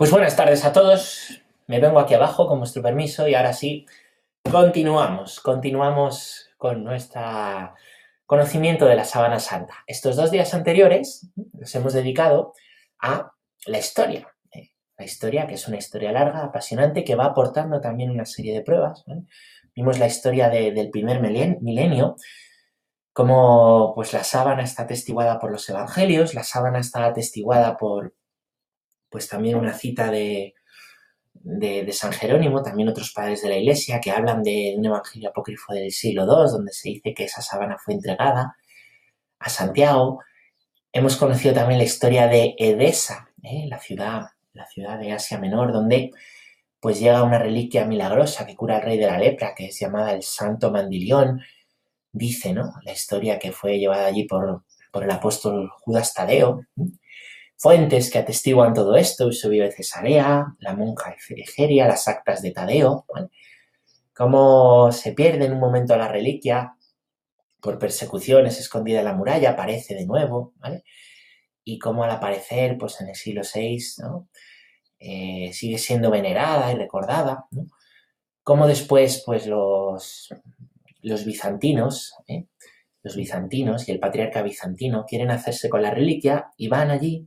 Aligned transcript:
Pues 0.00 0.10
buenas 0.10 0.34
tardes 0.34 0.64
a 0.64 0.72
todos. 0.72 1.42
Me 1.66 1.78
vengo 1.78 2.00
aquí 2.00 2.14
abajo 2.14 2.46
con 2.48 2.58
vuestro 2.58 2.82
permiso 2.82 3.28
y 3.28 3.34
ahora 3.34 3.52
sí, 3.52 3.84
continuamos. 4.50 5.40
Continuamos 5.40 6.48
con 6.56 6.82
nuestro 6.82 7.20
conocimiento 8.24 8.86
de 8.86 8.96
la 8.96 9.04
sábana 9.04 9.38
santa. 9.40 9.84
Estos 9.86 10.16
dos 10.16 10.30
días 10.30 10.54
anteriores 10.54 11.30
nos 11.52 11.74
hemos 11.74 11.92
dedicado 11.92 12.54
a 12.98 13.32
la 13.66 13.78
historia. 13.78 14.26
¿eh? 14.52 14.70
La 14.96 15.04
historia, 15.04 15.46
que 15.46 15.56
es 15.56 15.68
una 15.68 15.76
historia 15.76 16.12
larga, 16.12 16.44
apasionante, 16.44 17.04
que 17.04 17.14
va 17.14 17.26
aportando 17.26 17.78
también 17.82 18.10
una 18.10 18.24
serie 18.24 18.54
de 18.54 18.62
pruebas. 18.62 19.04
Vimos 19.74 19.98
la 19.98 20.06
historia 20.06 20.48
del 20.48 20.88
primer 20.88 21.20
milenio, 21.20 22.16
cómo 23.12 23.92
pues, 23.94 24.14
la 24.14 24.24
sábana 24.24 24.62
está 24.62 24.84
atestiguada 24.84 25.38
por 25.38 25.52
los 25.52 25.68
evangelios, 25.68 26.32
la 26.32 26.42
sábana 26.42 26.78
está 26.78 27.04
atestiguada 27.04 27.76
por 27.76 28.14
pues 29.10 29.28
también 29.28 29.56
una 29.56 29.74
cita 29.74 30.10
de, 30.10 30.54
de, 31.42 31.92
San 31.92 32.12
Jerónimo, 32.12 32.62
también 32.62 32.88
otros 32.88 33.12
padres 33.12 33.42
de 33.42 33.48
la 33.48 33.56
Iglesia, 33.56 34.00
que 34.00 34.10
hablan 34.10 34.42
de 34.42 34.74
un 34.76 34.84
evangelio 34.84 35.30
apócrifo 35.30 35.72
del 35.72 35.90
siglo 35.90 36.24
II, 36.24 36.52
donde 36.52 36.72
se 36.72 36.90
dice 36.90 37.14
que 37.14 37.24
esa 37.24 37.42
sábana 37.42 37.78
fue 37.78 37.94
entregada 37.94 38.56
a 39.38 39.48
Santiago. 39.48 40.20
Hemos 40.92 41.16
conocido 41.16 41.54
también 41.54 41.78
la 41.78 41.84
historia 41.84 42.26
de 42.28 42.54
Edesa, 42.58 43.30
¿eh? 43.42 43.66
la, 43.68 43.78
ciudad, 43.78 44.26
la 44.52 44.66
ciudad 44.66 44.98
de 44.98 45.12
Asia 45.12 45.38
Menor, 45.38 45.72
donde 45.72 46.10
pues 46.80 46.98
llega 46.98 47.22
una 47.22 47.38
reliquia 47.38 47.84
milagrosa 47.84 48.46
que 48.46 48.56
cura 48.56 48.76
al 48.76 48.82
rey 48.82 48.98
de 48.98 49.06
la 49.06 49.18
lepra, 49.18 49.54
que 49.54 49.66
es 49.66 49.78
llamada 49.78 50.12
el 50.12 50.22
Santo 50.22 50.70
Mandilión. 50.70 51.42
Dice, 52.12 52.52
¿no? 52.52 52.72
La 52.82 52.92
historia 52.92 53.38
que 53.38 53.52
fue 53.52 53.78
llevada 53.78 54.06
allí 54.06 54.24
por, 54.24 54.64
por 54.90 55.04
el 55.04 55.10
apóstol 55.10 55.70
Judas 55.80 56.12
Tadeo 56.12 56.66
fuentes 57.60 58.10
que 58.10 58.18
atestiguan 58.18 58.72
todo 58.72 58.96
esto, 58.96 59.24
Eusebio 59.24 59.64
de 59.64 59.70
Cesarea, 59.70 60.46
la 60.60 60.74
monja 60.74 61.10
de 61.10 61.18
Frigeria, 61.18 61.86
las 61.86 62.08
actas 62.08 62.40
de 62.40 62.52
Tadeo, 62.52 63.04
cómo 64.14 64.90
se 64.92 65.12
pierde 65.12 65.44
en 65.44 65.52
un 65.52 65.60
momento 65.60 65.94
la 65.94 66.08
reliquia 66.08 66.74
por 67.60 67.78
persecuciones 67.78 68.58
escondida 68.58 69.00
en 69.00 69.04
la 69.04 69.12
muralla, 69.12 69.50
aparece 69.50 69.94
de 69.94 70.06
nuevo, 70.06 70.54
¿vale? 70.56 70.84
Y 71.62 71.78
cómo 71.78 72.02
al 72.02 72.10
aparecer, 72.12 72.78
pues 72.78 72.98
en 73.02 73.10
el 73.10 73.14
siglo 73.14 73.42
VI, 73.42 73.78
¿no? 73.98 74.30
Eh, 74.98 75.50
sigue 75.52 75.76
siendo 75.76 76.10
venerada 76.10 76.72
y 76.72 76.76
recordada. 76.76 77.44
Cómo 78.42 78.66
después, 78.68 79.22
pues 79.26 79.46
los, 79.46 80.34
los 81.02 81.26
bizantinos, 81.26 82.14
¿eh? 82.26 82.46
los 83.02 83.16
bizantinos 83.16 83.86
y 83.86 83.92
el 83.92 84.00
patriarca 84.00 84.40
bizantino 84.40 85.04
quieren 85.06 85.30
hacerse 85.30 85.68
con 85.68 85.82
la 85.82 85.90
reliquia 85.90 86.50
y 86.56 86.68
van 86.68 86.90
allí 86.90 87.26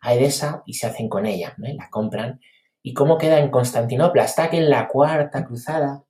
a 0.00 0.14
Edesa 0.14 0.62
y 0.66 0.74
se 0.74 0.86
hacen 0.86 1.08
con 1.08 1.26
ella, 1.26 1.54
la 1.58 1.90
compran. 1.90 2.40
¿Y 2.82 2.94
cómo 2.94 3.18
queda 3.18 3.38
en 3.38 3.50
Constantinopla? 3.50 4.24
Hasta 4.24 4.50
que 4.50 4.58
en 4.58 4.70
la 4.70 4.88
cuarta 4.88 5.44
cruzada, 5.44 6.04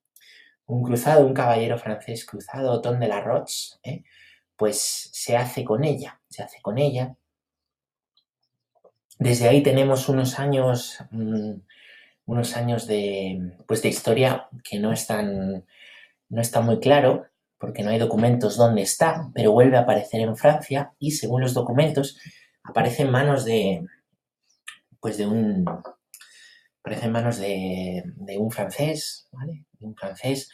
un 0.66 0.82
cruzado, 0.82 1.27
un 1.27 1.34
caballero 1.34 1.78
francés 1.78 2.24
cruzado, 2.24 2.70
Otón 2.70 3.00
de 3.00 3.08
la 3.08 3.20
Roche, 3.20 3.70
¿eh? 3.82 4.05
pues 4.56 5.10
se 5.12 5.36
hace 5.36 5.64
con 5.64 5.84
ella, 5.84 6.20
se 6.28 6.42
hace 6.42 6.60
con 6.62 6.78
ella. 6.78 7.16
Desde 9.19 9.48
ahí 9.48 9.62
tenemos 9.62 10.08
unos 10.08 10.38
años, 10.38 10.98
mm, 11.10 11.54
unos 12.27 12.56
años 12.56 12.86
de, 12.86 13.56
pues 13.66 13.82
de 13.82 13.88
historia 13.88 14.48
que 14.62 14.78
no 14.78 14.92
están, 14.92 15.64
no 16.28 16.41
está 16.41 16.60
muy 16.60 16.78
claro, 16.78 17.27
porque 17.58 17.82
no 17.82 17.91
hay 17.91 17.98
documentos 17.98 18.56
dónde 18.56 18.82
está, 18.82 19.30
pero 19.34 19.52
vuelve 19.52 19.77
a 19.77 19.80
aparecer 19.80 20.20
en 20.20 20.36
Francia 20.36 20.92
y 20.98 21.10
según 21.10 21.42
los 21.42 21.52
documentos 21.52 22.16
aparece 22.64 23.03
en 23.03 23.11
manos 23.11 23.44
de, 23.44 23.86
pues 25.00 25.16
de 25.19 25.27
un, 25.27 25.64
aparece 26.80 27.06
en 27.06 27.12
manos 27.12 27.39
de, 27.39 28.05
un 28.39 28.50
francés, 28.50 29.28
¿vale? 29.33 29.64
un 29.80 29.94
francés 29.94 30.50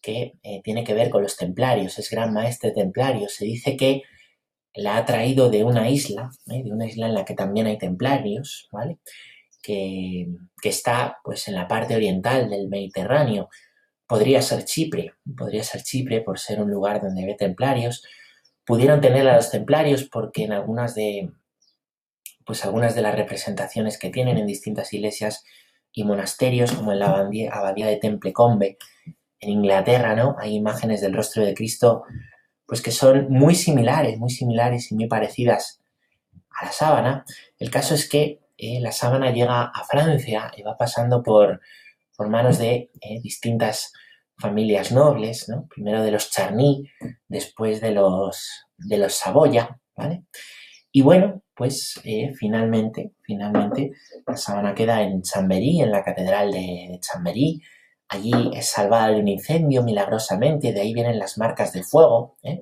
que 0.00 0.34
eh, 0.42 0.60
tiene 0.62 0.84
que 0.84 0.94
ver 0.94 1.10
con 1.10 1.22
los 1.22 1.36
templarios, 1.36 1.98
es 1.98 2.10
gran 2.10 2.32
maestre 2.32 2.70
templario. 2.70 3.28
Se 3.28 3.44
dice 3.44 3.76
que 3.76 4.02
la 4.74 4.96
ha 4.96 5.04
traído 5.04 5.50
de 5.50 5.64
una 5.64 5.90
isla, 5.90 6.30
¿eh? 6.50 6.62
de 6.62 6.72
una 6.72 6.86
isla 6.86 7.06
en 7.06 7.14
la 7.14 7.24
que 7.24 7.34
también 7.34 7.66
hay 7.66 7.78
templarios, 7.78 8.68
¿vale? 8.70 8.98
Que, 9.62 10.28
que, 10.62 10.68
está 10.68 11.18
pues 11.24 11.48
en 11.48 11.54
la 11.56 11.66
parte 11.66 11.96
oriental 11.96 12.48
del 12.48 12.68
Mediterráneo. 12.68 13.48
Podría 14.06 14.40
ser 14.40 14.64
Chipre, 14.64 15.14
podría 15.36 15.64
ser 15.64 15.82
Chipre 15.82 16.20
por 16.22 16.38
ser 16.38 16.62
un 16.62 16.70
lugar 16.70 17.02
donde 17.02 17.24
hay 17.24 17.36
templarios. 17.36 18.04
Pudieron 18.64 19.00
tener 19.00 19.26
a 19.28 19.36
los 19.36 19.50
templarios 19.50 20.04
porque 20.04 20.44
en 20.44 20.52
algunas 20.52 20.94
de, 20.94 21.30
pues 22.48 22.64
algunas 22.64 22.94
de 22.94 23.02
las 23.02 23.14
representaciones 23.14 23.98
que 23.98 24.08
tienen 24.08 24.38
en 24.38 24.46
distintas 24.46 24.94
iglesias 24.94 25.44
y 25.92 26.04
monasterios, 26.04 26.72
como 26.72 26.92
en 26.92 27.00
la 27.00 27.28
abadía, 27.52 27.86
de 27.86 27.98
Temple 27.98 28.32
Combe 28.32 28.78
en 29.38 29.50
Inglaterra, 29.50 30.16
¿no? 30.16 30.34
Hay 30.38 30.54
imágenes 30.54 31.02
del 31.02 31.12
rostro 31.12 31.44
de 31.44 31.52
Cristo, 31.52 32.04
pues 32.64 32.80
que 32.80 32.90
son 32.90 33.28
muy 33.28 33.54
similares, 33.54 34.18
muy 34.18 34.30
similares 34.30 34.90
y 34.90 34.94
muy 34.94 35.08
parecidas 35.08 35.82
a 36.58 36.64
la 36.64 36.72
sábana. 36.72 37.24
El 37.58 37.70
caso 37.70 37.94
es 37.94 38.08
que 38.08 38.40
eh, 38.56 38.80
la 38.80 38.92
sábana 38.92 39.30
llega 39.30 39.64
a 39.64 39.84
Francia 39.84 40.50
y 40.56 40.62
va 40.62 40.78
pasando 40.78 41.22
por, 41.22 41.60
por 42.16 42.30
manos 42.30 42.56
de 42.56 42.90
eh, 43.02 43.20
distintas 43.22 43.92
familias 44.38 44.90
nobles, 44.90 45.50
¿no? 45.50 45.66
Primero 45.68 46.02
de 46.02 46.12
los 46.12 46.30
Charny, 46.30 46.90
después 47.28 47.82
de 47.82 47.90
los, 47.90 48.64
de 48.78 48.96
los 48.96 49.16
Saboya, 49.16 49.78
¿vale? 49.94 50.24
Y 50.90 51.02
bueno, 51.02 51.42
pues 51.58 52.00
eh, 52.04 52.32
finalmente, 52.36 53.14
finalmente, 53.20 53.90
la 54.24 54.36
sábana 54.36 54.76
queda 54.76 55.02
en 55.02 55.22
Chamberí, 55.22 55.80
en 55.82 55.90
la 55.90 56.04
catedral 56.04 56.52
de, 56.52 57.00
Chamberí. 57.00 57.60
Allí 58.08 58.32
es 58.54 58.68
salvada 58.70 59.08
de 59.08 59.20
un 59.20 59.26
incendio 59.26 59.82
milagrosamente, 59.82 60.72
de 60.72 60.80
ahí 60.80 60.94
vienen 60.94 61.18
las 61.18 61.36
marcas 61.36 61.72
de 61.72 61.82
fuego. 61.82 62.36
¿eh? 62.44 62.60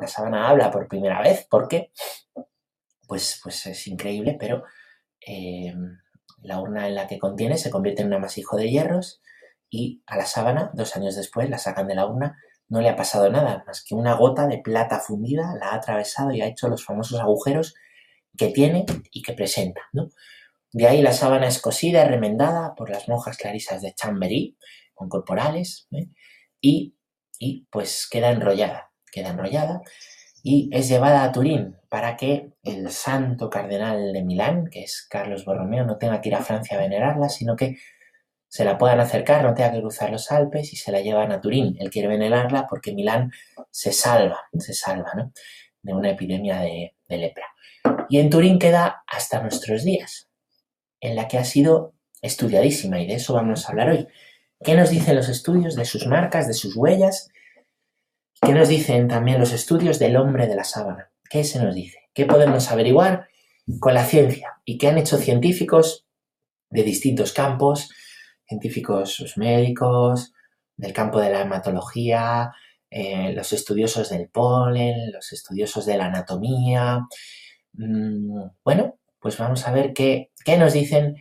La 0.00 0.06
sábana 0.06 0.48
habla 0.48 0.70
por 0.70 0.88
primera 0.88 1.20
vez, 1.20 1.46
¿por 1.50 1.68
qué? 1.68 1.92
Pues, 3.06 3.40
pues 3.42 3.66
es 3.66 3.86
increíble, 3.86 4.38
pero 4.40 4.64
eh, 5.24 5.74
la 6.42 6.60
urna 6.60 6.88
en 6.88 6.94
la 6.94 7.06
que 7.06 7.18
contiene 7.18 7.58
se 7.58 7.70
convierte 7.70 8.00
en 8.00 8.08
un 8.08 8.14
amasijo 8.14 8.56
de 8.56 8.70
hierros 8.70 9.20
y 9.68 10.02
a 10.06 10.16
la 10.16 10.24
sábana, 10.24 10.70
dos 10.72 10.96
años 10.96 11.14
después, 11.14 11.50
la 11.50 11.58
sacan 11.58 11.86
de 11.86 11.94
la 11.94 12.06
urna 12.06 12.38
no 12.70 12.80
le 12.80 12.88
ha 12.88 12.96
pasado 12.96 13.28
nada, 13.30 13.64
más 13.66 13.84
que 13.84 13.96
una 13.96 14.14
gota 14.14 14.46
de 14.46 14.58
plata 14.58 15.00
fundida 15.00 15.56
la 15.60 15.70
ha 15.70 15.74
atravesado 15.74 16.30
y 16.30 16.40
ha 16.40 16.46
hecho 16.46 16.68
los 16.68 16.84
famosos 16.84 17.20
agujeros 17.20 17.74
que 18.36 18.48
tiene 18.48 18.86
y 19.10 19.22
que 19.22 19.32
presenta. 19.32 19.82
De 20.72 20.86
ahí 20.86 21.02
la 21.02 21.12
sábana 21.12 21.48
es 21.48 21.60
cosida 21.60 22.04
y 22.04 22.08
remendada 22.08 22.74
por 22.74 22.90
las 22.90 23.08
monjas 23.08 23.36
clarisas 23.36 23.82
de 23.82 23.94
Chamberí, 23.94 24.56
con 24.94 25.08
corporales, 25.08 25.88
¿eh? 25.92 26.08
y, 26.60 26.96
y 27.38 27.66
pues 27.70 28.06
queda 28.10 28.30
enrollada, 28.30 28.92
queda 29.10 29.30
enrollada 29.30 29.82
y 30.42 30.70
es 30.72 30.88
llevada 30.88 31.24
a 31.24 31.32
Turín 31.32 31.76
para 31.88 32.16
que 32.16 32.52
el 32.62 32.90
santo 32.90 33.50
cardenal 33.50 34.12
de 34.12 34.22
Milán, 34.22 34.68
que 34.70 34.82
es 34.82 35.06
Carlos 35.08 35.44
Borromeo, 35.44 35.84
no 35.84 35.98
tenga 35.98 36.20
que 36.20 36.28
ir 36.30 36.34
a 36.34 36.42
Francia 36.42 36.76
a 36.76 36.80
venerarla, 36.80 37.28
sino 37.28 37.56
que 37.56 37.76
se 38.48 38.64
la 38.64 38.78
puedan 38.78 39.00
acercar, 39.00 39.44
no 39.44 39.54
tenga 39.54 39.72
que 39.72 39.80
cruzar 39.80 40.10
los 40.10 40.30
Alpes 40.32 40.72
y 40.72 40.76
se 40.76 40.90
la 40.92 41.00
llevan 41.00 41.30
a 41.32 41.40
Turín. 41.40 41.76
Él 41.78 41.90
quiere 41.90 42.08
venerarla 42.08 42.66
porque 42.68 42.92
Milán 42.92 43.30
se 43.70 43.92
salva, 43.92 44.40
se 44.58 44.74
salva, 44.74 45.12
¿no? 45.14 45.32
De 45.82 45.94
una 45.94 46.10
epidemia 46.10 46.60
de, 46.60 46.94
lepra. 47.08 47.46
Y 48.10 48.18
en 48.18 48.28
Turín 48.28 48.58
queda 48.58 49.02
hasta 49.06 49.40
nuestros 49.40 49.84
días, 49.84 50.28
en 51.00 51.16
la 51.16 51.28
que 51.28 51.38
ha 51.38 51.44
sido 51.44 51.94
estudiadísima 52.20 53.00
y 53.00 53.06
de 53.06 53.14
eso 53.14 53.32
vamos 53.34 53.64
a 53.64 53.70
hablar 53.70 53.90
hoy. 53.90 54.06
¿Qué 54.62 54.74
nos 54.74 54.90
dicen 54.90 55.16
los 55.16 55.28
estudios 55.28 55.74
de 55.76 55.86
sus 55.86 56.06
marcas, 56.06 56.46
de 56.46 56.54
sus 56.54 56.76
huellas? 56.76 57.28
¿Qué 58.42 58.52
nos 58.52 58.68
dicen 58.68 59.08
también 59.08 59.40
los 59.40 59.52
estudios 59.52 59.98
del 59.98 60.16
hombre 60.16 60.46
de 60.46 60.56
la 60.56 60.64
sábana? 60.64 61.10
¿Qué 61.30 61.44
se 61.44 61.62
nos 61.62 61.74
dice? 61.74 61.98
¿Qué 62.12 62.26
podemos 62.26 62.70
averiguar 62.70 63.28
con 63.78 63.94
la 63.94 64.04
ciencia? 64.04 64.60
¿Y 64.64 64.76
qué 64.76 64.88
han 64.88 64.98
hecho 64.98 65.16
científicos 65.16 66.06
de 66.68 66.82
distintos 66.82 67.32
campos? 67.32 67.88
científicos 68.50 69.32
médicos, 69.36 70.32
del 70.76 70.92
campo 70.92 71.20
de 71.20 71.30
la 71.30 71.42
hematología, 71.42 72.52
eh, 72.90 73.32
los 73.32 73.52
estudiosos 73.52 74.10
del 74.10 74.28
polen, 74.28 75.12
los 75.12 75.32
estudiosos 75.32 75.86
de 75.86 75.96
la 75.96 76.06
anatomía. 76.06 77.06
Mm, 77.72 78.50
bueno, 78.64 78.98
pues 79.20 79.38
vamos 79.38 79.66
a 79.66 79.72
ver 79.72 79.92
qué, 79.92 80.30
nos 80.58 80.72
dicen 80.72 81.16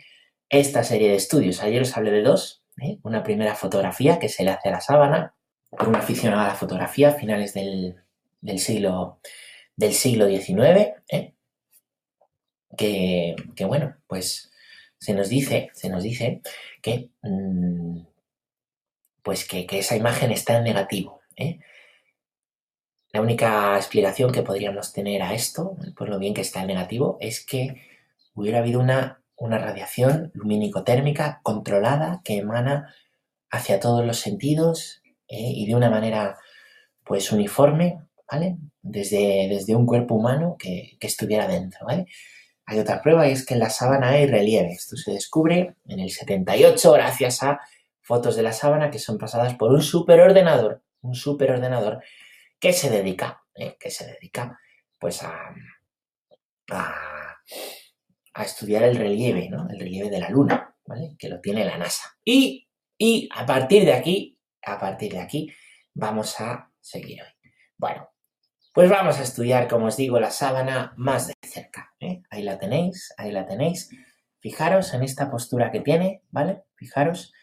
esta 0.50 0.84
serie 0.84 1.10
de 1.10 1.16
estudios. 1.16 1.62
Ayer 1.62 1.82
os 1.82 1.96
hablé 1.96 2.12
de 2.12 2.24
dos. 2.24 2.64
¿eh? 2.82 3.00
Una 3.04 3.24
primera 3.24 3.56
fotografía 3.56 4.20
que 4.20 4.30
se 4.30 4.44
le 4.44 4.52
hace 4.52 4.70
a 4.70 4.74
la 4.74 4.82
sábana 4.82 5.36
por 5.70 5.88
un 5.88 5.96
aficionado 5.96 6.42
a 6.44 6.48
la 6.48 6.56
fotografía 6.56 7.10
a 7.10 7.14
finales 7.14 7.54
del, 7.54 7.96
siglo, 8.58 9.20
del 9.76 9.94
siglo 9.94 10.28
XIX. 10.28 10.94
¿eh? 11.10 11.34
Que, 12.78 13.36
que, 13.56 13.66
bueno, 13.66 13.96
pues 14.08 14.52
se 15.00 15.14
nos 15.14 15.30
dice, 15.30 15.70
se 15.74 15.90
nos 15.90 16.04
dice 16.04 16.42
que, 16.82 17.10
mm, 17.24 18.02
pues 19.24 19.48
que, 19.48 19.66
esa 19.72 19.96
imagen 19.96 20.32
está 20.32 20.58
en 20.58 20.64
negativo. 20.64 21.22
¿eh? 21.36 21.60
La 23.12 23.22
única 23.22 23.76
explicación 23.76 24.32
que 24.32 24.44
podríamos 24.44 24.94
tener 24.94 25.24
a 25.24 25.34
esto, 25.34 25.76
por 25.98 26.10
lo 26.10 26.20
bien 26.20 26.34
que 26.34 26.42
está 26.42 26.62
en 26.62 26.68
negativo, 26.68 27.18
es 27.20 27.44
que 27.44 27.82
hubiera 28.36 28.60
habido 28.60 28.80
una, 28.80 29.24
una 29.36 29.58
radiación 29.58 30.32
lumínico-térmica 30.36 31.40
controlada 31.42 32.22
que 32.24 32.38
emana 32.38 32.94
hacia 33.50 33.80
todos 33.80 34.06
los 34.06 34.20
sentidos 34.20 35.02
eh, 35.28 35.38
y 35.40 35.68
de 35.68 35.76
una 35.76 35.90
manera 35.90 36.38
pues 37.04 37.32
uniforme, 37.32 38.00
¿vale? 38.32 38.58
Desde, 38.84 39.48
desde 39.50 39.76
un 39.76 39.88
cuerpo 39.88 40.14
humano 40.14 40.56
que, 40.60 40.96
que, 41.00 41.08
estuviera 41.08 41.48
dentro, 41.48 41.88
¿vale? 41.88 42.06
Hay 42.68 42.78
otra 42.78 43.02
prueba 43.02 43.28
y 43.28 43.32
es 43.32 43.44
que 43.44 43.56
en 43.56 43.62
la 43.62 43.72
sábana 43.72 44.10
hay 44.10 44.28
relieve. 44.28 44.72
Esto 44.72 44.96
se 44.96 45.12
descubre 45.12 45.76
en 45.88 46.00
el 46.00 46.12
78 46.12 46.92
gracias 46.92 47.42
a 47.42 47.60
fotos 48.02 48.36
de 48.36 48.44
la 48.44 48.54
sábana 48.54 48.92
que 48.92 49.00
son 49.00 49.18
pasadas 49.18 49.56
por 49.56 49.72
un 49.72 49.82
superordenador, 49.82 50.84
un 51.02 51.16
superordenador 51.16 52.04
que 52.60 52.74
se 52.74 52.90
dedica, 52.90 53.44
¿eh? 53.56 53.78
que 53.80 53.90
se 53.90 54.06
dedica 54.06 54.60
pues 54.98 55.24
a, 55.24 55.54
a, 56.72 57.36
a, 58.34 58.44
estudiar 58.44 58.84
el 58.84 58.98
relieve, 58.98 59.50
¿no? 59.50 59.68
El 59.70 59.80
relieve 59.80 60.10
de 60.10 60.20
la 60.20 60.30
Luna, 60.30 60.76
¿vale? 60.86 61.16
Que 61.18 61.30
lo 61.30 61.40
tiene 61.40 61.64
la 61.64 61.78
NASA. 61.78 62.18
Y, 62.24 62.68
y 62.98 63.30
a 63.34 63.46
partir 63.46 63.86
de 63.86 63.94
aquí, 63.94 64.38
a 64.64 64.78
partir 64.78 65.14
de 65.14 65.20
aquí, 65.20 65.54
vamos 65.94 66.40
a 66.42 66.70
seguir 66.82 67.22
hoy. 67.22 67.30
Bueno, 67.78 68.10
pues 68.74 68.90
vamos 68.90 69.18
a 69.20 69.24
estudiar, 69.24 69.68
como 69.68 69.88
os 69.88 69.98
digo, 69.98 70.20
la 70.20 70.32
sábana 70.32 70.94
más 70.98 71.28
de 71.28 71.34
cerca. 71.42 71.94
¿eh? 72.00 72.22
Ahí 72.30 72.44
la 72.44 72.60
tenéis, 72.60 73.14
ahí 73.18 73.32
la 73.32 73.46
tenéis. 73.46 73.90
Fijaros 74.40 74.94
en 74.94 75.04
esta 75.04 75.32
postura 75.32 75.72
que 75.72 75.80
tiene, 75.80 76.24
¿vale? 76.30 76.64
Fijaros 76.76 77.34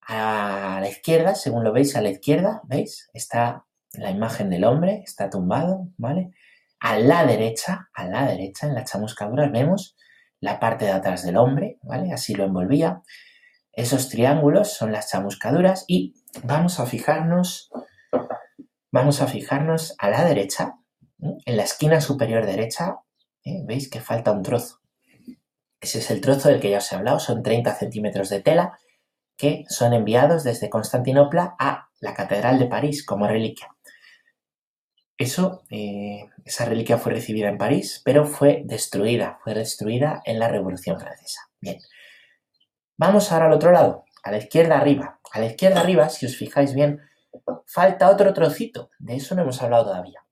a 0.00 0.78
la 0.80 0.88
izquierda, 0.88 1.34
según 1.34 1.64
lo 1.64 1.72
veis 1.72 1.96
a 1.96 2.02
la 2.02 2.10
izquierda, 2.10 2.62
¿veis? 2.64 3.10
Está 3.12 3.66
la 3.92 4.10
imagen 4.10 4.50
del 4.50 4.64
hombre, 4.64 5.02
está 5.04 5.30
tumbado, 5.30 5.88
¿vale? 5.96 6.30
A 6.80 6.98
la 6.98 7.26
derecha, 7.26 7.88
a 7.94 8.06
la 8.06 8.26
derecha, 8.26 8.66
en 8.66 8.74
la 8.74 8.84
chamuscadura, 8.84 9.48
vemos 9.48 9.96
la 10.40 10.60
parte 10.60 10.84
de 10.84 10.92
atrás 10.92 11.24
del 11.24 11.36
hombre, 11.36 11.78
¿vale? 11.82 12.12
Así 12.12 12.34
lo 12.34 12.44
envolvía. 12.44 13.02
Esos 13.72 14.08
triángulos 14.08 14.72
son 14.72 14.92
las 14.92 15.10
chamuscaduras 15.10 15.84
y 15.86 16.14
vamos 16.44 16.80
a 16.80 16.86
fijarnos, 16.86 17.70
vamos 18.90 19.22
a 19.22 19.26
fijarnos 19.26 19.94
a 19.98 20.10
la 20.10 20.24
derecha, 20.24 20.74
en 21.20 21.56
la 21.56 21.64
esquina 21.64 22.00
superior 22.00 22.46
derecha, 22.46 23.00
¿eh? 23.44 23.62
veis 23.66 23.90
que 23.90 24.00
falta 24.00 24.32
un 24.32 24.42
trozo. 24.42 24.80
Ese 25.80 25.98
es 25.98 26.10
el 26.10 26.20
trozo 26.20 26.48
del 26.48 26.60
que 26.60 26.70
ya 26.70 26.78
os 26.78 26.92
he 26.92 26.96
hablado, 26.96 27.20
son 27.20 27.42
30 27.42 27.74
centímetros 27.74 28.28
de 28.28 28.40
tela 28.40 28.78
que 29.36 29.64
son 29.68 29.92
enviados 29.92 30.42
desde 30.42 30.68
Constantinopla 30.68 31.54
a 31.58 31.88
la 32.00 32.14
Catedral 32.14 32.58
de 32.58 32.66
París 32.66 33.06
como 33.06 33.28
reliquia. 33.28 33.68
Eso, 35.18 35.64
eh, 35.68 36.30
esa 36.44 36.64
reliquia 36.64 36.96
fue 36.96 37.12
recibida 37.12 37.48
en 37.48 37.58
París, 37.58 38.00
pero 38.04 38.24
fue 38.24 38.62
destruida, 38.64 39.40
fue 39.42 39.52
destruida 39.52 40.22
en 40.24 40.38
la 40.38 40.46
Revolución 40.46 41.00
Francesa. 41.00 41.50
Bien, 41.60 41.80
vamos 42.96 43.32
ahora 43.32 43.46
al 43.46 43.52
otro 43.52 43.72
lado, 43.72 44.04
a 44.22 44.30
la 44.30 44.38
izquierda 44.38 44.78
arriba. 44.78 45.18
A 45.32 45.40
la 45.40 45.46
izquierda 45.46 45.80
arriba, 45.80 46.08
si 46.08 46.24
os 46.24 46.36
fijáis 46.36 46.72
bien, 46.72 47.02
falta 47.66 48.10
otro 48.10 48.32
trocito. 48.32 48.90
De 49.00 49.16
eso 49.16 49.34
no 49.34 49.42
hemos 49.42 49.60
hablado 49.60 49.86
todavía. 49.86 50.24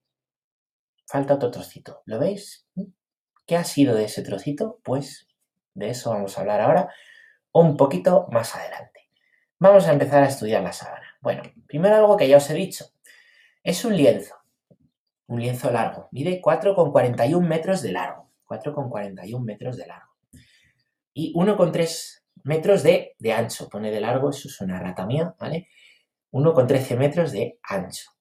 Falta 1.05 1.33
otro 1.33 1.51
trocito. 1.51 2.01
¿Lo 2.05 2.17
veis? 2.17 2.65
¿Qué 3.45 3.57
ha 3.57 3.65
sido 3.65 3.93
de 3.93 4.05
ese 4.05 4.21
trocito? 4.21 4.79
Pues 4.83 5.27
de 5.73 5.89
eso 5.89 6.11
vamos 6.11 6.37
a 6.37 6.41
hablar 6.41 6.61
ahora 6.61 6.93
un 7.51 7.75
poquito 7.75 8.27
más 8.31 8.55
adelante. 8.55 9.09
Vamos 9.59 9.85
a 9.85 9.91
empezar 9.91 10.23
a 10.23 10.27
estudiar 10.27 10.63
la 10.63 10.71
sábana. 10.71 11.17
Bueno, 11.19 11.43
primero 11.67 11.97
algo 11.97 12.15
que 12.15 12.29
ya 12.29 12.37
os 12.37 12.49
he 12.49 12.53
dicho. 12.53 12.85
Es 13.63 13.83
un 13.83 13.97
lienzo 13.97 14.46
un 15.27 15.41
lienzo 15.41 15.71
largo. 15.71 16.09
Mide 16.11 16.41
4,41 16.41 17.45
metros 17.45 17.81
de 17.81 17.91
largo. 17.91 18.31
4,41 18.45 19.43
metros 19.43 19.77
de 19.77 19.87
largo. 19.87 20.13
Y 21.13 21.33
1,3 21.33 22.23
metros 22.43 22.83
de, 22.83 23.15
ancho. 23.33 23.69
Pone 23.69 23.91
de 23.91 23.99
largo, 23.99 24.29
eso 24.29 24.47
es 24.47 24.61
una 24.61 24.79
rata 24.79 25.05
mía, 25.05 25.35
¿vale? 25.39 25.67
1,13 26.31 26.97
metros 26.97 27.31
de 27.31 27.59
ancho. 27.63 28.11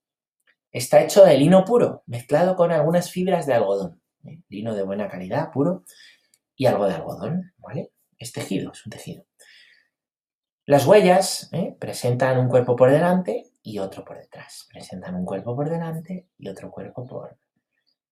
Está 0.70 1.03
hecho 1.03 1.25
de 1.25 1.38
lino 1.38 1.64
puro, 1.64 2.03
mezclado 2.06 2.56
con 2.56 2.73
algunas 2.73 3.11
fibras 3.11 3.47
de 3.47 3.55
algodón. 3.55 4.03
¿eh? 4.25 4.43
Lino 4.49 4.75
de 4.75 4.82
buena 4.82 5.08
calidad, 5.08 5.50
puro, 5.53 5.85
y 6.55 6.67
algo 6.67 6.87
de 6.87 6.94
algodón, 6.94 7.53
¿vale? 7.58 7.93
Es 8.19 8.32
tejido, 8.32 8.73
es 8.73 8.85
un 8.85 8.91
tejido. 8.91 9.25
Las 10.64 10.87
huellas 10.87 11.49
¿eh? 11.53 11.76
presentan 11.79 12.38
un 12.38 12.49
cuerpo 12.49 12.75
por 12.75 12.91
delante 12.91 13.44
y 13.67 13.81
otro 13.81 14.05
por 14.05 14.17
detrás. 14.17 14.69
Presentan 14.71 15.17
un 15.17 15.25
cuerpo 15.25 15.57
por 15.57 15.69
delante 15.69 16.29
y 16.39 16.49
otro 16.49 16.71
cuerpo 16.71 17.05
por, 17.05 17.37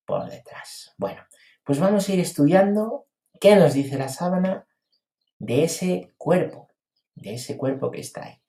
por 0.04 0.28
detrás. 0.28 0.92
Bueno, 0.98 1.22
pues 1.62 1.78
vamos 1.78 2.08
a 2.08 2.12
ir 2.12 2.18
estudiando 2.18 3.06
qué 3.40 3.54
nos 3.54 3.74
dice 3.74 3.96
la 3.96 4.08
sábana 4.08 4.66
de 5.38 5.62
ese 5.62 6.12
cuerpo, 6.18 6.70
de 7.14 7.34
ese 7.34 7.56
cuerpo 7.56 7.92
que 7.92 8.00
está 8.00 8.24
ahí. 8.24 8.42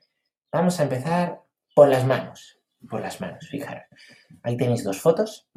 Vamos 0.52 0.80
a 0.80 0.84
empezar 0.84 1.44
por 1.76 1.90
las 1.90 2.08
manos, 2.08 2.60
por 2.90 3.02
las 3.02 3.22
manos, 3.22 3.48
fijaros. 3.50 3.84
Ahí 4.42 4.58
tenéis 4.58 4.84
dos 4.84 5.00
fotos, 5.00 5.48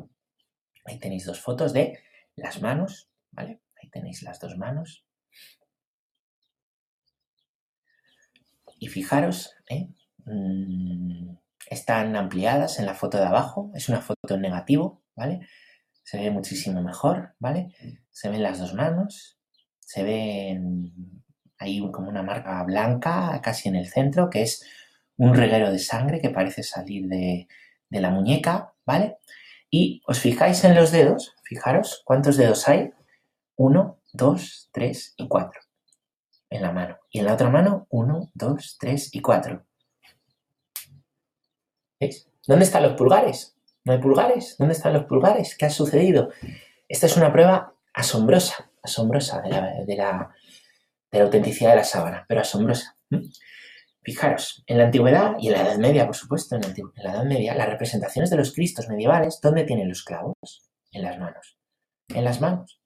ahí 0.84 0.98
tenéis 0.98 1.24
dos 1.24 1.40
fotos 1.40 1.72
de 1.72 1.98
las 2.36 2.60
manos, 2.60 3.08
¿vale? 3.30 3.62
Ahí 3.80 3.88
tenéis 3.88 4.22
las 4.22 4.38
dos 4.38 4.58
manos. 4.58 5.06
Y 8.78 8.88
fijaros, 8.88 9.54
¿eh? 9.70 9.88
Mm, 10.28 11.36
están 11.70 12.16
ampliadas 12.16 12.78
en 12.78 12.86
la 12.86 12.94
foto 12.94 13.18
de 13.18 13.26
abajo, 13.26 13.70
es 13.74 13.88
una 13.88 14.00
foto 14.00 14.34
en 14.34 14.42
negativo, 14.42 15.02
¿vale? 15.16 15.40
Se 16.02 16.18
ve 16.18 16.30
muchísimo 16.30 16.82
mejor, 16.82 17.34
¿vale? 17.38 17.74
Se 18.10 18.28
ven 18.28 18.42
las 18.42 18.58
dos 18.58 18.74
manos, 18.74 19.38
se 19.80 20.02
ve 20.02 20.60
ahí 21.58 21.80
como 21.92 22.08
una 22.08 22.22
marca 22.22 22.62
blanca 22.64 23.40
casi 23.42 23.68
en 23.68 23.76
el 23.76 23.88
centro, 23.88 24.30
que 24.30 24.42
es 24.42 24.64
un 25.16 25.34
reguero 25.34 25.70
de 25.72 25.78
sangre 25.78 26.20
que 26.20 26.30
parece 26.30 26.62
salir 26.62 27.08
de, 27.08 27.48
de 27.90 28.00
la 28.00 28.10
muñeca, 28.10 28.74
¿vale? 28.86 29.18
Y 29.70 30.02
os 30.06 30.20
fijáis 30.20 30.64
en 30.64 30.74
los 30.74 30.92
dedos, 30.92 31.34
fijaros 31.44 32.02
cuántos 32.04 32.36
dedos 32.36 32.68
hay, 32.68 32.92
uno, 33.56 34.00
dos, 34.12 34.70
tres 34.72 35.14
y 35.16 35.28
cuatro 35.28 35.60
en 36.50 36.62
la 36.62 36.72
mano. 36.72 36.98
Y 37.10 37.18
en 37.20 37.26
la 37.26 37.34
otra 37.34 37.50
mano, 37.50 37.86
uno, 37.90 38.30
dos, 38.34 38.76
tres 38.78 39.14
y 39.14 39.20
cuatro. 39.20 39.67
¿Dónde 42.46 42.64
están 42.64 42.82
los 42.82 42.92
pulgares? 42.92 43.56
¿No 43.84 43.92
hay 43.92 43.98
pulgares? 43.98 44.56
¿Dónde 44.58 44.74
están 44.74 44.92
los 44.92 45.04
pulgares? 45.04 45.56
¿Qué 45.56 45.66
ha 45.66 45.70
sucedido? 45.70 46.30
Esta 46.88 47.06
es 47.06 47.16
una 47.16 47.32
prueba 47.32 47.74
asombrosa, 47.92 48.70
asombrosa 48.82 49.42
de 49.42 49.50
la, 49.50 49.84
de 49.84 49.96
la, 49.96 50.30
autenticidad 51.20 51.70
de 51.70 51.76
la 51.76 51.84
sábana, 51.84 52.24
pero 52.28 52.40
asombrosa. 52.40 52.96
Fijaros, 54.02 54.62
en 54.66 54.78
la 54.78 54.84
antigüedad 54.84 55.34
y 55.38 55.48
en 55.48 55.54
la 55.54 55.62
Edad 55.62 55.78
Media, 55.78 56.06
por 56.06 56.16
supuesto, 56.16 56.56
en 56.56 56.62
la, 56.62 57.12
Edad 57.12 57.24
Media, 57.24 57.54
las 57.54 57.68
representaciones 57.68 58.30
de 58.30 58.36
los 58.36 58.54
Cristos 58.54 58.88
medievales, 58.88 59.40
¿dónde 59.42 59.64
tienen 59.64 59.88
los 59.88 60.04
clavos? 60.04 60.62
En 60.92 61.02
las 61.02 61.18
manos. 61.18 61.58
En 62.08 62.24
las 62.24 62.40
manos. 62.40 62.80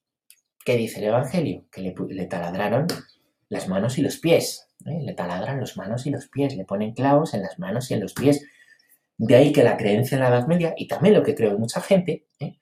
¿Qué 0.64 0.76
dice 0.76 1.00
el 1.00 1.06
Evangelio? 1.06 1.66
Que 1.70 1.82
le, 1.82 2.26
taladraron 2.26 2.86
las 3.48 3.68
manos 3.68 3.98
y 3.98 4.02
los 4.02 4.18
pies. 4.18 4.68
¿eh? 4.86 4.98
Le 5.02 5.12
taladran 5.12 5.60
las 5.60 5.76
manos 5.76 6.06
y 6.06 6.10
los 6.10 6.28
pies, 6.28 6.56
le 6.56 6.64
ponen 6.64 6.94
clavos 6.94 7.34
en 7.34 7.42
las 7.42 7.58
manos 7.58 7.90
y 7.90 7.94
en 7.94 8.00
los 8.00 8.14
pies 8.14 8.44
de 9.24 9.36
ahí 9.36 9.52
que 9.52 9.62
la 9.62 9.76
creencia 9.76 10.16
en 10.16 10.22
la 10.22 10.30
Edad 10.30 10.48
Media, 10.48 10.74
y 10.76 10.88
también 10.88 11.14
lo 11.14 11.22
que 11.22 11.36
creo 11.36 11.56
mucha 11.56 11.80
gente, 11.80 12.26
¿eh? 12.40 12.58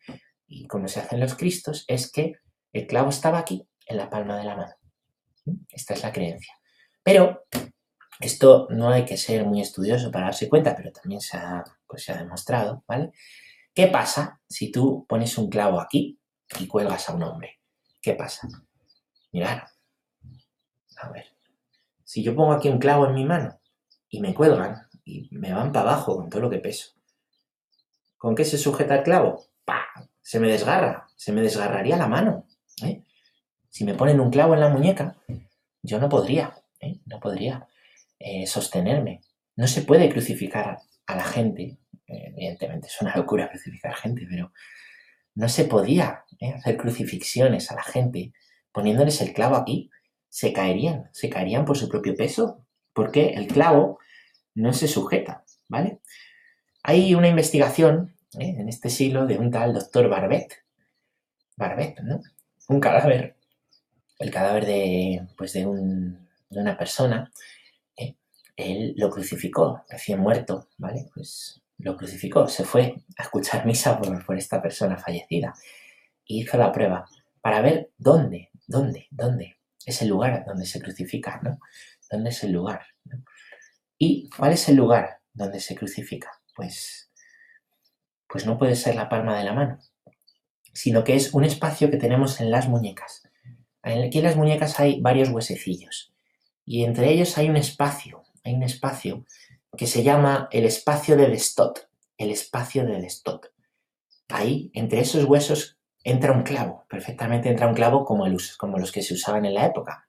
y 0.47 0.67
como 0.67 0.88
se 0.88 1.00
hacen 1.00 1.19
los 1.19 1.35
cristos, 1.35 1.87
es 1.88 2.12
que 2.12 2.35
el 2.75 2.87
clavo 2.87 3.09
estaba 3.09 3.38
aquí, 3.38 3.67
en 3.87 3.97
la 3.97 4.11
palma 4.11 4.37
de 4.37 4.45
la 4.45 4.57
mano. 4.57 4.75
Esta 5.71 5.95
es 5.95 6.02
la 6.02 6.12
creencia. 6.12 6.52
Pero 7.02 7.47
esto 8.21 8.69
no 8.69 8.90
hay 8.90 9.07
que 9.07 9.17
ser 9.17 9.47
muy 9.47 9.62
estudioso 9.62 10.11
para 10.11 10.26
darse 10.26 10.50
cuenta, 10.50 10.76
pero 10.76 10.93
también 10.93 11.23
se 11.23 11.38
ha, 11.38 11.64
pues 11.87 12.05
se 12.05 12.12
ha 12.12 12.19
demostrado, 12.19 12.85
¿vale? 12.87 13.12
¿Qué 13.73 13.87
pasa 13.87 14.38
si 14.47 14.71
tú 14.71 15.07
pones 15.09 15.38
un 15.38 15.49
clavo 15.49 15.81
aquí 15.81 16.21
y 16.59 16.67
cuelgas 16.67 17.09
a 17.09 17.14
un 17.14 17.23
hombre? 17.23 17.59
¿Qué 18.02 18.12
pasa? 18.12 18.47
Mirad, 19.33 19.62
a 20.99 21.09
ver, 21.09 21.25
si 22.05 22.23
yo 22.23 22.37
pongo 22.37 22.52
aquí 22.52 22.69
un 22.69 22.79
clavo 22.79 23.07
en 23.07 23.14
mi 23.14 23.25
mano 23.25 23.59
y 24.11 24.21
me 24.21 24.35
cuelgan, 24.35 24.89
y 25.04 25.28
me 25.33 25.52
van 25.52 25.73
para 25.73 25.90
abajo 25.90 26.16
con 26.16 26.30
todo 26.30 26.42
lo 26.42 26.50
que 26.50 26.59
peso. 26.59 26.92
¿Con 28.21 28.35
qué 28.35 28.45
se 28.45 28.59
sujeta 28.59 28.97
el 28.97 29.02
clavo? 29.02 29.47
¡Pah! 29.64 29.87
Se 30.21 30.38
me 30.38 30.49
desgarra, 30.49 31.07
se 31.16 31.33
me 31.33 31.40
desgarraría 31.40 31.97
la 31.97 32.07
mano. 32.07 32.47
¿eh? 32.85 33.02
Si 33.71 33.85
me 33.85 33.95
ponen 33.95 34.21
un 34.21 34.30
clavo 34.30 34.54
en 34.54 34.61
la 34.61 34.69
muñeca, 34.69 35.16
yo 35.83 35.99
no 35.99 36.09
podría, 36.09 36.54
¿eh? 36.80 37.00
no 37.07 37.19
podría 37.19 37.66
eh, 38.19 38.47
sostenerme. 38.47 39.23
No 39.57 39.66
se 39.66 39.83
puede 39.83 40.11
crucificar 40.11 40.80
a 41.07 41.16
la 41.16 41.25
gente, 41.25 41.78
evidentemente 42.07 42.88
es 42.88 43.00
una 43.00 43.16
locura 43.16 43.49
crucificar 43.49 43.95
gente, 43.95 44.26
pero 44.28 44.52
no 45.35 45.49
se 45.49 45.64
podía 45.64 46.25
hacer 46.57 46.76
crucifixiones 46.76 47.71
a 47.71 47.75
la 47.75 47.83
gente 47.83 48.33
poniéndoles 48.73 49.21
el 49.23 49.33
clavo 49.33 49.57
aquí. 49.57 49.90
Se 50.28 50.52
caerían, 50.52 51.09
se 51.12 51.30
caerían 51.30 51.64
por 51.64 51.76
su 51.76 51.88
propio 51.88 52.14
peso, 52.14 52.66
porque 52.92 53.30
el 53.30 53.47
clavo 53.47 53.99
no 54.54 54.73
se 54.73 54.88
sujeta, 54.88 55.45
¿vale? 55.69 56.00
Hay 56.83 57.14
una 57.14 57.28
investigación 57.28 58.14
¿eh? 58.38 58.57
en 58.59 58.69
este 58.69 58.90
siglo 58.90 59.26
de 59.26 59.38
un 59.38 59.50
tal 59.50 59.75
doctor 59.75 60.09
Barbet, 60.09 60.64
Barbet, 61.57 62.00
¿no? 62.00 62.21
Un 62.69 62.80
cadáver 62.80 63.37
el 64.21 64.30
cadáver 64.30 64.66
de, 64.66 65.26
pues 65.37 65.54
de, 65.54 65.66
una 65.66 66.76
persona, 66.78 67.33
¿eh? 67.97 68.16
él 68.54 68.95
lo 68.97 69.11
crucificó, 69.11 69.83
recién 69.88 70.21
muerto, 70.21 70.69
¿vale? 70.76 71.09
Pues 71.12 71.62
lo 71.78 71.97
crucificó, 71.97 72.47
se 72.47 72.64
fue 72.64 73.02
a 73.16 73.23
escuchar 73.23 73.64
misa 73.64 73.99
por, 73.99 74.25
por 74.25 74.37
esta 74.37 74.61
persona 74.61 74.99
fallecida 74.99 75.54
y 76.26 76.42
hizo 76.42 76.59
la 76.59 76.71
prueba 76.71 77.09
para 77.40 77.62
ver 77.62 77.90
dónde, 77.97 78.50
dónde, 78.66 79.09
dónde 79.11 79.57
es 79.87 80.02
el 80.02 80.09
lugar 80.09 80.45
donde 80.47 80.66
se 80.66 80.80
crucifica, 80.80 81.40
¿no? 81.42 81.59
¿Dónde 82.11 82.30
es 82.30 82.45
el 82.45 82.52
lugar? 82.52 82.83
¿Y 84.02 84.30
cuál 84.30 84.54
es 84.54 84.66
el 84.71 84.76
lugar 84.76 85.21
donde 85.35 85.61
se 85.61 85.75
crucifica? 85.76 86.33
Pues, 86.57 87.12
pues 88.26 88.47
no 88.47 88.57
puede 88.57 88.75
ser 88.75 88.95
la 88.95 89.11
palma 89.11 89.37
de 89.37 89.45
la 89.45 89.52
mano, 89.52 89.78
sino 90.73 91.04
que 91.04 91.16
es 91.16 91.35
un 91.35 91.45
espacio 91.45 91.90
que 91.90 91.99
tenemos 91.99 92.40
en 92.40 92.50
las 92.50 92.66
muñecas. 92.66 93.28
Aquí 93.83 94.19
en 94.19 94.25
las 94.25 94.37
muñecas 94.37 94.80
hay 94.80 95.02
varios 95.02 95.28
huesecillos 95.28 96.14
y 96.64 96.85
entre 96.85 97.12
ellos 97.12 97.37
hay 97.37 97.50
un 97.50 97.59
espacio, 97.59 98.23
hay 98.42 98.54
un 98.54 98.62
espacio 98.62 99.26
que 99.76 99.87
se 99.87 100.02
llama 100.02 100.49
el 100.50 100.64
espacio 100.64 101.14
del 101.14 101.38
stot, 101.38 101.90
el 102.16 102.30
espacio 102.30 102.87
del 102.87 103.09
stot. 103.11 103.52
Ahí, 104.28 104.71
entre 104.73 105.00
esos 105.00 105.25
huesos, 105.25 105.78
entra 106.04 106.33
un 106.33 106.42
clavo, 106.42 106.87
perfectamente 106.88 107.50
entra 107.50 107.69
un 107.69 107.75
clavo 107.75 108.07
como, 108.07 108.25
como 108.57 108.78
los 108.78 108.92
que 108.92 109.02
se 109.02 109.12
usaban 109.12 109.45
en 109.45 109.52
la 109.52 109.66
época. 109.66 110.09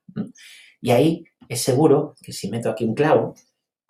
Y 0.80 0.92
ahí 0.92 1.24
es 1.46 1.60
seguro 1.60 2.14
que 2.22 2.32
si 2.32 2.48
meto 2.48 2.70
aquí 2.70 2.84
un 2.84 2.94
clavo, 2.94 3.34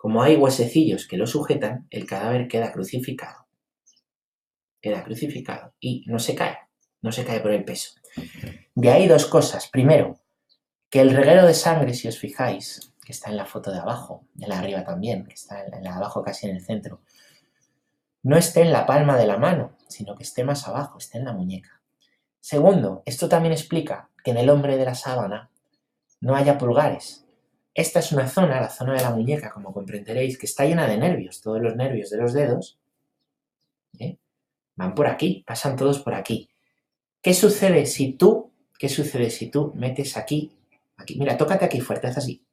como 0.03 0.21
hay 0.21 0.35
huesecillos 0.35 1.07
que 1.07 1.15
lo 1.15 1.25
sujetan, 1.25 1.87
el 1.89 2.05
cadáver 2.05 2.49
queda 2.49 2.73
crucificado. 2.73 3.47
Queda 4.81 5.01
crucificado 5.01 5.75
y 5.79 6.03
no 6.07 6.19
se 6.19 6.35
cae, 6.35 6.57
no 7.01 7.13
se 7.13 7.23
cae 7.23 7.39
por 7.39 7.51
el 7.51 7.63
peso. 7.63 7.93
De 8.75 8.91
ahí 8.91 9.07
dos 9.07 9.25
cosas. 9.25 9.69
Primero, 9.69 10.19
que 10.89 10.99
el 10.99 11.15
reguero 11.15 11.47
de 11.47 11.53
sangre, 11.53 11.93
si 11.93 12.09
os 12.09 12.19
fijáis, 12.19 12.91
que 13.05 13.13
está 13.13 13.29
en 13.29 13.37
la 13.37 13.45
foto 13.45 13.71
de 13.71 13.79
abajo, 13.79 14.25
en 14.41 14.49
la 14.49 14.59
arriba 14.59 14.83
también, 14.83 15.25
que 15.25 15.35
está 15.35 15.63
en 15.63 15.71
la 15.71 15.79
de 15.79 15.87
abajo 15.87 16.21
casi 16.21 16.49
en 16.49 16.57
el 16.57 16.65
centro, 16.65 16.99
no 18.23 18.35
esté 18.35 18.61
en 18.61 18.73
la 18.73 18.85
palma 18.85 19.15
de 19.15 19.25
la 19.25 19.37
mano, 19.37 19.77
sino 19.87 20.17
que 20.17 20.23
esté 20.23 20.43
más 20.43 20.67
abajo, 20.67 20.97
esté 20.97 21.17
en 21.17 21.23
la 21.23 21.31
muñeca. 21.31 21.81
Segundo, 22.41 23.03
esto 23.05 23.29
también 23.29 23.53
explica 23.53 24.09
que 24.21 24.31
en 24.31 24.37
el 24.37 24.49
hombre 24.49 24.75
de 24.75 24.83
la 24.83 24.95
sábana 24.95 25.49
no 26.19 26.35
haya 26.35 26.57
pulgares. 26.57 27.22
Esta 27.73 27.99
es 27.99 28.11
una 28.11 28.27
zona, 28.27 28.61
la 28.61 28.69
zona 28.69 28.93
de 28.93 29.01
la 29.01 29.09
muñeca, 29.09 29.49
como 29.49 29.73
comprenderéis, 29.73 30.37
que 30.37 30.45
está 30.45 30.65
llena 30.65 30.87
de 30.87 30.97
nervios. 30.97 31.41
Todos 31.41 31.61
los 31.61 31.75
nervios 31.75 32.09
de 32.11 32.17
los 32.17 32.33
dedos 32.33 32.77
¿eh? 33.99 34.17
van 34.75 34.93
por 34.93 35.07
aquí, 35.07 35.43
pasan 35.45 35.75
todos 35.75 35.99
por 35.99 36.13
aquí. 36.13 36.49
¿Qué 37.21 37.33
sucede 37.33 37.85
si 37.85 38.13
tú, 38.13 38.51
qué 38.77 38.89
sucede 38.89 39.29
si 39.29 39.49
tú 39.49 39.71
metes 39.75 40.17
aquí, 40.17 40.51
aquí, 40.97 41.17
mira, 41.17 41.37
tócate 41.37 41.65
aquí 41.65 41.81
fuerte, 41.81 42.07
haz 42.07 42.17
así. 42.17 42.45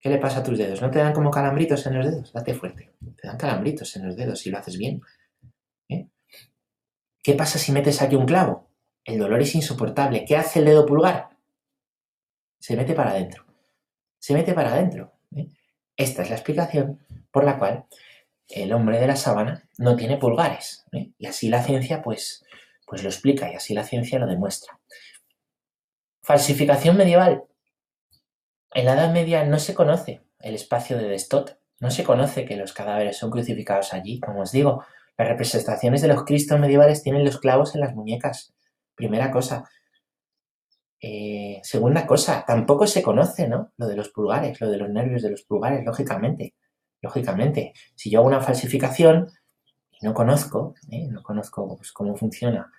¿Qué 0.00 0.08
le 0.08 0.16
pasa 0.16 0.38
a 0.38 0.42
tus 0.42 0.56
dedos? 0.56 0.80
¿No 0.80 0.90
te 0.90 0.98
dan 0.98 1.12
como 1.12 1.30
calambritos 1.30 1.84
en 1.86 1.98
los 1.98 2.06
dedos? 2.06 2.32
Date 2.32 2.54
fuerte. 2.54 2.90
Te 3.20 3.28
dan 3.28 3.36
calambritos 3.36 3.94
en 3.96 4.06
los 4.06 4.16
dedos 4.16 4.38
si 4.40 4.50
lo 4.50 4.56
haces 4.56 4.78
bien. 4.78 5.02
¿Qué 7.22 7.34
pasa 7.34 7.58
si 7.58 7.70
metes 7.72 8.00
aquí 8.00 8.16
un 8.16 8.24
clavo? 8.24 8.70
El 9.04 9.18
dolor 9.18 9.42
es 9.42 9.54
insoportable. 9.54 10.24
¿Qué 10.24 10.36
hace 10.36 10.60
el 10.60 10.64
dedo 10.64 10.86
pulgar? 10.86 11.28
Se 12.60 12.76
mete 12.76 12.94
para 12.94 13.10
adentro. 13.10 13.44
Se 14.18 14.34
mete 14.34 14.52
para 14.54 14.72
adentro. 14.72 15.14
¿eh? 15.34 15.48
Esta 15.96 16.22
es 16.22 16.30
la 16.30 16.36
explicación 16.36 17.04
por 17.32 17.44
la 17.44 17.58
cual 17.58 17.86
el 18.48 18.72
hombre 18.72 19.00
de 19.00 19.06
la 19.06 19.16
sábana 19.16 19.68
no 19.78 19.96
tiene 19.96 20.18
pulgares. 20.18 20.84
¿eh? 20.92 21.10
Y 21.18 21.26
así 21.26 21.48
la 21.48 21.62
ciencia 21.62 22.02
pues, 22.02 22.44
pues 22.86 23.02
lo 23.02 23.08
explica 23.08 23.50
y 23.50 23.54
así 23.54 23.74
la 23.74 23.84
ciencia 23.84 24.18
lo 24.18 24.26
demuestra. 24.26 24.78
Falsificación 26.22 26.96
medieval. 26.96 27.44
En 28.72 28.84
la 28.84 28.92
Edad 28.94 29.12
Media 29.12 29.44
no 29.44 29.58
se 29.58 29.74
conoce 29.74 30.22
el 30.38 30.54
espacio 30.54 30.98
de 30.98 31.08
Destot. 31.08 31.58
No 31.80 31.90
se 31.90 32.04
conoce 32.04 32.44
que 32.44 32.56
los 32.56 32.74
cadáveres 32.74 33.16
son 33.16 33.30
crucificados 33.30 33.94
allí. 33.94 34.20
Como 34.20 34.42
os 34.42 34.52
digo, 34.52 34.84
las 35.16 35.28
representaciones 35.28 36.02
de 36.02 36.08
los 36.08 36.24
cristos 36.24 36.60
medievales 36.60 37.02
tienen 37.02 37.24
los 37.24 37.40
clavos 37.40 37.74
en 37.74 37.80
las 37.80 37.94
muñecas. 37.94 38.52
Primera 38.94 39.30
cosa. 39.30 39.64
Eh, 41.00 41.60
segunda 41.62 42.06
cosa, 42.06 42.44
tampoco 42.46 42.86
se 42.86 43.02
conoce, 43.02 43.48
¿no? 43.48 43.72
Lo 43.78 43.86
de 43.86 43.96
los 43.96 44.10
pulgares, 44.10 44.60
lo 44.60 44.70
de 44.70 44.76
los 44.76 44.90
nervios 44.90 45.22
de 45.22 45.30
los 45.30 45.42
pulgares, 45.42 45.84
lógicamente. 45.84 46.54
Lógicamente, 47.00 47.72
si 47.94 48.10
yo 48.10 48.20
hago 48.20 48.28
una 48.28 48.40
falsificación 48.40 49.28
y 49.90 50.06
no 50.06 50.12
conozco, 50.12 50.74
¿eh? 50.90 51.08
no 51.08 51.22
conozco 51.22 51.76
pues, 51.76 51.92
cómo 51.92 52.14
funciona 52.16 52.70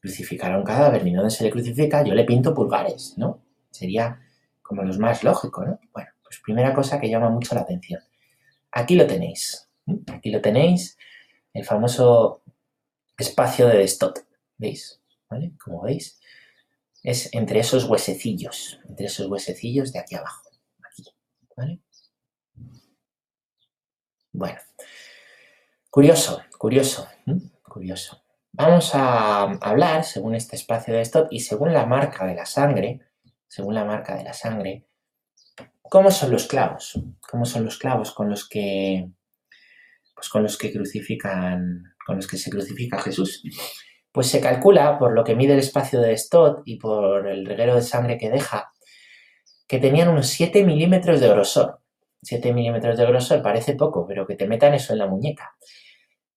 crucificar 0.00 0.52
a 0.52 0.58
un 0.58 0.64
cadáver 0.64 1.04
ni 1.04 1.12
dónde 1.12 1.30
se 1.30 1.44
le 1.44 1.50
crucifica, 1.50 2.02
yo 2.02 2.14
le 2.14 2.24
pinto 2.24 2.54
pulgares, 2.54 3.14
¿no? 3.16 3.42
Sería 3.70 4.20
como 4.62 4.82
los 4.82 4.98
más 4.98 5.24
lógicos, 5.24 5.66
¿no? 5.66 5.78
Bueno, 5.92 6.10
pues 6.22 6.40
primera 6.40 6.72
cosa 6.74 7.00
que 7.00 7.08
llama 7.08 7.28
mucho 7.28 7.54
la 7.54 7.62
atención. 7.62 8.00
Aquí 8.72 8.94
lo 8.94 9.06
tenéis. 9.06 9.68
Aquí 10.12 10.30
lo 10.30 10.40
tenéis 10.40 10.96
el 11.52 11.64
famoso 11.64 12.42
espacio 13.16 13.66
de 13.66 13.78
Destot. 13.78 14.20
¿Veis? 14.56 15.00
¿Vale? 15.28 15.52
Como 15.62 15.82
veis, 15.82 16.20
es 17.08 17.32
entre 17.32 17.60
esos 17.60 17.84
huesecillos, 17.84 18.80
entre 18.86 19.06
esos 19.06 19.28
huesecillos 19.28 19.94
de 19.94 19.98
aquí 19.98 20.14
abajo. 20.14 20.50
Aquí. 20.84 21.04
¿Vale? 21.56 21.80
Bueno. 24.30 24.60
Curioso, 25.88 26.42
curioso, 26.58 27.08
curioso. 27.62 28.22
Vamos 28.52 28.94
a 28.94 29.44
hablar, 29.44 30.04
según 30.04 30.34
este 30.34 30.56
espacio 30.56 30.92
de 30.92 31.04
Stott 31.04 31.28
y 31.30 31.40
según 31.40 31.72
la 31.72 31.86
marca 31.86 32.26
de 32.26 32.34
la 32.34 32.44
sangre, 32.44 33.00
según 33.46 33.74
la 33.74 33.86
marca 33.86 34.14
de 34.14 34.24
la 34.24 34.34
sangre, 34.34 34.86
cómo 35.80 36.10
son 36.10 36.30
los 36.30 36.46
clavos, 36.46 37.00
cómo 37.22 37.46
son 37.46 37.64
los 37.64 37.78
clavos 37.78 38.12
con 38.12 38.28
los 38.28 38.46
que 38.46 39.08
pues 40.14 40.28
con 40.28 40.42
los 40.42 40.58
que 40.58 40.72
crucifican, 40.72 41.94
con 42.04 42.16
los 42.16 42.26
que 42.26 42.36
se 42.36 42.50
crucifica 42.50 43.00
Jesús. 43.00 43.42
Pues 44.18 44.30
se 44.30 44.40
calcula, 44.40 44.98
por 44.98 45.12
lo 45.12 45.22
que 45.22 45.36
mide 45.36 45.52
el 45.52 45.60
espacio 45.60 46.00
de 46.00 46.18
Stott 46.18 46.62
y 46.64 46.76
por 46.76 47.28
el 47.28 47.46
reguero 47.46 47.76
de 47.76 47.82
sangre 47.82 48.18
que 48.18 48.28
deja, 48.28 48.72
que 49.68 49.78
tenían 49.78 50.08
unos 50.08 50.26
7 50.26 50.64
milímetros 50.64 51.20
de 51.20 51.28
grosor. 51.28 51.78
7 52.22 52.52
milímetros 52.52 52.98
de 52.98 53.06
grosor 53.06 53.42
parece 53.42 53.76
poco, 53.76 54.04
pero 54.08 54.26
que 54.26 54.34
te 54.34 54.48
metan 54.48 54.74
eso 54.74 54.92
en 54.92 54.98
la 54.98 55.06
muñeca. 55.06 55.54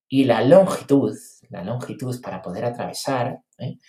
Y 0.08 0.26
la 0.26 0.44
longitud, 0.44 1.18
la 1.50 1.64
longitud 1.64 2.22
para 2.22 2.44
poder 2.44 2.66
atravesar 2.66 3.40
¿eh? 3.58 3.80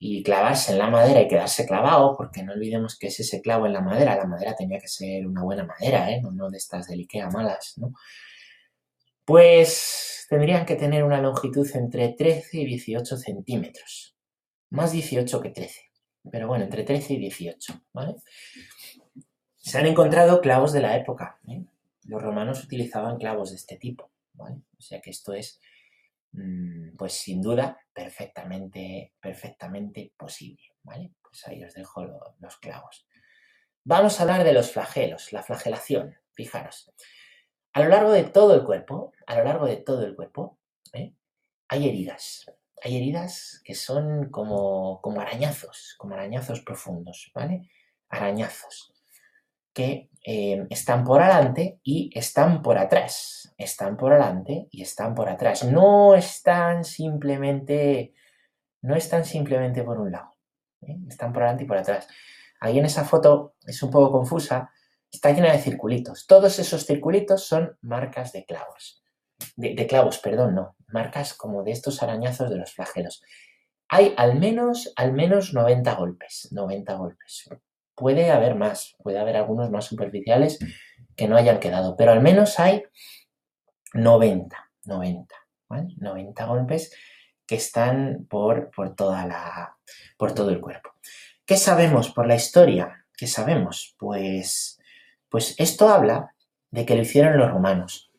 y 0.00 0.24
clavarse 0.24 0.72
en 0.72 0.78
la 0.78 0.90
madera 0.90 1.20
y 1.20 1.28
quedarse 1.28 1.64
clavado, 1.64 2.16
porque 2.16 2.42
no 2.42 2.54
olvidemos 2.54 2.98
que 2.98 3.06
es 3.06 3.20
ese 3.20 3.40
clavo 3.40 3.66
en 3.66 3.74
la 3.74 3.82
madera, 3.82 4.16
la 4.16 4.26
madera 4.26 4.56
tenía 4.56 4.80
que 4.80 4.88
ser 4.88 5.28
una 5.28 5.44
buena 5.44 5.64
madera, 5.64 6.10
¿eh? 6.10 6.20
no, 6.20 6.32
no 6.32 6.50
de 6.50 6.58
estas 6.58 6.88
de 6.88 6.94
Ikea 6.94 7.30
malas, 7.30 7.74
¿no? 7.76 7.92
Pues 9.24 10.26
tendrían 10.28 10.66
que 10.66 10.76
tener 10.76 11.04
una 11.04 11.20
longitud 11.20 11.68
entre 11.74 12.08
13 12.10 12.58
y 12.58 12.66
18 12.66 13.16
centímetros. 13.16 14.16
Más 14.70 14.92
18 14.92 15.40
que 15.40 15.50
13. 15.50 15.80
Pero 16.30 16.48
bueno, 16.48 16.64
entre 16.64 16.84
13 16.84 17.14
y 17.14 17.18
18, 17.18 17.82
¿vale? 17.92 18.16
Se 19.58 19.78
han 19.78 19.86
encontrado 19.86 20.40
clavos 20.40 20.72
de 20.72 20.80
la 20.80 20.96
época. 20.96 21.38
¿eh? 21.48 21.64
Los 22.04 22.22
romanos 22.22 22.64
utilizaban 22.64 23.18
clavos 23.18 23.50
de 23.50 23.56
este 23.56 23.76
tipo, 23.76 24.10
¿vale? 24.34 24.62
O 24.78 24.80
sea 24.80 25.00
que 25.00 25.10
esto 25.10 25.34
es, 25.34 25.60
mm, 26.32 26.96
pues 26.96 27.12
sin 27.12 27.40
duda, 27.40 27.78
perfectamente, 27.92 29.12
perfectamente 29.20 30.12
posible, 30.16 30.62
¿vale? 30.82 31.12
Pues 31.22 31.46
ahí 31.46 31.62
os 31.62 31.74
dejo 31.74 32.04
los 32.40 32.56
clavos. 32.58 33.06
Vamos 33.84 34.18
a 34.18 34.22
hablar 34.22 34.44
de 34.44 34.52
los 34.52 34.70
flagelos, 34.70 35.32
la 35.32 35.42
flagelación. 35.42 36.16
Fijaros. 36.34 36.90
A 37.72 37.80
lo 37.80 37.88
largo 37.88 38.12
de 38.12 38.24
todo 38.24 38.54
el 38.54 38.64
cuerpo, 38.64 39.12
a 39.26 39.36
lo 39.36 39.44
largo 39.44 39.66
de 39.66 39.76
todo 39.76 40.04
el 40.04 40.14
cuerpo, 40.14 40.58
¿eh? 40.92 41.14
hay 41.68 41.88
heridas. 41.88 42.46
Hay 42.82 42.96
heridas 42.96 43.60
que 43.64 43.74
son 43.74 44.30
como, 44.30 45.00
como 45.00 45.20
arañazos, 45.20 45.94
como 45.98 46.14
arañazos 46.14 46.60
profundos, 46.60 47.30
¿vale? 47.34 47.70
Arañazos 48.08 48.92
que 49.72 50.10
eh, 50.24 50.66
están 50.70 51.04
por 51.04 51.22
adelante 51.22 51.80
y 51.82 52.10
están 52.14 52.62
por 52.62 52.78
atrás. 52.78 53.54
Están 53.56 53.96
por 53.96 54.12
adelante 54.12 54.68
y 54.70 54.82
están 54.82 55.14
por 55.14 55.28
atrás. 55.28 55.64
No 55.64 56.14
están 56.14 56.84
simplemente, 56.84 58.12
no 58.82 58.94
están 58.94 59.24
simplemente 59.24 59.82
por 59.82 60.00
un 60.00 60.12
lado. 60.12 60.34
¿eh? 60.82 60.96
Están 61.08 61.32
por 61.32 61.42
adelante 61.42 61.64
y 61.64 61.66
por 61.66 61.78
atrás. 61.78 62.08
Ahí 62.60 62.78
en 62.78 62.84
esa 62.84 63.04
foto 63.04 63.54
es 63.66 63.82
un 63.82 63.90
poco 63.90 64.12
confusa 64.12 64.70
está 65.12 65.30
llena 65.30 65.52
de 65.52 65.58
circulitos. 65.58 66.26
Todos 66.26 66.58
esos 66.58 66.86
circulitos 66.86 67.46
son 67.46 67.76
marcas 67.82 68.32
de 68.32 68.44
clavos. 68.44 69.04
De, 69.56 69.86
clavos, 69.86 70.18
perdón, 70.18 70.54
no. 70.54 70.76
Marcas 70.88 71.34
como 71.34 71.62
de 71.62 71.72
estos 71.72 72.02
arañazos 72.02 72.50
de 72.50 72.56
los 72.56 72.72
flagelos. 72.72 73.22
Hay 73.88 74.14
al 74.16 74.38
menos, 74.38 74.92
al 74.96 75.12
menos 75.12 75.52
90 75.52 75.94
golpes. 75.94 76.48
90 76.50 76.94
golpes. 76.94 77.50
Puede 77.94 78.30
haber 78.30 78.54
más, 78.54 78.96
puede 79.02 79.18
haber 79.18 79.36
algunos 79.36 79.70
más 79.70 79.84
superficiales 79.84 80.58
que 81.14 81.28
no 81.28 81.36
hayan 81.36 81.60
quedado, 81.60 81.94
pero 81.94 82.12
al 82.12 82.22
menos 82.22 82.58
hay 82.58 82.84
90, 83.92 84.70
90, 84.84 85.34
¿vale? 85.68 85.88
90 85.98 86.46
golpes 86.46 86.96
que 87.46 87.56
están 87.56 88.26
por, 88.30 88.70
por, 88.70 88.94
toda 88.94 89.26
la, 89.26 89.76
por 90.16 90.34
todo 90.34 90.48
el 90.48 90.60
cuerpo. 90.60 90.90
¿Qué 91.44 91.58
sabemos 91.58 92.10
por 92.10 92.26
la 92.26 92.34
historia? 92.34 93.04
¿Qué 93.14 93.26
sabemos? 93.26 93.94
Pues, 93.98 94.80
pues 95.32 95.54
esto 95.56 95.88
habla 95.88 96.34
de 96.70 96.84
que 96.84 96.94
lo 96.94 97.00
hicieron 97.00 97.38
los 97.38 97.50
romanos. 97.50 98.12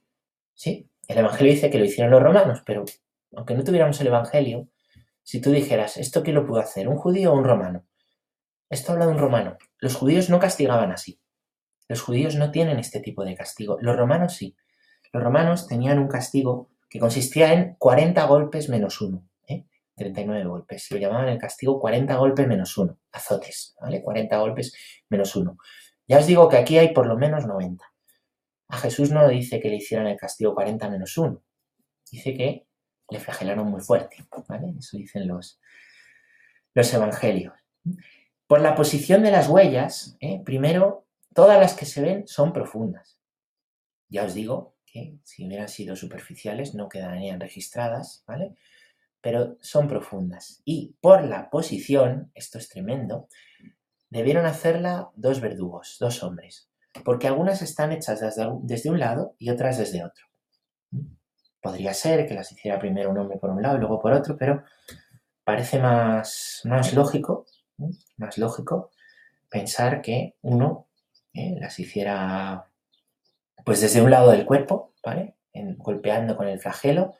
¿Sí? 0.55 0.89
El 1.07 1.19
Evangelio 1.19 1.53
dice 1.53 1.69
que 1.69 1.77
lo 1.77 1.85
hicieron 1.85 2.11
los 2.11 2.23
romanos, 2.23 2.63
pero 2.65 2.85
aunque 3.35 3.53
no 3.53 3.63
tuviéramos 3.63 4.01
el 4.01 4.07
Evangelio, 4.07 4.67
si 5.21 5.39
tú 5.39 5.51
dijeras, 5.51 5.97
¿esto 5.97 6.23
quién 6.23 6.35
lo 6.35 6.47
pudo 6.47 6.59
hacer? 6.59 6.87
¿Un 6.87 6.97
judío 6.97 7.31
o 7.31 7.37
un 7.37 7.43
romano? 7.43 7.85
Esto 8.67 8.93
habla 8.93 9.05
de 9.05 9.11
un 9.11 9.19
romano. 9.19 9.57
Los 9.77 9.95
judíos 9.95 10.31
no 10.31 10.39
castigaban 10.39 10.91
así. 10.91 11.19
Los 11.87 12.01
judíos 12.01 12.35
no 12.35 12.49
tienen 12.49 12.79
este 12.79 12.99
tipo 12.99 13.23
de 13.23 13.35
castigo. 13.35 13.77
Los 13.79 13.95
romanos 13.95 14.33
sí. 14.33 14.55
Los 15.11 15.23
romanos 15.23 15.67
tenían 15.67 15.99
un 15.99 16.07
castigo 16.07 16.71
que 16.89 16.97
consistía 16.99 17.53
en 17.53 17.75
40 17.75 18.25
golpes 18.25 18.69
menos 18.69 18.99
uno. 19.01 19.23
39 19.95 20.41
¿eh? 20.41 20.47
golpes. 20.47 20.89
Lo 20.89 20.97
llamaban 20.97 21.29
el 21.29 21.37
castigo 21.37 21.79
40 21.79 22.15
golpes 22.15 22.47
menos 22.47 22.75
uno. 22.75 22.97
Azotes, 23.11 23.75
¿vale? 23.79 24.01
40 24.01 24.35
golpes 24.37 24.73
menos 25.09 25.35
uno. 25.35 25.57
Ya 26.13 26.19
os 26.19 26.27
digo 26.27 26.47
que 26.47 26.57
aquí 26.57 26.77
hay 26.77 26.93
por 26.93 27.07
lo 27.07 27.17
menos 27.17 27.47
90. 27.47 27.83
A 28.67 28.77
Jesús 28.77 29.09
no 29.09 29.27
dice 29.27 29.59
que 29.59 29.69
le 29.69 29.77
hicieran 29.77 30.05
el 30.05 30.15
castigo 30.15 30.53
40 30.53 30.87
menos 30.91 31.17
uno. 31.17 31.41
Dice 32.11 32.35
que 32.35 32.67
le 33.09 33.19
flagelaron 33.19 33.65
muy 33.65 33.81
fuerte, 33.81 34.17
¿vale? 34.47 34.75
Eso 34.77 34.95
dicen 34.95 35.27
los, 35.27 35.59
los 36.75 36.93
evangelios. 36.93 37.55
Por 38.45 38.61
la 38.61 38.75
posición 38.75 39.23
de 39.23 39.31
las 39.31 39.49
huellas, 39.49 40.15
¿eh? 40.19 40.39
primero, 40.45 41.07
todas 41.33 41.59
las 41.59 41.73
que 41.73 41.87
se 41.87 42.03
ven 42.03 42.27
son 42.27 42.53
profundas. 42.53 43.17
Ya 44.07 44.23
os 44.23 44.35
digo 44.35 44.75
que 44.85 45.17
si 45.23 45.47
hubieran 45.47 45.67
sido 45.67 45.95
superficiales 45.95 46.75
no 46.75 46.89
quedarían 46.89 47.39
registradas, 47.39 48.23
¿vale? 48.27 48.53
Pero 49.19 49.57
son 49.61 49.87
profundas. 49.87 50.61
Y 50.63 50.95
por 51.01 51.23
la 51.23 51.49
posición, 51.49 52.31
esto 52.35 52.59
es 52.59 52.69
tremendo, 52.69 53.29
debieron 54.13 54.45
hacerla 54.45 55.09
dos 55.15 55.41
verdugos, 55.41 55.97
dos 55.99 56.21
hombres, 56.21 56.69
porque 57.03 57.27
algunas 57.27 57.63
están 57.63 57.91
hechas 57.91 58.21
desde, 58.21 58.89
un 58.89 58.99
lado 58.99 59.35
y 59.39 59.49
otras 59.49 59.79
desde 59.79 60.05
otro. 60.05 60.27
Podría 61.59 61.95
ser 61.95 62.27
que 62.27 62.35
las 62.35 62.51
hiciera 62.51 62.77
primero 62.77 63.09
un 63.09 63.17
hombre 63.17 63.39
por 63.39 63.49
un 63.49 63.63
lado 63.63 63.77
y 63.77 63.79
luego 63.79 63.99
por 63.99 64.13
otro, 64.13 64.37
pero 64.37 64.63
parece 65.43 65.79
más, 65.79 66.61
más 66.65 66.93
lógico, 66.93 67.47
más 68.17 68.37
lógico 68.37 68.91
pensar 69.49 70.01
que 70.01 70.35
uno 70.43 70.87
eh, 71.33 71.55
las 71.59 71.79
hiciera 71.79 72.67
pues 73.65 73.81
desde 73.81 74.01
un 74.01 74.11
lado 74.11 74.29
del 74.29 74.45
cuerpo, 74.45 74.93
¿vale? 75.03 75.35
golpeando 75.77 76.35
con 76.35 76.47
el 76.47 76.59
flagelo, 76.59 77.15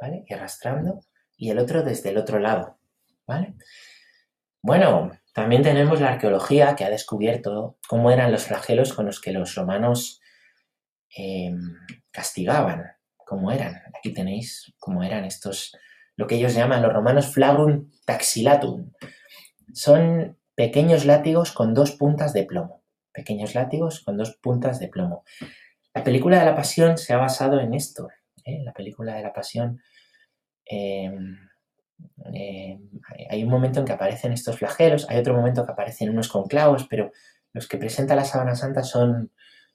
¿vale? 0.00 0.24
Y 0.28 0.34
arrastrando, 0.34 1.00
y 1.36 1.50
el 1.50 1.58
otro 1.58 1.82
desde 1.82 2.10
el 2.10 2.18
otro 2.18 2.38
lado, 2.38 2.78
¿vale? 3.26 3.54
Bueno, 4.62 5.10
también 5.32 5.62
tenemos 5.62 6.00
la 6.00 6.10
arqueología 6.10 6.76
que 6.76 6.84
ha 6.84 6.90
descubierto 6.90 7.78
cómo 7.88 8.10
eran 8.10 8.30
los 8.30 8.44
flagelos 8.44 8.92
con 8.92 9.06
los 9.06 9.20
que 9.20 9.32
los 9.32 9.54
romanos 9.54 10.20
em, 11.16 11.74
castigaban 12.10 12.84
cómo 13.16 13.50
eran. 13.50 13.80
Aquí 13.96 14.12
tenéis 14.12 14.74
cómo 14.78 15.02
eran 15.02 15.24
estos, 15.24 15.76
lo 16.16 16.26
que 16.26 16.34
ellos 16.34 16.54
llaman 16.54 16.82
los 16.82 16.92
romanos 16.92 17.32
flagrum 17.32 17.90
taxilatum. 18.04 18.92
Son 19.72 20.38
pequeños 20.54 21.06
látigos 21.06 21.52
con 21.52 21.72
dos 21.72 21.92
puntas 21.92 22.34
de 22.34 22.44
plomo. 22.44 22.82
Pequeños 23.12 23.54
látigos 23.54 24.00
con 24.00 24.18
dos 24.18 24.36
puntas 24.36 24.78
de 24.80 24.88
plomo. 24.88 25.24
La 25.94 26.04
película 26.04 26.38
de 26.40 26.44
la 26.44 26.54
pasión 26.54 26.98
se 26.98 27.14
ha 27.14 27.16
basado 27.16 27.58
en 27.60 27.72
esto. 27.72 28.08
¿eh? 28.44 28.60
La 28.64 28.72
película 28.74 29.14
de 29.14 29.22
la 29.22 29.32
pasión. 29.32 29.80
Em, 30.66 31.38
em, 32.32 32.88
hay 33.30 33.44
un 33.44 33.50
momento 33.50 33.80
en 33.80 33.86
que 33.86 33.92
aparecen 33.92 34.32
estos 34.32 34.58
flagelos, 34.58 35.06
hay 35.08 35.18
otro 35.18 35.34
momento 35.34 35.64
que 35.64 35.72
aparecen 35.72 36.10
unos 36.10 36.28
con 36.28 36.44
clavos, 36.46 36.86
pero 36.88 37.12
los 37.52 37.68
que 37.68 37.78
presenta 37.78 38.14
la 38.14 38.24
sábana 38.24 38.54
santa 38.54 38.82
son, 38.82 39.30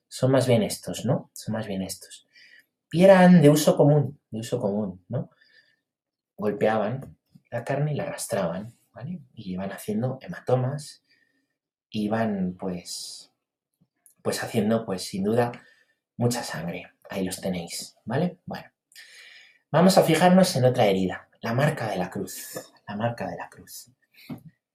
son 0.08 0.32
más 0.32 0.48
bien 0.48 0.64
estos, 0.64 1.06
¿no? 1.06 1.30
Son 1.34 1.54
más 1.54 1.68
bien 1.68 1.82
estos 1.82 2.28
y 2.92 3.04
eran 3.04 3.42
de 3.42 3.50
uso 3.50 3.76
común, 3.76 4.20
de 4.32 4.40
uso 4.40 4.60
común, 4.60 5.04
¿no? 5.10 5.30
Golpeaban 6.38 7.18
la 7.50 7.64
carne 7.64 7.94
y 7.94 7.96
la 7.96 8.04
arrastraban, 8.04 8.78
¿vale? 8.94 9.22
Y 9.34 9.54
iban 9.54 9.72
haciendo 9.72 10.20
hematomas, 10.22 11.04
iban 11.90 12.56
pues, 12.58 13.32
pues 14.22 14.44
haciendo 14.44 14.86
pues 14.86 15.04
sin 15.04 15.24
duda 15.24 15.52
mucha 16.16 16.44
sangre. 16.44 16.92
Ahí 17.10 17.24
los 17.24 17.42
tenéis, 17.42 17.98
¿vale? 18.06 18.38
Bueno, 18.46 18.70
vamos 19.72 19.98
a 19.98 20.04
fijarnos 20.04 20.56
en 20.56 20.66
otra 20.66 20.86
herida, 20.86 21.27
la 21.48 21.54
marca 21.54 21.88
de 21.90 21.96
la 21.96 22.10
cruz, 22.10 22.60
la 22.86 22.98
marca 22.98 23.26
de 23.26 23.38
la 23.38 23.48
cruz. 23.50 23.90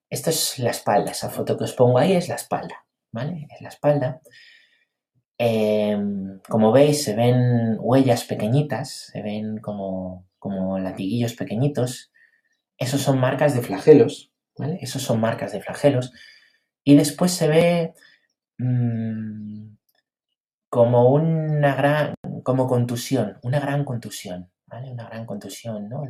Esto 0.08 0.30
es 0.30 0.58
la 0.58 0.70
espalda, 0.70 1.10
esa 1.10 1.28
foto 1.28 1.54
que 1.58 1.64
os 1.64 1.74
pongo 1.74 1.98
ahí 1.98 2.12
es 2.14 2.28
la 2.28 2.36
espalda, 2.36 2.86
¿vale? 3.10 3.46
Es 3.54 3.60
la 3.60 3.68
espalda. 3.68 4.22
Em, 5.36 6.40
como 6.48 6.72
veis, 6.72 7.04
se 7.04 7.14
ven 7.14 7.76
huellas 7.78 8.24
pequeñitas, 8.24 8.88
se 9.12 9.20
ven 9.20 9.58
como, 9.58 10.26
como 10.38 10.78
latiguillos 10.78 11.34
pequeñitos. 11.34 12.10
Esos 12.78 13.02
son 13.02 13.18
marcas 13.20 13.54
de 13.54 13.60
flagelos, 13.60 14.32
¿vale? 14.56 14.78
Esos 14.80 15.02
son 15.02 15.20
marcas 15.20 15.52
de 15.52 15.60
flagelos. 15.60 16.10
Y 16.84 16.96
después 16.96 17.32
se 17.32 17.48
ve 17.48 17.92
mm, 18.56 19.74
como 20.70 21.10
una 21.12 21.74
gran, 21.74 22.14
como 22.42 22.66
contusión, 22.66 23.38
una 23.42 23.60
gran 23.60 23.84
contusión, 23.84 24.50
¿vale? 24.66 24.90
Una 24.90 25.04
gran 25.04 25.26
contusión, 25.26 25.90
¿no? 25.90 26.04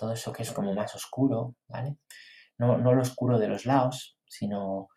Todo 0.00 0.14
eso 0.14 0.32
que 0.32 0.42
es 0.42 0.52
como 0.52 0.72
más 0.72 0.94
oscuro, 0.94 1.56
¿vale? 1.68 1.98
No, 2.56 2.78
no 2.78 2.94
lo 2.94 3.02
oscuro 3.02 3.38
de 3.38 3.48
los 3.48 3.66
lados, 3.66 4.16
sino 4.26 4.88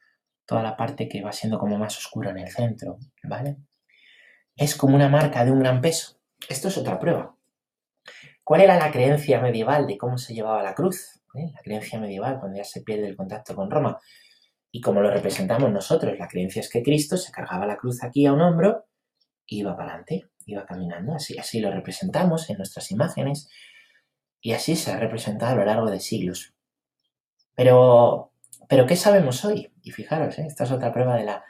toda 0.45 0.63
la 0.63 0.77
parte 0.77 1.09
que 1.09 1.21
va 1.21 1.33
siendo 1.33 1.59
como 1.59 1.77
más 1.77 1.97
oscura 1.97 2.31
en 2.31 2.39
el 2.39 2.49
centro, 2.49 2.97
¿vale? 3.23 3.57
Es 4.55 4.75
como 4.75 4.95
una 4.95 5.09
marca 5.09 5.43
de 5.43 5.51
un 5.51 5.59
gran 5.59 5.81
peso. 5.81 6.21
Esto 6.47 6.69
es 6.69 6.77
otra 6.77 6.99
prueba. 6.99 7.35
¿Cuál 8.45 8.61
era 8.61 8.77
la 8.77 8.91
creencia 8.91 9.41
medieval 9.41 9.87
de 9.87 9.97
cómo 9.97 10.17
se 10.17 10.33
llevaba 10.33 10.63
la 10.63 10.73
cruz? 10.73 11.21
¿Eh? 11.35 11.51
La 11.53 11.61
creencia 11.61 11.99
medieval, 11.99 12.39
cuando 12.39 12.57
ya 12.57 12.63
se 12.63 12.81
pierde 12.81 13.07
el 13.07 13.17
contacto 13.17 13.55
con 13.55 13.69
Roma. 13.69 13.99
Y 14.71 14.79
como 14.79 15.01
lo 15.01 15.11
representamos 15.11 15.69
nosotros, 15.71 16.17
la 16.17 16.27
creencia 16.27 16.61
es 16.61 16.69
que 16.69 16.81
Cristo 16.81 17.17
se 17.17 17.31
cargaba 17.31 17.65
la 17.65 17.75
cruz 17.75 18.03
aquí 18.03 18.25
a 18.25 18.33
un 18.33 18.41
hombro 18.41 18.85
y 19.45 19.59
iba 19.59 19.75
para 19.75 19.89
adelante, 19.89 20.29
iba 20.45 20.65
caminando. 20.65 21.13
Así, 21.13 21.37
así 21.37 21.59
lo 21.59 21.71
representamos 21.71 22.49
en 22.49 22.57
nuestras 22.57 22.89
imágenes 22.91 23.49
y 24.43 24.53
así 24.53 24.75
se 24.75 24.91
ha 24.91 24.99
representado 24.99 25.53
a 25.53 25.55
lo 25.55 25.65
largo 25.65 25.89
de 25.89 25.99
siglos. 25.99 26.53
Pero 27.55 28.33
pero 28.73 28.87
¿qué 28.87 28.95
sabemos 28.95 29.45
hoy? 29.45 29.71
Y 29.83 29.91
fijaros, 29.91 30.39
¿eh? 30.39 30.45
esta 30.47 30.63
es 30.63 30.71
otra 30.71 30.91
prueba 30.91 31.15
de 31.15 31.25
la, 31.25 31.43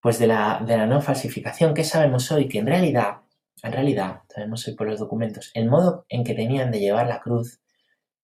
pues 0.00 0.18
de 0.18 0.26
la, 0.26 0.62
de 0.64 0.76
la 0.76 0.86
no 0.86 1.02
falsificación. 1.02 1.74
¿Qué 1.74 1.84
sabemos 1.84 2.32
hoy? 2.32 2.48
Que 2.48 2.60
en 2.60 2.66
realidad, 2.66 3.18
en 3.62 3.72
realidad, 3.72 4.22
sabemos 4.32 4.66
hoy 4.66 4.74
por 4.74 4.88
los 4.88 4.98
documentos, 4.98 5.50
el 5.52 5.68
modo 5.68 6.06
en 6.08 6.24
que 6.24 6.32
tenían 6.34 6.70
de 6.70 6.80
llevar 6.80 7.08
la 7.08 7.20
cruz 7.20 7.60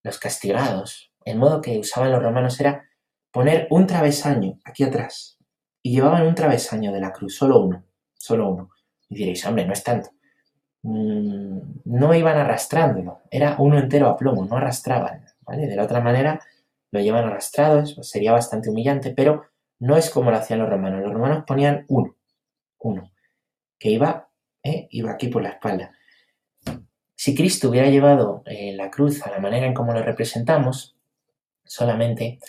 los 0.03 0.19
castigados, 0.19 1.13
el 1.25 1.37
modo 1.37 1.61
que 1.61 1.79
usaban 1.79 2.11
los 2.11 2.23
romanos 2.23 2.59
era 2.59 2.89
poner 3.31 3.69
un 3.71 3.87
travesaño 3.87 4.59
aquí 4.65 4.85
atrás. 4.85 5.39
Y 5.83 5.93
llevaban 5.93 6.27
un 6.27 6.35
travesaño 6.35 6.91
de 6.91 7.01
la 7.01 7.13
cruz, 7.13 7.37
solo 7.37 7.61
uno, 7.61 7.85
solo 8.15 8.49
uno. 8.49 8.71
Y 9.09 9.17
diréis, 9.17 9.45
hombre, 9.45 9.67
no 9.67 9.73
es 9.73 9.83
tanto. 9.83 10.11
Mm, 10.83 11.61
no 11.85 12.15
iban 12.15 12.37
arrastrándolo, 12.39 13.21
era 13.31 13.57
uno 13.59 13.79
entero 13.79 14.09
a 14.09 14.17
plomo, 14.17 14.45
no 14.45 14.57
arrastraban. 14.57 15.25
¿vale? 15.43 15.67
De 15.67 15.77
la 15.77 15.85
otra 15.85 16.01
manera, 16.01 16.41
lo 16.91 17.01
llevan 17.01 17.25
arrastrados, 17.25 17.95
pues 17.95 18.09
sería 18.09 18.33
bastante 18.33 18.71
humillante, 18.71 19.13
pero 19.15 19.47
no 19.79 19.97
es 19.97 20.11
como 20.11 20.31
lo 20.31 20.37
hacían 20.37 20.61
los 20.61 20.69
romanos. 20.69 21.03
Los 21.03 21.13
romanos 21.13 21.45
ponían 21.47 21.85
uno, 21.89 22.17
uno, 22.79 23.11
que 23.79 23.91
iba, 23.91 24.29
eh, 24.63 24.89
iba 24.91 25.13
aquí 25.13 25.29
por 25.29 25.43
la 25.43 25.51
espalda. 25.51 25.93
Si 27.15 27.35
Cristo 27.35 27.69
hubiera 27.69 27.89
llevado 27.89 28.43
eh, 28.47 28.75
la 28.77 28.91
cruz 28.91 29.23
a 29.23 29.31
la 29.31 29.39
manera 29.39 29.67
en 29.67 29.75
como 29.75 29.93
lo 29.93 30.03
representamos, 30.03 30.97
solamente, 31.65 32.41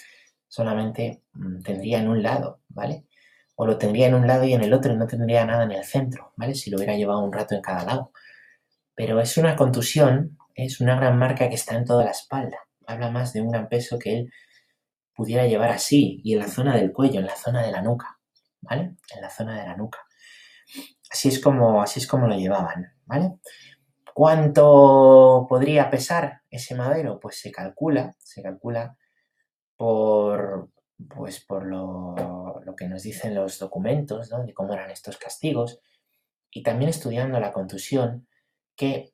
solamente 0.47 1.21
mm, 1.33 1.61
tendría 1.61 1.99
en 1.99 2.09
un 2.09 2.23
lado, 2.23 2.59
¿vale? 2.69 3.05
O 3.55 3.65
lo 3.65 3.77
tendría 3.77 4.07
en 4.07 4.15
un 4.15 4.27
lado 4.27 4.45
y 4.45 4.53
en 4.53 4.63
el 4.63 4.73
otro 4.73 4.93
y 4.93 4.97
no 4.97 5.07
tendría 5.07 5.45
nada 5.45 5.63
en 5.63 5.71
el 5.71 5.83
centro, 5.83 6.33
¿vale? 6.35 6.55
Si 6.55 6.69
lo 6.69 6.77
hubiera 6.77 6.95
llevado 6.95 7.19
un 7.19 7.33
rato 7.33 7.55
en 7.55 7.61
cada 7.61 7.85
lado. 7.85 8.11
Pero 8.95 9.19
es 9.21 9.37
una 9.37 9.55
contusión, 9.55 10.37
es 10.55 10.81
una 10.81 10.95
gran 10.95 11.17
marca 11.17 11.49
que 11.49 11.55
está 11.55 11.75
en 11.75 11.85
toda 11.85 12.05
la 12.05 12.11
espalda 12.11 12.57
habla 12.87 13.09
más 13.11 13.33
de 13.33 13.41
un 13.41 13.49
gran 13.49 13.67
peso 13.67 13.99
que 13.99 14.19
él 14.19 14.33
pudiera 15.15 15.45
llevar 15.47 15.71
así 15.71 16.21
y 16.23 16.33
en 16.33 16.39
la 16.39 16.47
zona 16.47 16.75
del 16.75 16.91
cuello, 16.91 17.19
en 17.19 17.27
la 17.27 17.35
zona 17.35 17.63
de 17.63 17.71
la 17.71 17.81
nuca, 17.81 18.19
¿vale? 18.61 18.95
En 19.15 19.21
la 19.21 19.29
zona 19.29 19.59
de 19.59 19.67
la 19.67 19.75
nuca. 19.75 19.99
Así 21.11 21.29
es 21.29 21.39
como, 21.39 21.81
así 21.81 21.99
es 21.99 22.07
como 22.07 22.27
lo 22.27 22.35
llevaban, 22.35 22.93
¿vale? 23.05 23.33
¿Cuánto 24.13 25.45
podría 25.47 25.89
pesar 25.89 26.41
ese 26.49 26.75
madero? 26.75 27.19
Pues 27.19 27.39
se 27.39 27.51
calcula, 27.51 28.15
se 28.19 28.41
calcula 28.41 28.97
por, 29.75 30.69
pues 31.09 31.39
por 31.39 31.65
lo, 31.65 32.61
lo 32.63 32.75
que 32.75 32.87
nos 32.87 33.03
dicen 33.03 33.35
los 33.35 33.59
documentos, 33.59 34.31
¿no? 34.31 34.43
De 34.43 34.53
cómo 34.53 34.73
eran 34.73 34.91
estos 34.91 35.17
castigos 35.17 35.79
y 36.51 36.63
también 36.63 36.89
estudiando 36.89 37.39
la 37.39 37.51
contusión 37.51 38.27
que 38.75 39.13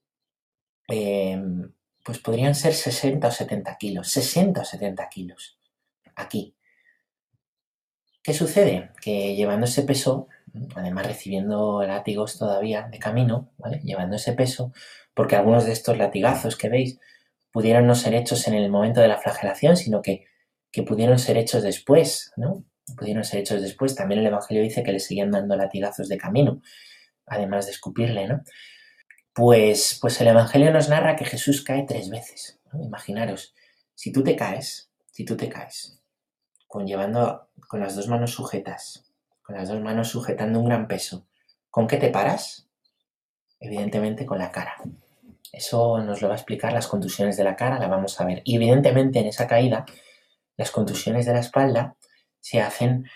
em, 0.87 1.71
pues 2.03 2.19
podrían 2.19 2.55
ser 2.55 2.73
60 2.73 3.27
o 3.27 3.31
70 3.31 3.77
kilos, 3.77 4.09
60 4.09 4.61
o 4.61 4.65
70 4.65 5.09
kilos, 5.09 5.59
aquí. 6.15 6.55
¿Qué 8.21 8.33
sucede? 8.33 8.91
Que 9.01 9.35
llevando 9.35 9.65
ese 9.65 9.83
peso, 9.83 10.27
además 10.75 11.07
recibiendo 11.07 11.81
látigos 11.83 12.37
todavía 12.37 12.87
de 12.91 12.99
camino. 12.99 13.51
Llevando 13.81 14.17
ese 14.17 14.33
peso, 14.33 14.73
porque 15.13 15.35
algunos 15.35 15.65
de 15.65 15.71
estos 15.71 15.97
latigazos 15.97 16.57
que 16.57 16.69
veis 16.69 16.99
pudieron 17.51 17.87
no 17.87 17.95
ser 17.95 18.13
hechos 18.13 18.47
en 18.47 18.53
el 18.53 18.69
momento 18.69 19.01
de 19.01 19.07
la 19.07 19.17
flagelación, 19.17 19.77
sino 19.77 20.01
que, 20.01 20.25
que 20.71 20.83
pudieron 20.83 21.19
ser 21.19 21.37
hechos 21.37 21.63
después, 21.63 22.31
¿no? 22.37 22.63
Pudieron 22.97 23.23
ser 23.23 23.41
hechos 23.41 23.61
después. 23.61 23.95
También 23.95 24.21
el 24.21 24.27
Evangelio 24.27 24.63
dice 24.63 24.83
que 24.83 24.91
le 24.91 24.99
seguían 24.99 25.31
dando 25.31 25.55
latigazos 25.55 26.07
de 26.09 26.17
camino, 26.17 26.61
además 27.25 27.65
de 27.65 27.71
escupirle, 27.71 28.27
¿no? 28.27 28.41
Pues, 29.33 29.97
pues 30.01 30.19
el 30.21 30.27
Evangelio 30.27 30.71
nos 30.71 30.89
narra 30.89 31.15
que 31.15 31.25
Jesús 31.25 31.63
cae 31.63 31.85
tres 31.87 32.09
veces. 32.09 32.59
Imaginaros, 32.73 33.55
si 33.95 34.11
tú 34.11 34.23
te 34.23 34.35
caes, 34.35 34.91
si 35.11 35.25
tú 35.25 35.35
te 35.37 35.49
caes, 35.49 36.01
con 36.67 36.85
llevando 36.85 37.49
con 37.67 37.79
las 37.79 37.95
dos 37.95 38.07
manos 38.07 38.31
sujetas, 38.31 39.05
con 39.41 39.55
las 39.55 39.69
dos 39.69 39.81
manos 39.81 40.09
sujetando 40.09 40.59
un 40.59 40.65
gran 40.65 40.87
peso, 40.87 41.27
¿con 41.69 41.87
qué 41.87 41.97
te 41.97 42.09
paras? 42.09 42.67
Evidentemente 43.59 44.25
con 44.25 44.39
la 44.39 44.51
cara. 44.51 44.75
Eso 45.51 45.99
nos 45.99 46.21
lo 46.21 46.27
va 46.27 46.35
a 46.35 46.37
explicar 46.37 46.73
las 46.73 46.87
contusiones 46.87 47.35
de 47.37 47.43
la 47.43 47.55
cara, 47.55 47.79
la 47.79 47.87
vamos 47.87 48.19
a 48.21 48.25
ver. 48.25 48.41
Y 48.45 48.55
evidentemente 48.55 49.19
en 49.19 49.27
esa 49.27 49.47
caída, 49.47 49.85
las 50.59 50.71
contusiones 50.71 51.25
de 51.25 51.31
la 51.31 51.39
espalda 51.39 51.95
se 52.41 52.59
hacen 52.59 53.09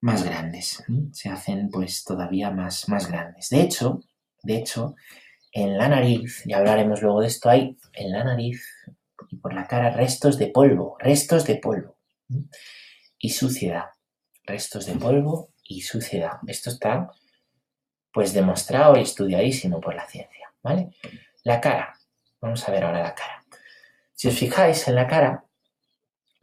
más 0.00 0.24
grandes, 0.24 0.82
se 1.12 1.28
hacen 1.28 1.70
pues 1.70 2.02
todavía 2.02 2.50
más, 2.50 2.88
más 2.88 3.06
grandes. 3.06 3.48
De 3.50 3.60
hecho, 3.60 4.00
de 4.42 4.56
hecho, 4.56 4.96
en 5.52 5.78
la 5.78 5.88
nariz, 5.88 6.42
ya 6.44 6.56
hablaremos 6.58 7.00
luego 7.00 7.20
de 7.20 7.28
esto, 7.28 7.48
hay 7.48 7.78
en 7.92 8.10
la 8.10 8.24
nariz 8.24 8.60
y 9.28 9.36
por 9.36 9.54
la 9.54 9.68
cara 9.68 9.90
restos 9.90 10.36
de 10.36 10.48
polvo, 10.48 10.96
restos 10.98 11.46
de 11.46 11.54
polvo 11.58 11.96
y 13.18 13.30
suciedad, 13.30 13.90
restos 14.42 14.86
de 14.86 14.96
polvo 14.96 15.50
y 15.62 15.82
suciedad. 15.82 16.38
Esto 16.48 16.70
está 16.70 17.08
pues 18.12 18.34
demostrado 18.34 18.96
y 18.96 19.02
estudiadísimo 19.02 19.80
por 19.80 19.94
la 19.94 20.08
ciencia, 20.08 20.52
¿vale? 20.60 20.90
La 21.44 21.60
cara, 21.60 21.94
vamos 22.40 22.68
a 22.68 22.72
ver 22.72 22.82
ahora 22.82 23.00
la 23.00 23.14
cara. 23.14 23.44
Si 24.12 24.26
os 24.26 24.36
fijáis 24.36 24.88
en 24.88 24.96
la 24.96 25.06
cara, 25.06 25.44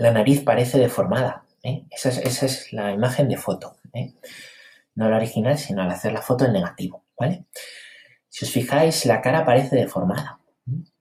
la 0.02 0.12
nariz 0.12 0.44
parece 0.44 0.80
deformada, 0.80 1.46
¿eh? 1.62 1.86
esa, 1.92 2.10
es, 2.10 2.74
la 2.74 2.92
imagen 2.92 3.30
de 3.30 3.38
foto, 3.38 3.78
¿eh? 3.94 4.16
no 4.96 5.08
la 5.08 5.18
original, 5.18 5.60
sino 5.60 5.84
al 5.84 5.92
hacer 5.92 6.12
la 6.12 6.24
foto 6.24 6.46
en 6.46 6.54
negativo, 6.54 7.06
¿vale? 7.20 7.46
Si 8.28 8.44
os 8.44 8.52
fijáis, 8.52 9.06
la 9.06 9.22
cara 9.22 9.46
parece 9.46 9.76
deformada. 9.76 10.40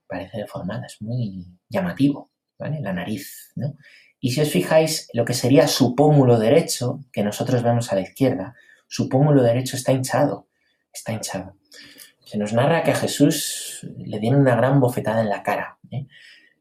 Parece 0.05 0.37
deformada, 0.37 0.85
es 0.85 1.01
muy 1.01 1.47
llamativo, 1.67 2.29
¿vale? 2.59 2.79
La 2.79 2.93
nariz, 2.93 3.51
¿no? 3.55 3.75
Y 4.19 4.33
si 4.33 4.41
os 4.41 4.51
fijáis, 4.51 5.09
lo 5.13 5.25
que 5.25 5.33
sería 5.33 5.67
su 5.67 5.95
pómulo 5.95 6.37
derecho, 6.37 6.99
que 7.11 7.23
nosotros 7.23 7.63
vemos 7.63 7.91
a 7.91 7.95
la 7.95 8.01
izquierda, 8.01 8.53
su 8.87 9.09
pómulo 9.09 9.41
derecho 9.41 9.77
está 9.77 9.93
hinchado, 9.93 10.47
está 10.93 11.11
hinchado. 11.11 11.55
Se 12.23 12.37
nos 12.37 12.53
narra 12.53 12.83
que 12.83 12.91
a 12.91 12.95
Jesús 12.95 13.79
le 13.97 14.19
dieron 14.19 14.41
una 14.41 14.55
gran 14.55 14.79
bofetada 14.79 15.21
en 15.21 15.29
la 15.29 15.41
cara. 15.41 15.79
¿eh? 15.89 16.05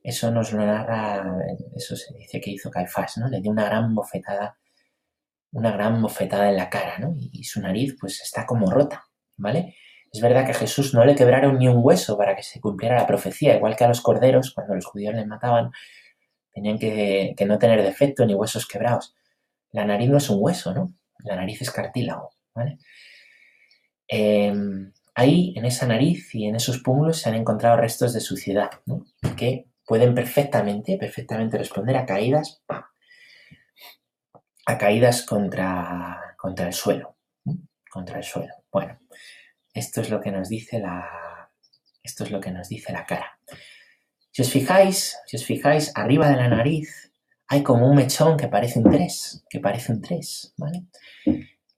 Eso 0.03 0.31
nos 0.31 0.53
lo 0.53 0.65
narra, 0.65 1.39
eso 1.77 1.95
se 1.95 2.15
dice 2.15 2.41
que 2.41 2.51
hizo 2.51 2.71
Caifás, 2.71 3.19
¿no? 3.19 3.29
Le 3.29 3.41
dio 3.41 3.51
una 3.51 3.67
gran 3.67 3.95
bofetada, 3.95 4.57
una 5.53 5.73
gran 5.73 6.01
bofetada 6.01 6.49
en 6.49 6.57
la 6.57 6.71
cara, 6.71 6.99
¿no? 6.99 7.15
Y 7.19 7.45
su 7.45 7.61
nariz, 7.61 7.97
pues, 8.01 8.21
está 8.23 8.47
como 8.47 8.71
rota, 8.71 9.05
¿vale? 9.37 9.77
Es 10.13 10.21
verdad 10.21 10.45
que 10.45 10.53
a 10.53 10.55
Jesús 10.55 10.95
no 10.95 11.05
le 11.05 11.15
quebraron 11.15 11.59
ni 11.59 11.69
un 11.69 11.81
hueso 11.83 12.17
para 12.17 12.35
que 12.35 12.43
se 12.43 12.61
cumpliera 12.61 12.97
la 12.97 13.07
profecía, 13.07 13.57
igual 13.57 13.77
que 13.77 13.85
a 13.85 13.89
los 13.89 14.01
corderos, 14.01 14.53
cuando 14.53 14.75
los 14.75 14.87
judíos 14.87 15.15
les 15.15 15.27
mataban, 15.27 15.71
tenían 16.53 16.79
que, 16.79 17.35
no 17.47 17.59
tener 17.59 17.83
defecto 17.83 18.27
ni 18.27 18.35
huesos 18.35 18.67
quebrados. 18.67 19.15
La 19.73 19.85
nariz 19.85 20.11
no 20.11 20.17
es 20.17 20.29
un 20.31 20.39
hueso, 20.41 20.75
¿no? 20.75 20.93
La 21.25 21.37
nariz 21.37 21.63
es 21.63 21.71
cartílago, 21.71 22.31
¿vale? 22.55 22.79
Em, 24.09 24.93
ahí, 25.15 25.55
en 25.57 25.65
esa 25.65 25.87
nariz 25.87 26.35
y 26.35 26.47
en 26.47 26.57
esos 26.57 26.79
pómulos 26.79 27.19
se 27.19 27.29
han 27.29 27.37
encontrado 27.37 27.77
restos 27.77 28.13
de 28.13 28.21
suciedad, 28.21 28.71
¿no? 28.87 29.05
Que 29.37 29.69
pueden 29.90 30.14
perfectamente, 30.14 30.96
perfectamente 30.98 31.59
responder 31.59 31.96
a 31.96 32.07
caídas, 32.07 32.62
a 34.64 34.79
caídas 34.79 35.22
contra, 35.24 36.37
contra 36.37 36.68
el 36.68 36.72
suelo, 36.72 37.16
contra 37.90 38.18
el 38.18 38.22
suelo. 38.22 38.55
Bueno, 38.70 39.00
esto 39.74 40.00
es 40.00 40.11
lo 40.11 40.20
que 40.20 40.31
nos 40.31 40.48
dice 40.48 40.79
la, 40.79 41.50
esto 42.05 42.22
es 42.22 42.31
lo 42.31 42.38
que 42.38 42.53
nos 42.53 42.68
dice 42.68 42.92
la 42.92 43.05
cara. 43.05 43.40
Si 44.31 44.42
os 44.42 44.53
fijáis, 44.53 45.18
si 45.26 45.37
os 45.37 45.44
fijáis, 45.44 45.90
arriba 45.96 46.31
de 46.31 46.37
la 46.37 46.46
nariz 46.46 47.12
hay 47.48 47.64
como 47.64 47.90
un 47.90 47.96
mechón 47.96 48.37
que 48.37 48.46
parece 48.46 48.79
un 48.79 48.92
3, 48.92 49.46
que 49.50 49.59
parece 49.59 49.90
un 49.90 50.03
3, 50.03 50.55
¿vale? 50.57 50.85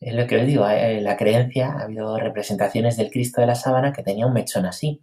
Es 0.00 0.14
lo 0.14 0.26
que 0.26 0.36
os 0.36 0.46
digo, 0.46 0.68
eh, 0.68 1.00
la 1.00 1.16
creencia, 1.16 1.72
ha 1.72 1.84
habido 1.84 2.18
representaciones 2.18 2.98
del 2.98 3.10
Cristo 3.10 3.40
de 3.40 3.46
la 3.46 3.54
sábana 3.54 3.94
que 3.94 4.02
tenía 4.02 4.26
un 4.26 4.34
mechón 4.34 4.66
así, 4.66 5.00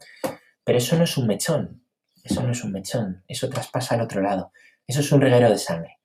pero 0.63 0.77
eso 0.77 0.95
no 0.95 1.05
es 1.05 1.17
un 1.17 1.25
mechón, 1.25 1.88
eso 2.29 2.43
no 2.43 2.51
es 2.51 2.63
un 2.63 2.71
mechón, 2.71 3.23
eso 3.27 3.49
traspasa 3.49 3.95
al 3.95 4.01
otro 4.01 4.21
lado, 4.21 4.51
eso 4.85 4.99
es 4.99 5.11
un 5.11 5.21
reguero 5.21 5.49
de 5.49 5.57
sangre. 5.57 5.99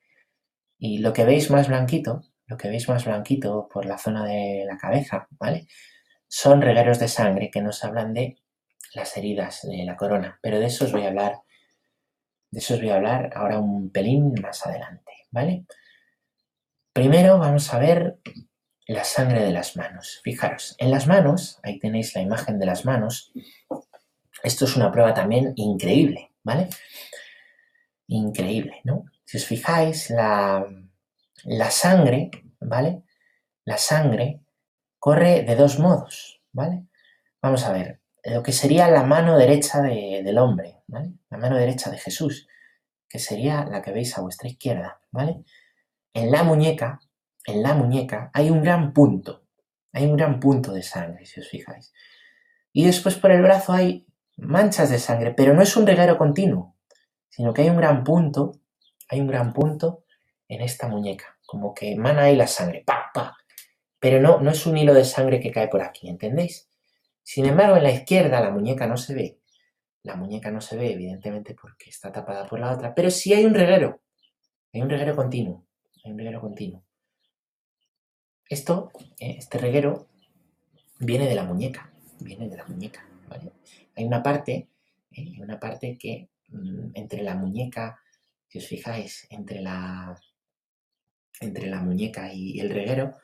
Y 0.78 0.98
lo 0.98 1.12
que 1.12 1.24
veis 1.24 1.50
más 1.50 1.68
blanquito, 1.68 2.22
lo 2.46 2.56
que 2.56 2.68
veis 2.68 2.88
más 2.88 3.04
blanquito 3.04 3.68
por 3.72 3.84
la 3.86 3.98
zona 3.98 4.24
de 4.24 4.64
la 4.66 4.76
cabeza, 4.76 5.28
¿vale? 5.32 5.66
son 6.36 6.62
regueros 6.62 6.98
de 6.98 7.06
sangre 7.06 7.48
que 7.48 7.62
nos 7.62 7.84
hablan 7.84 8.12
de 8.12 8.38
las 8.92 9.16
heridas 9.16 9.62
de 9.62 9.84
la 9.84 9.96
corona, 9.96 10.40
pero 10.42 10.58
de 10.58 10.66
eso 10.66 10.84
os 10.84 10.90
voy 10.90 11.04
a 11.04 11.08
hablar, 11.08 11.42
de 12.50 12.58
eso 12.58 12.74
os 12.74 12.80
voy 12.80 12.90
a 12.90 12.96
hablar 12.96 13.30
ahora 13.36 13.60
un 13.60 13.90
pelín 13.90 14.34
más 14.42 14.66
adelante, 14.66 15.12
¿vale? 15.30 15.64
Primero 16.92 17.38
vamos 17.38 17.72
a 17.72 17.78
ver 17.78 18.18
la 18.88 19.04
sangre 19.04 19.44
de 19.44 19.52
las 19.52 19.76
manos. 19.76 20.20
Fijaros, 20.24 20.74
en 20.78 20.90
las 20.90 21.06
manos, 21.06 21.60
ahí 21.62 21.78
tenéis 21.78 22.16
la 22.16 22.22
imagen 22.22 22.58
de 22.58 22.66
las 22.66 22.84
manos. 22.84 23.32
Esto 24.44 24.66
es 24.66 24.76
una 24.76 24.92
prueba 24.92 25.14
también 25.14 25.54
increíble, 25.56 26.32
¿vale? 26.42 26.68
Increíble, 28.08 28.82
¿no? 28.84 29.06
Si 29.24 29.38
os 29.38 29.46
fijáis, 29.46 30.10
la, 30.10 30.66
la 31.44 31.70
sangre, 31.70 32.30
¿vale? 32.60 33.04
La 33.64 33.78
sangre 33.78 34.42
corre 34.98 35.44
de 35.44 35.56
dos 35.56 35.78
modos, 35.78 36.42
¿vale? 36.52 36.84
Vamos 37.40 37.64
a 37.64 37.72
ver, 37.72 38.02
lo 38.22 38.42
que 38.42 38.52
sería 38.52 38.88
la 38.88 39.02
mano 39.02 39.38
derecha 39.38 39.80
del 39.80 40.36
hombre, 40.36 40.82
¿vale? 40.88 41.14
La 41.30 41.38
mano 41.38 41.56
derecha 41.56 41.90
de 41.90 41.98
Jesús, 41.98 42.46
que 43.08 43.18
sería 43.18 43.64
la 43.64 43.80
que 43.80 43.92
veis 43.92 44.16
a 44.18 44.20
vuestra 44.20 44.48
izquierda, 44.48 45.00
¿vale? 45.10 45.42
En 46.12 46.30
la 46.30 46.42
muñeca, 46.42 47.00
en 47.46 47.62
la 47.62 47.72
muñeca 47.72 48.30
hay 48.34 48.50
un 48.50 48.62
gran 48.62 48.92
punto, 48.92 49.46
hay 49.90 50.04
un 50.04 50.16
gran 50.16 50.38
punto 50.38 50.70
de 50.70 50.82
sangre, 50.82 51.24
si 51.24 51.40
os 51.40 51.48
fijáis. 51.48 51.94
Y 52.74 52.84
después 52.84 53.14
por 53.14 53.30
el 53.30 53.40
brazo 53.40 53.72
hay 53.72 54.06
manchas 54.36 54.90
de 54.90 54.98
sangre, 54.98 55.32
pero 55.36 55.54
no 55.54 55.62
es 55.62 55.76
un 55.76 55.86
reguero 55.86 56.18
continuo, 56.18 56.76
sino 57.28 57.52
que 57.52 57.62
hay 57.62 57.70
un 57.70 57.76
gran 57.76 58.04
punto, 58.04 58.60
hay 59.08 59.20
un 59.20 59.26
gran 59.26 59.52
punto 59.52 60.04
en 60.48 60.60
esta 60.60 60.88
muñeca, 60.88 61.38
como 61.46 61.74
que 61.74 61.92
emana 61.92 62.24
ahí 62.24 62.36
la 62.36 62.46
sangre, 62.46 62.82
pa, 62.86 63.10
pa, 63.12 63.36
pero 63.98 64.20
no, 64.20 64.40
no 64.40 64.50
es 64.50 64.66
un 64.66 64.76
hilo 64.76 64.92
de 64.92 65.04
sangre 65.04 65.40
que 65.40 65.50
cae 65.50 65.68
por 65.68 65.82
aquí, 65.82 66.08
¿entendéis? 66.08 66.68
Sin 67.22 67.46
embargo, 67.46 67.78
en 67.78 67.84
la 67.84 67.90
izquierda 67.90 68.40
la 68.40 68.50
muñeca 68.50 68.86
no 68.86 68.98
se 68.98 69.14
ve. 69.14 69.40
La 70.02 70.14
muñeca 70.14 70.50
no 70.50 70.60
se 70.60 70.76
ve, 70.76 70.92
evidentemente, 70.92 71.56
porque 71.58 71.88
está 71.88 72.12
tapada 72.12 72.46
por 72.46 72.60
la 72.60 72.70
otra, 72.70 72.94
pero 72.94 73.10
sí 73.10 73.32
hay 73.32 73.46
un 73.46 73.54
reguero. 73.54 74.02
Hay 74.74 74.82
un 74.82 74.90
reguero 74.90 75.16
continuo. 75.16 75.66
Hay 76.04 76.12
un 76.12 76.18
reguero 76.18 76.42
continuo. 76.42 76.84
Esto, 78.46 78.90
eh, 79.18 79.36
este 79.38 79.56
reguero, 79.56 80.06
viene 80.98 81.26
de 81.26 81.34
la 81.34 81.44
muñeca. 81.44 81.90
Viene 82.20 82.50
de 82.50 82.58
la 82.58 82.66
muñeca, 82.66 83.08
Hay 83.96 84.04
una 84.04 84.22
parte, 84.22 84.68
eh, 85.10 85.40
una 85.40 85.58
parte 85.58 85.96
que 85.98 86.28
mm, 86.48 86.90
entre 86.94 87.22
la 87.22 87.34
muñeca, 87.34 88.00
si 88.48 88.58
os 88.58 88.66
fijáis, 88.66 89.26
entre 89.30 89.60
la, 89.60 90.18
entre 91.40 91.68
la 91.68 91.80
muñeca 91.80 92.32
y 92.32 92.60
el 92.60 92.70
reguero, 92.70 93.16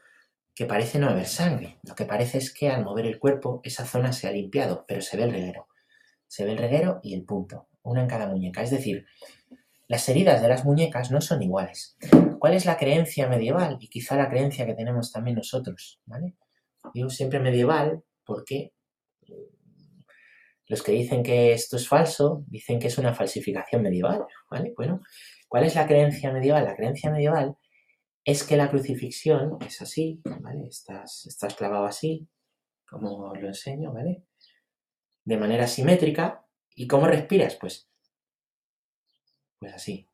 que 0.54 0.66
parece 0.66 0.98
no 0.98 1.08
haber 1.08 1.26
sangre. 1.26 1.78
Lo 1.82 1.94
que 1.94 2.04
parece 2.04 2.38
es 2.38 2.52
que 2.52 2.68
al 2.68 2.84
mover 2.84 3.06
el 3.06 3.18
cuerpo 3.18 3.60
esa 3.64 3.86
zona 3.86 4.12
se 4.12 4.28
ha 4.28 4.32
limpiado, 4.32 4.84
pero 4.86 5.00
se 5.00 5.16
ve 5.16 5.24
el 5.24 5.32
reguero. 5.32 5.68
Se 6.26 6.44
ve 6.44 6.52
el 6.52 6.58
reguero 6.58 7.00
y 7.02 7.14
el 7.14 7.24
punto, 7.24 7.68
una 7.82 8.02
en 8.02 8.08
cada 8.08 8.26
muñeca. 8.26 8.62
Es 8.62 8.70
decir, 8.70 9.06
las 9.88 10.08
heridas 10.08 10.42
de 10.42 10.48
las 10.48 10.64
muñecas 10.64 11.10
no 11.10 11.20
son 11.20 11.42
iguales. 11.42 11.96
¿Cuál 12.38 12.54
es 12.54 12.64
la 12.64 12.76
creencia 12.76 13.28
medieval? 13.28 13.78
Y 13.80 13.88
quizá 13.88 14.16
la 14.16 14.28
creencia 14.28 14.66
que 14.66 14.74
tenemos 14.74 15.12
también 15.12 15.36
nosotros, 15.36 16.00
¿vale? 16.06 16.36
Digo 16.94 17.10
siempre 17.10 17.40
medieval 17.40 18.02
porque 18.24 18.72
los 20.70 20.84
que 20.84 20.92
dicen 20.92 21.24
que 21.24 21.52
esto 21.52 21.76
es 21.76 21.88
falso 21.88 22.44
dicen 22.46 22.78
que 22.78 22.86
es 22.86 22.96
una 22.96 23.12
falsificación 23.12 23.82
medieval, 23.82 24.24
¿vale? 24.48 24.72
Bueno, 24.76 25.00
¿cuál 25.48 25.64
es 25.64 25.74
la 25.74 25.84
creencia 25.84 26.30
medieval? 26.30 26.64
La 26.64 26.76
creencia 26.76 27.10
medieval 27.10 27.56
es 28.24 28.44
que 28.44 28.56
la 28.56 28.70
crucifixión 28.70 29.58
es 29.66 29.82
así, 29.82 30.20
¿vale? 30.24 30.68
Estás, 30.68 31.26
estás 31.26 31.56
clavado 31.56 31.86
así, 31.86 32.28
como 32.88 33.30
os 33.30 33.40
lo 33.40 33.48
enseño, 33.48 33.92
¿vale? 33.92 34.22
De 35.24 35.36
manera 35.36 35.66
simétrica. 35.66 36.46
¿Y 36.76 36.86
cómo 36.86 37.08
respiras? 37.08 37.56
Pues 37.56 37.88
Pues 39.58 39.74
así. 39.74 40.06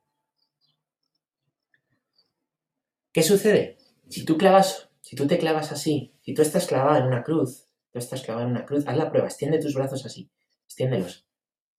¿Qué 3.13 3.21
sucede? 3.21 3.77
Si 4.09 4.25
tú 4.25 4.39
clavas, 4.39 4.89
si 5.01 5.15
tú 5.15 5.27
te 5.27 5.37
clavas 5.37 5.71
así, 5.71 6.15
si 6.21 6.33
tú 6.33 6.41
estás 6.41 6.65
clavado 6.65 6.97
en 6.97 7.05
una 7.05 7.23
cruz, 7.23 7.67
tú 7.91 7.99
estás 7.99 8.23
clavado 8.23 8.47
en 8.47 8.53
una 8.53 8.65
cruz, 8.65 8.87
haz 8.87 8.97
la 8.97 9.11
prueba, 9.11 9.27
extiende 9.27 9.59
tus 9.59 9.75
brazos 9.75 10.03
así, 10.03 10.31
extiéndelos. 10.67 11.25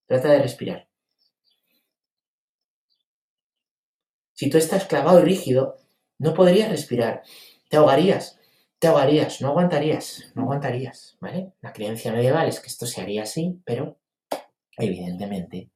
Trata 0.06 0.30
de 0.30 0.42
respirar. 0.42 0.88
Si 4.32 4.50
tú 4.50 4.58
estás 4.58 4.86
clavado 4.86 5.20
y 5.20 5.24
rígido, 5.24 5.76
no 6.18 6.34
podrías 6.34 6.70
respirar, 6.70 7.22
te 7.68 7.76
ahogarías, 7.76 8.38
te 8.78 8.86
ahogarías, 8.88 9.40
no 9.40 9.48
aguantarías, 9.48 10.32
no 10.34 10.42
aguantarías, 10.42 11.16
¿vale? 11.20 11.52
La 11.60 11.72
creencia 11.72 12.12
medieval 12.12 12.48
es 12.48 12.60
que 12.60 12.68
esto 12.68 12.86
se 12.86 13.00
haría 13.00 13.22
así, 13.22 13.60
pero 13.64 13.98
evidentemente 14.76 15.70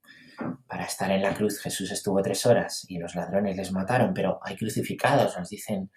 para 0.66 0.85
estar 0.85 1.11
en 1.11 1.22
la 1.22 1.35
cruz 1.35 1.61
Jesús 1.61 1.90
estuvo 1.90 2.22
tres 2.22 2.46
horas 2.46 2.85
y 2.88 2.98
los 2.98 3.14
ladrones 3.14 3.57
les 3.57 3.72
mataron, 3.72 4.14
pero 4.14 4.40
hay 4.42 4.57
crucificados, 4.57 5.37
nos 5.38 5.48
dicen 5.48 5.90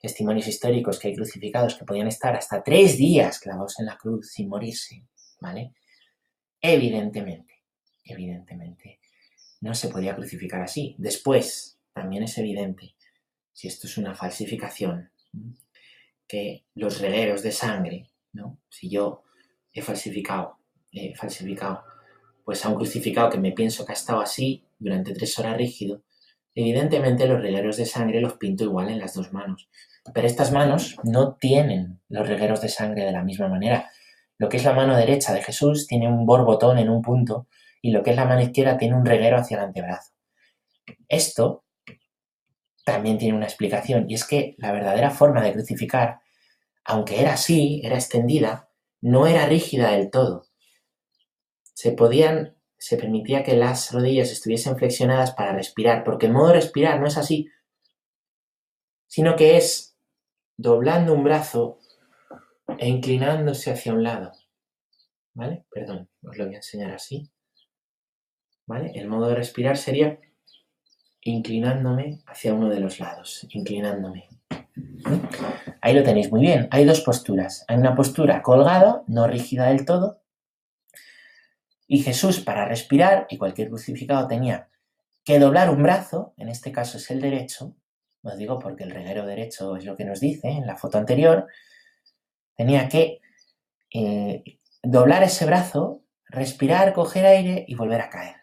testimonios 0.00 0.46
históricos 0.46 0.98
que 0.98 1.08
hay 1.08 1.14
crucificados 1.14 1.74
que 1.74 1.84
podían 1.84 2.08
estar 2.08 2.34
hasta 2.36 2.62
tres 2.62 2.96
días 2.96 3.40
clavados 3.40 3.78
en 3.80 3.86
la 3.86 3.96
cruz 3.96 4.30
sin 4.32 4.48
morirse, 4.48 5.04
¿vale? 5.40 5.72
Evidentemente, 6.60 7.62
evidentemente, 8.04 9.00
no 9.60 9.74
se 9.74 9.88
podía 9.88 10.16
crucificar 10.16 10.62
así. 10.62 10.94
Después, 10.98 11.78
también 11.92 12.22
es 12.22 12.36
evidente, 12.38 12.94
si 13.52 13.68
esto 13.68 13.86
es 13.86 13.98
una 13.98 14.14
falsificación, 14.14 15.10
que 16.26 16.64
los 16.74 17.00
regueros 17.00 17.42
de 17.42 17.52
sangre, 17.52 18.10
¿no? 18.32 18.60
Si 18.68 18.88
yo 18.88 19.24
he 19.72 19.82
falsificado, 19.82 20.58
he 20.92 21.14
falsificado 21.14 21.82
pues 22.44 22.64
a 22.64 22.68
un 22.70 22.76
crucificado 22.76 23.30
que 23.30 23.38
me 23.38 23.52
pienso 23.52 23.84
que 23.84 23.92
ha 23.92 23.94
estado 23.94 24.20
así 24.20 24.64
durante 24.78 25.12
tres 25.12 25.38
horas 25.38 25.56
rígido, 25.56 26.02
evidentemente 26.54 27.26
los 27.26 27.42
regueros 27.42 27.76
de 27.76 27.84
sangre 27.84 28.20
los 28.20 28.34
pinto 28.34 28.64
igual 28.64 28.88
en 28.88 28.98
las 28.98 29.14
dos 29.14 29.32
manos. 29.32 29.68
Pero 30.14 30.26
estas 30.26 30.50
manos 30.52 30.96
no 31.04 31.34
tienen 31.34 32.00
los 32.08 32.26
regueros 32.26 32.60
de 32.62 32.68
sangre 32.68 33.04
de 33.04 33.12
la 33.12 33.22
misma 33.22 33.48
manera. 33.48 33.90
Lo 34.38 34.48
que 34.48 34.56
es 34.56 34.64
la 34.64 34.72
mano 34.72 34.96
derecha 34.96 35.32
de 35.34 35.42
Jesús 35.42 35.86
tiene 35.86 36.08
un 36.08 36.24
borbotón 36.24 36.78
en 36.78 36.88
un 36.88 37.02
punto 37.02 37.48
y 37.82 37.90
lo 37.90 38.02
que 38.02 38.10
es 38.10 38.16
la 38.16 38.24
mano 38.24 38.40
izquierda 38.40 38.78
tiene 38.78 38.96
un 38.96 39.04
reguero 39.04 39.36
hacia 39.36 39.58
el 39.58 39.64
antebrazo. 39.64 40.12
Esto 41.08 41.64
también 42.84 43.18
tiene 43.18 43.36
una 43.36 43.46
explicación 43.46 44.08
y 44.08 44.14
es 44.14 44.24
que 44.24 44.54
la 44.58 44.72
verdadera 44.72 45.10
forma 45.10 45.42
de 45.42 45.52
crucificar, 45.52 46.20
aunque 46.84 47.20
era 47.20 47.34
así, 47.34 47.82
era 47.84 47.96
extendida, 47.96 48.70
no 49.00 49.26
era 49.26 49.46
rígida 49.46 49.90
del 49.90 50.10
todo 50.10 50.48
se 51.78 51.92
podían, 51.92 52.56
se 52.76 52.96
permitía 52.96 53.44
que 53.44 53.56
las 53.56 53.92
rodillas 53.92 54.32
estuviesen 54.32 54.76
flexionadas 54.76 55.30
para 55.30 55.52
respirar, 55.52 56.02
porque 56.02 56.26
el 56.26 56.32
modo 56.32 56.48
de 56.48 56.54
respirar 56.54 56.98
no 56.98 57.06
es 57.06 57.16
así, 57.16 57.48
sino 59.06 59.36
que 59.36 59.56
es 59.56 59.96
doblando 60.56 61.12
un 61.12 61.22
brazo 61.22 61.78
e 62.78 62.88
inclinándose 62.88 63.70
hacia 63.70 63.92
un 63.92 64.02
lado. 64.02 64.32
¿Vale? 65.34 65.64
Perdón, 65.70 66.08
os 66.22 66.36
lo 66.36 66.46
voy 66.46 66.54
a 66.54 66.58
enseñar 66.58 66.92
así. 66.92 67.30
¿Vale? 68.66 68.92
El 68.94 69.08
modo 69.08 69.28
de 69.28 69.34
respirar 69.34 69.76
sería 69.76 70.18
inclinándome 71.20 72.22
hacia 72.26 72.54
uno 72.54 72.68
de 72.68 72.80
los 72.80 73.00
lados, 73.00 73.46
inclinándome. 73.50 74.28
Ahí 75.80 75.94
lo 75.94 76.02
tenéis 76.02 76.30
muy 76.30 76.40
bien. 76.40 76.68
Hay 76.70 76.84
dos 76.84 77.00
posturas. 77.00 77.64
Hay 77.68 77.76
una 77.76 77.94
postura 77.94 78.42
colgada, 78.42 79.02
no 79.06 79.26
rígida 79.26 79.66
del 79.66 79.84
todo, 79.84 80.20
y 81.86 82.02
Jesús 82.02 82.40
para 82.40 82.68
respirar, 82.68 83.26
y 83.30 83.38
cualquier 83.38 83.68
crucificado 83.68 84.28
tenía 84.28 84.68
que 85.24 85.38
doblar 85.38 85.70
un 85.70 85.82
brazo, 85.82 86.34
en 86.36 86.48
este 86.48 86.70
caso 86.70 86.98
es 86.98 87.10
el 87.10 87.20
derecho, 87.20 87.74
os 88.22 88.36
digo 88.36 88.58
porque 88.58 88.84
el 88.84 88.90
reguero 88.90 89.24
derecho 89.24 89.76
es 89.76 89.84
lo 89.86 89.96
que 89.96 90.04
nos 90.04 90.20
dice 90.20 90.48
en 90.48 90.66
la 90.66 90.76
foto 90.76 90.98
anterior, 90.98 91.46
tenía 92.58 92.88
que 92.88 93.20
eh, 93.94 94.42
doblar 94.82 95.22
ese 95.22 95.46
brazo, 95.46 96.02
respirar, 96.28 96.92
coger 96.92 97.24
aire 97.24 97.64
y 97.68 97.76
volver 97.76 98.00
a 98.00 98.10
caer. 98.10 98.36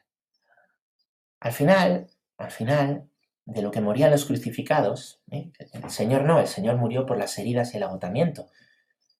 Al 1.41 1.51
final, 1.51 2.07
al 2.37 2.49
final, 2.49 3.09
de 3.45 3.61
lo 3.61 3.69
que 3.69 3.81
morían 3.81 4.09
los 4.09 4.25
crucificados, 4.25 5.21
¿eh? 5.31 5.51
el 5.73 5.89
Señor 5.91 6.23
no, 6.23 6.39
el 6.39 6.47
Señor 6.47 6.77
murió 6.77 7.05
por 7.05 7.17
las 7.17 7.37
heridas 7.37 7.73
y 7.73 7.77
el 7.77 7.83
agotamiento. 7.83 8.47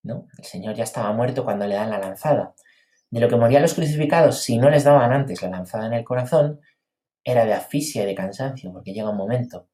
¿no? 0.02 0.28
El 0.38 0.46
Señor 0.46 0.76
ya 0.76 0.86
estaba 0.86 1.12
muerto 1.12 1.44
cuando 1.44 1.68
le 1.68 1.76
dan 1.76 1.92
la 1.92 2.00
lanzada 2.00 2.56
de 3.12 3.20
lo 3.20 3.30
que 3.30 3.36
morían 3.36 3.62
los 3.62 3.74
crucificados 3.74 4.42
si 4.42 4.58
no 4.58 4.70
les 4.70 4.84
daban 4.86 5.12
antes 5.12 5.42
la 5.42 5.50
lanzada 5.50 5.88
en 5.88 5.94
el 5.94 6.04
corazón, 6.04 6.62
era 7.24 7.46
de 7.46 7.54
asfixia 7.54 8.04
y 8.04 8.06
de 8.06 8.16
cansancio, 8.16 8.72
porque 8.72 8.94
llega 8.94 9.10
un 9.10 9.18
momento 9.18 9.68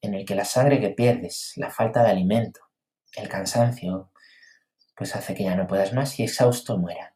en 0.00 0.14
el 0.14 0.24
que 0.24 0.34
la 0.34 0.44
sangre 0.44 0.80
que 0.80 0.90
pierdes, 0.90 1.52
la 1.56 1.70
falta 1.70 2.02
de 2.02 2.10
alimento, 2.10 2.60
el 3.16 3.28
cansancio, 3.28 4.10
pues 4.98 5.14
hace 5.14 5.34
que 5.34 5.44
ya 5.44 5.54
no 5.54 5.68
puedas 5.68 5.92
más 5.92 6.18
y 6.18 6.24
exhausto 6.24 6.76
muera. 6.76 7.14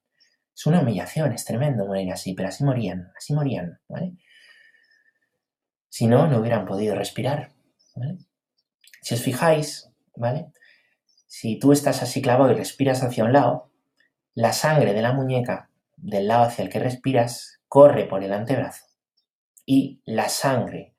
Es 0.55 0.67
una 0.67 0.81
humillación, 0.81 1.33
es 1.33 1.45
tremendo 1.45 1.85
morir 1.85 2.13
así, 2.13 2.33
pero 2.33 2.49
así 2.49 2.63
morían, 2.63 3.13
así 3.17 3.35
morían, 3.35 3.81
¿vale? 3.89 4.13
Si 5.89 6.07
no, 6.07 6.29
no 6.29 6.39
hubieran 6.39 6.65
podido 6.65 6.95
respirar, 6.95 7.53
¿vale? 7.97 8.19
Si 9.03 9.15
os 9.15 9.23
fijáis, 9.23 9.91
¿vale? 10.15 10.53
Si 11.27 11.59
tú 11.59 11.73
estás 11.73 12.03
así 12.03 12.23
clavado 12.23 12.53
y 12.53 12.55
respiras 12.55 13.03
hacia 13.03 13.25
un 13.25 13.33
lado, 13.33 13.73
la 14.35 14.53
sangre 14.53 14.95
de 14.95 15.03
la 15.03 15.13
muñeca, 15.13 15.71
del 15.97 16.29
lado 16.29 16.45
hacia 16.45 16.63
el 16.63 16.71
que 16.71 16.79
respiras, 16.79 17.61
corre 17.67 18.05
por 18.05 18.23
el 18.23 18.33
antebrazo 18.33 18.87
y 19.67 20.01
la 20.05 20.29
sangre 20.29 20.95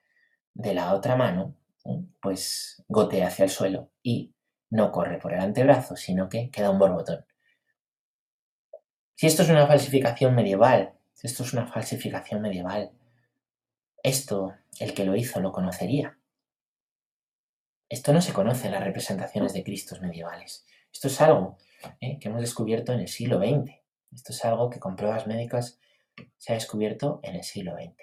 de 0.54 0.74
la 0.74 0.93
otra 0.93 1.15
mano, 1.15 1.56
pues 2.22 2.84
gotea 2.88 3.28
hacia 3.28 3.46
el 3.46 3.52
suelo 3.52 3.91
y 4.02 4.33
no 4.74 4.92
corre 4.92 5.20
por 5.20 5.32
el 5.34 5.40
antebrazo, 5.40 5.96
sino 5.96 6.28
que 6.28 6.50
queda 6.50 6.72
un 6.72 6.80
borbotón. 6.80 7.24
Si 9.14 9.28
esto 9.28 9.44
es 9.44 9.50
una 9.50 9.68
falsificación 9.68 10.34
medieval, 10.34 10.94
si 11.14 11.28
esto 11.28 11.44
es 11.44 11.54
una 11.54 11.68
falsificación 11.68 12.42
medieval, 12.42 12.92
esto 14.02 14.56
el 14.80 14.96
que 14.96 15.06
lo 15.06 15.16
hizo 15.16 15.40
lo 15.40 15.52
conocería. 15.52 16.18
Esto 17.88 18.14
no 18.14 18.22
se 18.22 18.34
conoce 18.34 18.66
en 18.66 18.74
las 18.74 18.84
representaciones 18.84 19.54
de 19.54 19.64
Cristos 19.64 20.02
medievales. 20.02 20.66
Esto 20.92 21.08
es 21.08 21.22
algo 21.22 21.60
¿eh? 22.02 22.18
que 22.20 22.30
hemos 22.30 22.42
descubierto 22.42 22.94
en 22.94 23.02
el 23.02 23.08
siglo 23.08 23.38
XX. 23.38 23.76
Esto 24.12 24.34
es 24.34 24.44
algo 24.44 24.72
que 24.72 24.80
con 24.80 24.96
pruebas 24.96 25.28
médicas 25.28 25.80
se 26.40 26.52
ha 26.52 26.56
descubierto 26.56 27.20
en 27.22 27.36
el 27.36 27.44
siglo 27.44 27.76
XX. 27.76 27.94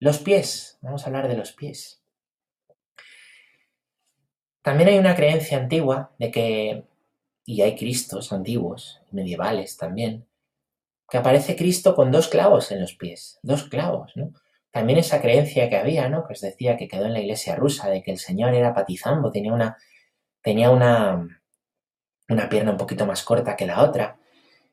Los 0.00 0.18
pies, 0.18 0.76
vamos 0.82 1.04
a 1.04 1.06
hablar 1.06 1.28
de 1.28 1.38
los 1.38 1.52
pies. 1.52 2.03
También 4.64 4.88
hay 4.88 4.98
una 4.98 5.14
creencia 5.14 5.58
antigua 5.58 6.12
de 6.18 6.30
que, 6.30 6.84
y 7.44 7.60
hay 7.60 7.76
cristos 7.76 8.32
antiguos, 8.32 9.02
medievales 9.10 9.76
también, 9.76 10.26
que 11.10 11.18
aparece 11.18 11.54
Cristo 11.54 11.94
con 11.94 12.10
dos 12.10 12.28
clavos 12.28 12.72
en 12.72 12.80
los 12.80 12.94
pies, 12.94 13.38
dos 13.42 13.64
clavos, 13.64 14.16
¿no? 14.16 14.32
También 14.70 14.98
esa 14.98 15.20
creencia 15.20 15.68
que 15.68 15.76
había, 15.76 16.08
¿no? 16.08 16.26
Que 16.26 16.32
os 16.32 16.40
decía 16.40 16.78
que 16.78 16.88
quedó 16.88 17.04
en 17.04 17.12
la 17.12 17.20
iglesia 17.20 17.54
rusa, 17.56 17.90
de 17.90 18.02
que 18.02 18.10
el 18.10 18.18
Señor 18.18 18.54
era 18.54 18.72
patizambo, 18.72 19.30
tenía 19.30 19.52
una, 19.52 19.76
tenía 20.40 20.70
una, 20.70 21.28
una 22.30 22.48
pierna 22.48 22.70
un 22.70 22.78
poquito 22.78 23.04
más 23.04 23.22
corta 23.22 23.56
que 23.56 23.66
la 23.66 23.82
otra. 23.82 24.16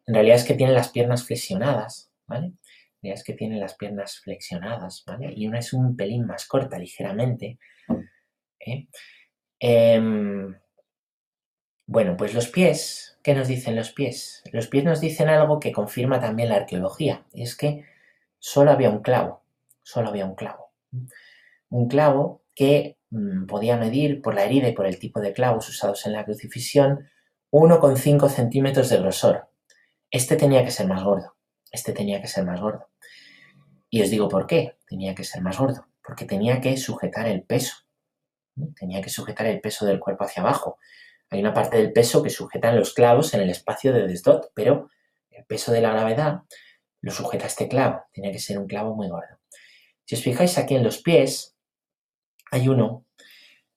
En 0.07 0.13
realidad 0.13 0.37
es 0.37 0.45
que 0.45 0.53
tiene 0.53 0.71
las 0.71 0.87
piernas 0.87 1.25
flexionadas, 1.25 2.13
¿vale? 2.27 2.45
En 2.45 2.57
realidad 3.01 3.19
es 3.19 3.25
que 3.25 3.33
tiene 3.33 3.59
las 3.59 3.73
piernas 3.73 4.21
flexionadas, 4.21 5.03
¿vale? 5.05 5.33
Y 5.35 5.47
una 5.47 5.59
es 5.59 5.73
un 5.73 5.97
pelín 5.97 6.25
más 6.25 6.45
corta, 6.45 6.79
ligeramente. 6.79 7.59
¿eh? 8.57 8.87
Em, 9.63 10.55
bueno, 11.85 12.17
pues 12.17 12.33
los 12.33 12.47
pies, 12.47 13.19
¿qué 13.21 13.35
nos 13.35 13.47
dicen 13.47 13.75
los 13.75 13.91
pies? 13.91 14.41
Los 14.51 14.67
pies 14.67 14.83
nos 14.83 14.99
dicen 14.99 15.29
algo 15.29 15.59
que 15.59 15.71
confirma 15.71 16.19
también 16.19 16.49
la 16.49 16.55
arqueología, 16.55 17.25
y 17.31 17.43
es 17.43 17.55
que 17.55 17.85
solo 18.39 18.71
había 18.71 18.89
un 18.89 19.03
clavo, 19.03 19.43
solo 19.83 20.09
había 20.09 20.25
un 20.25 20.33
clavo. 20.33 20.71
Un 21.69 21.87
clavo 21.87 22.41
que 22.55 22.97
mm, 23.11 23.45
podía 23.45 23.77
medir 23.77 24.21
por 24.23 24.33
la 24.33 24.45
herida 24.45 24.67
y 24.67 24.73
por 24.73 24.87
el 24.87 24.97
tipo 24.97 25.21
de 25.21 25.31
clavos 25.31 25.69
usados 25.69 26.07
en 26.07 26.13
la 26.13 26.25
crucifixión 26.25 27.07
1,5 27.51 28.29
centímetros 28.29 28.89
de 28.89 28.97
grosor. 28.97 29.47
Este 30.09 30.37
tenía 30.37 30.65
que 30.65 30.71
ser 30.71 30.87
más 30.87 31.03
gordo. 31.03 31.35
Este 31.71 31.93
tenía 31.93 32.19
que 32.19 32.27
ser 32.27 32.45
más 32.45 32.59
gordo. 32.59 32.89
Y 33.91 34.01
os 34.01 34.09
digo 34.09 34.27
por 34.27 34.47
qué 34.47 34.77
tenía 34.87 35.13
que 35.13 35.23
ser 35.23 35.43
más 35.43 35.59
gordo. 35.59 35.85
Porque 36.03 36.25
tenía 36.25 36.61
que 36.61 36.77
sujetar 36.77 37.27
el 37.27 37.43
peso. 37.43 37.75
Tenía 38.75 39.01
que 39.01 39.09
sujetar 39.09 39.47
el 39.47 39.61
peso 39.61 39.85
del 39.85 39.99
cuerpo 39.99 40.25
hacia 40.25 40.43
abajo. 40.43 40.77
Hay 41.29 41.39
una 41.39 41.53
parte 41.53 41.77
del 41.77 41.93
peso 41.93 42.21
que 42.21 42.29
sujetan 42.29 42.77
los 42.77 42.93
clavos 42.93 43.33
en 43.33 43.41
el 43.41 43.49
espacio 43.49 43.93
de 43.93 44.07
desdot, 44.07 44.51
pero 44.53 44.89
el 45.29 45.45
peso 45.45 45.71
de 45.71 45.81
la 45.81 45.91
gravedad 45.91 46.41
lo 47.01 47.11
sujeta 47.11 47.47
este 47.47 47.67
clavo. 47.67 48.03
Tenía 48.11 48.31
que 48.31 48.39
ser 48.39 48.59
un 48.59 48.67
clavo 48.67 48.95
muy 48.95 49.07
gordo. 49.07 49.39
Si 50.05 50.15
os 50.15 50.23
fijáis 50.23 50.57
aquí 50.57 50.75
en 50.75 50.83
los 50.83 51.01
pies, 51.01 51.55
hay 52.51 52.67
uno, 52.67 53.05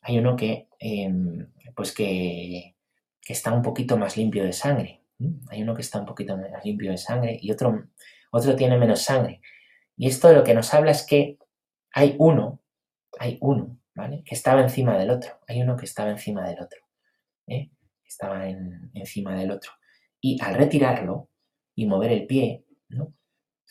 hay 0.00 0.18
uno 0.18 0.36
que, 0.36 0.68
em, 0.80 1.48
pues 1.76 1.92
que, 1.92 2.74
que 3.20 3.32
está 3.32 3.52
un 3.52 3.62
poquito 3.62 3.96
más 3.96 4.16
limpio 4.16 4.44
de 4.44 4.52
sangre. 4.52 5.02
Hay 5.48 5.62
uno 5.62 5.74
que 5.74 5.82
está 5.82 6.00
un 6.00 6.06
poquito 6.06 6.36
más 6.36 6.64
limpio 6.64 6.90
de 6.90 6.98
sangre 6.98 7.38
y 7.40 7.50
otro, 7.52 7.86
otro 8.30 8.56
tiene 8.56 8.76
menos 8.76 9.02
sangre. 9.02 9.40
Y 9.96 10.08
esto 10.08 10.32
lo 10.32 10.42
que 10.42 10.54
nos 10.54 10.74
habla 10.74 10.90
es 10.90 11.06
que 11.06 11.38
hay 11.92 12.16
uno, 12.18 12.60
hay 13.18 13.38
uno, 13.40 13.78
¿vale? 13.94 14.22
Que 14.24 14.34
estaba 14.34 14.60
encima 14.60 14.96
del 14.98 15.10
otro. 15.10 15.38
Hay 15.46 15.62
uno 15.62 15.76
que 15.76 15.84
estaba 15.84 16.10
encima 16.10 16.46
del 16.48 16.60
otro. 16.60 16.80
¿eh? 17.46 17.70
Estaba 18.04 18.46
encima 18.48 19.34
del 19.34 19.50
otro. 19.50 19.72
Y 20.20 20.40
al 20.42 20.54
retirarlo 20.54 21.28
y 21.74 21.86
mover 21.86 22.12
el 22.12 22.26
pie, 22.26 22.64
¿no? 22.88 23.14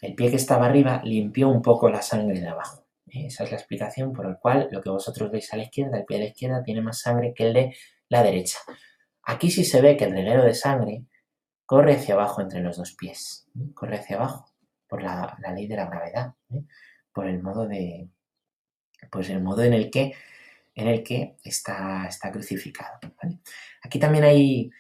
El 0.02 0.16
pie 0.16 0.30
que 0.30 0.36
estaba 0.36 0.66
arriba 0.66 1.02
limpió 1.04 1.48
un 1.48 1.62
poco 1.62 1.90
la 1.90 2.02
sangre 2.02 2.40
de 2.40 2.48
abajo. 2.48 2.86
¿eh? 3.08 3.28
Esa 3.28 3.46
es 3.46 3.52
la 3.52 3.58
explicación 3.58 4.12
por 4.12 4.28
la 4.28 4.36
cual 4.36 4.68
lo 4.72 4.82
que 4.82 4.90
vosotros 4.90 5.32
veis 5.32 5.52
a 5.54 5.58
la 5.58 5.64
izquierda, 5.64 5.98
el 5.98 6.06
pie 6.06 6.18
de 6.18 6.24
la 6.24 6.30
izquierda 6.30 6.64
tiene 6.64 6.82
más 6.82 7.00
sangre 7.00 7.34
que 7.34 7.48
el 7.48 7.54
de 7.54 7.76
la 8.10 8.22
derecha. 8.22 8.60
Aquí 9.24 9.50
sí 9.50 9.64
se 9.64 9.82
ve 9.82 9.96
que 9.96 10.06
el 10.06 10.12
reguero 10.12 10.44
de 10.44 10.54
sangre 10.54 11.06
corre 11.66 11.96
hacia 11.96 12.16
abajo 12.16 12.42
entre 12.42 12.62
los 12.62 12.78
dos 12.78 12.94
pies, 12.94 13.48
corre 13.74 13.98
hacia 13.98 14.18
abajo 14.18 14.54
por 14.88 15.02
la, 15.02 15.38
ley 15.56 15.68
de 15.68 15.78
la 15.78 15.86
gravedad, 15.86 16.34
¿eh? 16.52 16.64
por 17.14 17.28
el 17.28 17.42
modo 17.42 17.66
de, 17.66 18.10
pues 19.12 19.30
el 19.30 19.42
modo 19.42 19.64
en 19.64 19.74
el 19.74 19.90
que, 19.90 20.14
en 20.76 20.88
el 20.88 21.04
que 21.04 21.36
está, 21.44 22.06
está 22.08 22.32
crucificado. 22.32 23.00
Aquí 23.82 24.00
también 24.00 24.24
hay, 24.24 24.72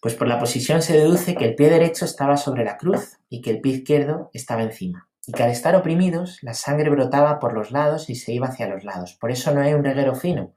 pues 0.00 0.14
por 0.14 0.28
la 0.28 0.38
posición 0.38 0.82
se 0.82 0.94
deduce 0.94 1.34
que 1.34 1.44
el 1.44 1.54
pie 1.54 1.70
derecho 1.70 2.04
estaba 2.04 2.36
sobre 2.36 2.64
la 2.64 2.76
cruz 2.76 3.18
y 3.28 3.40
que 3.42 3.50
el 3.50 3.60
pie 3.60 3.74
izquierdo 3.74 4.30
estaba 4.32 4.62
encima. 4.62 5.08
Y 5.26 5.32
que 5.32 5.42
al 5.42 5.50
estar 5.50 5.76
oprimidos, 5.76 6.42
la 6.42 6.54
sangre 6.54 6.90
brotaba 6.90 7.38
por 7.38 7.52
los 7.52 7.70
lados 7.70 8.08
y 8.10 8.14
se 8.14 8.32
iba 8.32 8.48
hacia 8.48 8.68
los 8.68 8.84
lados. 8.84 9.16
Por 9.20 9.30
eso 9.30 9.52
no 9.52 9.60
hay 9.60 9.74
un 9.74 9.84
reguero 9.84 10.14
fino, 10.14 10.56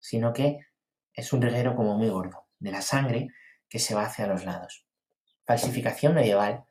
sino 0.00 0.32
que 0.32 0.66
es 1.14 1.32
un 1.32 1.42
reguero 1.42 1.76
como 1.76 1.96
muy 1.96 2.08
gordo, 2.08 2.46
de 2.58 2.72
la 2.72 2.82
sangre 2.82 3.28
que 3.68 3.78
se 3.78 3.94
va 3.94 4.06
hacia 4.06 4.26
los 4.26 4.44
lados. 4.44 4.86
Falsificación 5.44 6.14
medieval. 6.14 6.64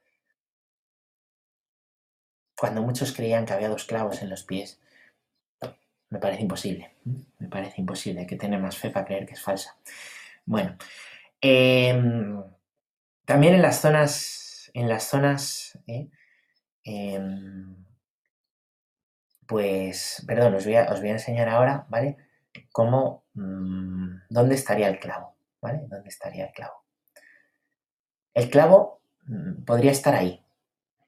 Cuando 2.58 2.82
muchos 2.82 3.14
creían 3.14 3.46
que 3.46 3.54
había 3.54 3.70
dos 3.70 3.86
clavos 3.86 4.22
en 4.22 4.30
los 4.30 4.44
pies, 4.44 4.81
me 6.12 6.20
parece 6.20 6.44
imposible. 6.44 6.92
Me 7.40 7.48
parece 7.48 7.82
imposible. 7.82 8.28
Que 8.28 8.36
tener 8.36 8.60
más 8.60 8.78
fe 8.78 8.92
para 8.92 9.06
creer 9.06 9.26
que 9.26 9.34
es 9.34 9.42
falsa. 9.42 9.78
Bueno, 10.46 10.78
em, 11.42 12.44
también 13.26 13.56
en 13.56 13.62
las 13.62 13.82
zonas, 13.82 14.70
en 14.74 14.90
las 14.90 15.06
zonas, 15.06 15.80
eh, 15.88 16.10
em, 16.84 17.76
pues, 19.48 20.24
perdón, 20.28 20.56
os 20.56 20.66
voy, 20.66 20.76
a, 20.76 20.92
os 20.92 21.00
voy, 21.00 21.10
a, 21.10 21.14
enseñar 21.14 21.50
ahora, 21.50 21.86
¿vale? 21.90 22.18
Cómo, 22.72 23.26
mm, 23.34 24.28
dónde 24.30 24.56
estaría 24.56 24.88
el 24.90 25.00
clavo, 25.00 25.36
¿vale? 25.62 25.82
¿Dónde 25.88 26.10
estaría 26.10 26.46
el 26.46 26.54
clavo? 26.54 26.84
El 28.34 28.50
clavo 28.50 29.02
mm, 29.28 29.64
podría 29.66 29.92
estar 29.92 30.16
ahí, 30.16 30.44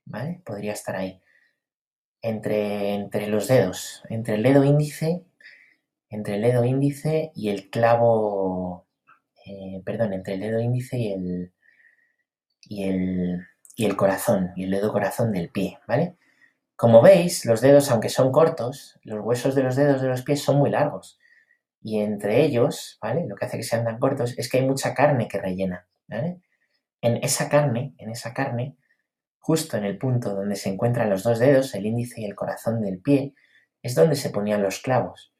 ¿vale? 0.05 0.41
Podría 0.45 0.73
estar 0.73 0.95
ahí. 0.95 1.22
Entre, 2.23 2.95
entre 2.95 3.27
los 3.27 3.47
dedos, 3.47 4.01
entre 4.09 4.35
el 4.35 4.43
dedo 4.43 4.63
índice, 4.63 5.23
entre 6.09 6.35
el 6.35 6.41
dedo 6.41 6.63
índice 6.63 7.31
y 7.35 7.49
el 7.49 7.69
clavo, 7.69 8.87
eh, 9.45 9.81
perdón, 9.85 10.13
entre 10.13 10.35
el 10.35 10.39
dedo 10.39 10.59
índice 10.61 10.97
y 10.97 11.11
el, 11.11 11.53
y 12.61 12.83
el, 12.85 13.45
y 13.75 13.85
el 13.85 13.95
corazón, 13.95 14.51
y 14.55 14.63
el 14.65 14.71
dedo 14.71 14.91
corazón 14.91 15.31
del 15.31 15.49
pie, 15.49 15.79
¿vale? 15.87 16.15
Como 16.75 17.01
veis, 17.01 17.45
los 17.45 17.61
dedos, 17.61 17.91
aunque 17.91 18.09
son 18.09 18.31
cortos, 18.31 18.99
los 19.03 19.21
huesos 19.25 19.55
de 19.55 19.63
los 19.63 19.75
dedos 19.75 20.01
de 20.01 20.09
los 20.09 20.23
pies 20.23 20.41
son 20.43 20.57
muy 20.57 20.69
largos. 20.71 21.19
Y 21.81 22.01
entre 22.01 22.43
ellos, 22.45 22.97
¿vale? 23.01 23.27
Lo 23.27 23.35
que 23.35 23.45
hace 23.45 23.57
que 23.57 23.63
sean 23.63 23.85
tan 23.85 23.99
cortos 23.99 24.35
es 24.37 24.49
que 24.49 24.59
hay 24.59 24.65
mucha 24.67 24.93
carne 24.93 25.27
que 25.27 25.39
rellena, 25.41 25.87
¿vale? 26.07 26.41
En 27.01 27.17
esa 27.23 27.49
carne, 27.49 27.95
en 27.99 28.09
esa 28.11 28.33
carne, 28.33 28.77
justo 29.43 29.75
en 29.75 29.83
el 29.83 29.97
punto 29.97 30.33
donde 30.33 30.55
se 30.55 30.69
encuentran 30.69 31.09
los 31.09 31.23
dos 31.23 31.37
dedos, 31.37 31.75
el 31.75 31.85
índice 31.85 32.21
y 32.21 32.25
el 32.25 32.33
corazón 32.33 32.81
del 32.81 33.01
pie, 33.01 33.35
es 33.81 33.93
donde 33.93 34.15
se 34.15 34.29
ponían 34.29 34.63
los 34.63 34.79
clavos. 34.79 35.33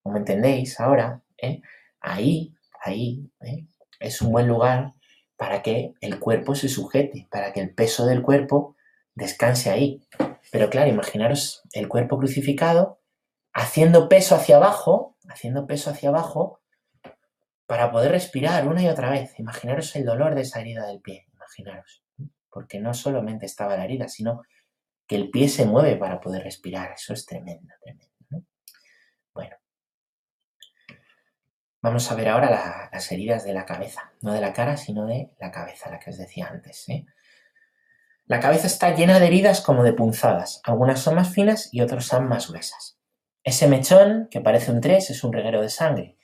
Como 0.00 0.16
entendéis 0.16 0.78
ahora, 0.78 1.22
¿eh? 1.36 1.60
ahí, 1.98 2.54
ahí, 2.84 3.28
¿eh? 3.40 3.66
es 3.98 4.22
un 4.22 4.30
buen 4.30 4.46
lugar 4.46 4.94
para 5.36 5.60
que 5.60 5.94
el 6.00 6.20
cuerpo 6.20 6.54
se 6.54 6.68
sujete, 6.68 7.26
para 7.32 7.52
que 7.52 7.58
el 7.58 7.74
peso 7.74 8.06
del 8.06 8.22
cuerpo 8.22 8.76
descanse 9.16 9.70
ahí. 9.70 10.06
Pero 10.52 10.70
claro, 10.70 10.88
imaginaros 10.88 11.62
el 11.72 11.88
cuerpo 11.88 12.16
crucificado 12.16 13.00
haciendo 13.52 14.08
peso 14.08 14.36
hacia 14.36 14.58
abajo, 14.58 15.16
haciendo 15.28 15.66
peso 15.66 15.90
hacia 15.90 16.10
abajo, 16.10 16.60
para 17.66 17.90
poder 17.90 18.12
respirar 18.12 18.68
una 18.68 18.84
y 18.84 18.88
otra 18.88 19.10
vez. 19.10 19.36
Imaginaros 19.40 19.96
el 19.96 20.04
dolor 20.04 20.36
de 20.36 20.42
esa 20.42 20.60
herida 20.60 20.86
del 20.86 21.00
pie, 21.00 21.26
imaginaros. 21.32 22.04
Porque 22.58 22.80
no 22.80 22.92
solamente 22.92 23.46
estaba 23.46 23.76
la 23.76 23.84
herida, 23.84 24.08
sino 24.08 24.42
que 25.06 25.14
el 25.14 25.30
pie 25.30 25.48
se 25.48 25.64
mueve 25.64 25.94
para 25.94 26.20
poder 26.20 26.42
respirar. 26.42 26.90
Eso 26.90 27.12
es 27.12 27.24
tremendo, 27.24 27.72
tremendo. 27.80 28.44
Bueno, 29.32 29.54
vamos 31.80 32.10
a 32.10 32.16
ver 32.16 32.30
ahora 32.30 32.90
las 32.92 33.12
heridas 33.12 33.44
de 33.44 33.52
la 33.52 33.64
cabeza. 33.64 34.12
No 34.22 34.32
de 34.32 34.40
la 34.40 34.52
cara, 34.52 34.76
sino 34.76 35.06
de 35.06 35.30
la 35.38 35.52
cabeza, 35.52 35.88
la 35.88 36.00
que 36.00 36.10
os 36.10 36.18
decía 36.18 36.48
antes. 36.48 36.88
¿eh? 36.88 37.06
La 38.26 38.40
cabeza 38.40 38.66
está 38.66 38.92
llena 38.92 39.20
de 39.20 39.28
heridas 39.28 39.60
como 39.60 39.84
de 39.84 39.92
punzadas. 39.92 40.60
Algunas 40.64 40.98
son 40.98 41.14
más 41.14 41.32
finas 41.32 41.68
y 41.70 41.80
otras 41.80 42.06
son 42.06 42.26
más 42.26 42.50
gruesas. 42.50 42.98
Ese 43.44 43.68
mechón, 43.68 44.26
que 44.32 44.40
parece 44.40 44.72
un 44.72 44.80
3, 44.80 45.10
es 45.10 45.22
un 45.22 45.32
reguero 45.32 45.62
de 45.62 45.68
sangre 45.68 46.18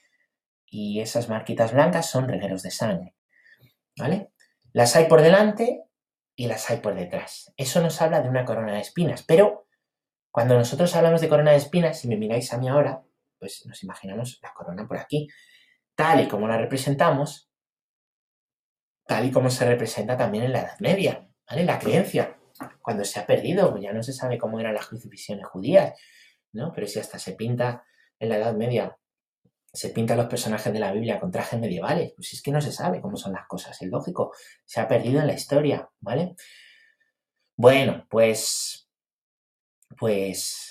y 0.66 0.98
esas 0.98 1.28
marquitas 1.28 1.72
blancas 1.72 2.10
son 2.10 2.26
regueros 2.26 2.64
de 2.64 2.72
sangre. 2.72 3.14
¿Vale? 3.96 4.32
Las 4.72 4.96
hay 4.96 5.04
por 5.04 5.22
delante 5.22 5.84
y 6.36 6.46
las 6.46 6.70
hay 6.70 6.78
por 6.78 6.94
detrás. 6.94 7.52
Eso 7.56 7.80
nos 7.80 8.00
habla 8.02 8.20
de 8.20 8.28
una 8.28 8.44
corona 8.44 8.74
de 8.74 8.80
espinas. 8.80 9.22
Pero 9.22 9.66
cuando 10.30 10.56
nosotros 10.56 10.94
hablamos 10.96 11.20
de 11.20 11.28
corona 11.28 11.52
de 11.52 11.58
espinas, 11.58 12.00
si 12.00 12.08
me 12.08 12.16
miráis 12.16 12.52
a 12.52 12.58
mí 12.58 12.68
ahora, 12.68 13.04
pues 13.38 13.64
nos 13.66 13.82
imaginamos 13.82 14.40
la 14.42 14.52
corona 14.52 14.86
por 14.86 14.98
aquí. 14.98 15.28
Tal 15.94 16.22
y 16.22 16.28
como 16.28 16.48
la 16.48 16.58
representamos, 16.58 17.50
tal 19.06 19.26
y 19.26 19.30
como 19.30 19.50
se 19.50 19.64
representa 19.64 20.16
también 20.16 20.44
en 20.44 20.52
la 20.52 20.60
Edad 20.60 20.78
Media, 20.80 21.28
¿vale? 21.48 21.64
La 21.64 21.78
creencia. 21.78 22.36
Cuando 22.82 23.04
se 23.04 23.20
ha 23.20 23.26
perdido, 23.26 23.76
ya 23.78 23.92
no 23.92 24.02
se 24.02 24.12
sabe 24.12 24.38
cómo 24.38 24.60
eran 24.60 24.74
las 24.74 24.86
crucifixiones 24.86 25.46
judías, 25.46 25.98
¿no? 26.52 26.72
Pero 26.72 26.86
si 26.86 26.98
hasta 26.98 27.18
se 27.18 27.32
pinta 27.32 27.84
en 28.18 28.28
la 28.28 28.36
Edad 28.36 28.54
Media 28.54 28.96
se 29.74 29.90
pintan 29.90 30.16
los 30.16 30.26
personajes 30.26 30.72
de 30.72 30.78
la 30.78 30.92
Biblia 30.92 31.18
con 31.18 31.32
trajes 31.32 31.58
medievales. 31.58 32.12
Pues 32.14 32.32
es 32.32 32.42
que 32.42 32.52
no 32.52 32.60
se 32.60 32.70
sabe 32.70 33.00
cómo 33.00 33.16
son 33.16 33.32
las 33.32 33.46
cosas, 33.48 33.80
es 33.82 33.90
lógico. 33.90 34.32
Se 34.64 34.80
ha 34.80 34.86
perdido 34.86 35.20
en 35.20 35.26
la 35.26 35.34
historia, 35.34 35.90
¿vale? 36.00 36.36
Bueno, 37.56 38.06
pues. 38.08 38.88
Pues. 39.98 40.70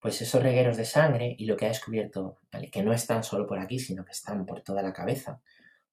Pues 0.00 0.20
esos 0.20 0.42
regueros 0.42 0.76
de 0.76 0.84
sangre 0.84 1.34
y 1.38 1.46
lo 1.46 1.56
que 1.56 1.64
ha 1.66 1.68
descubierto, 1.68 2.40
¿vale? 2.52 2.70
que 2.70 2.82
no 2.82 2.92
están 2.92 3.22
solo 3.22 3.46
por 3.46 3.60
aquí, 3.60 3.78
sino 3.78 4.04
que 4.04 4.10
están 4.10 4.44
por 4.46 4.60
toda 4.60 4.82
la 4.82 4.92
cabeza, 4.92 5.40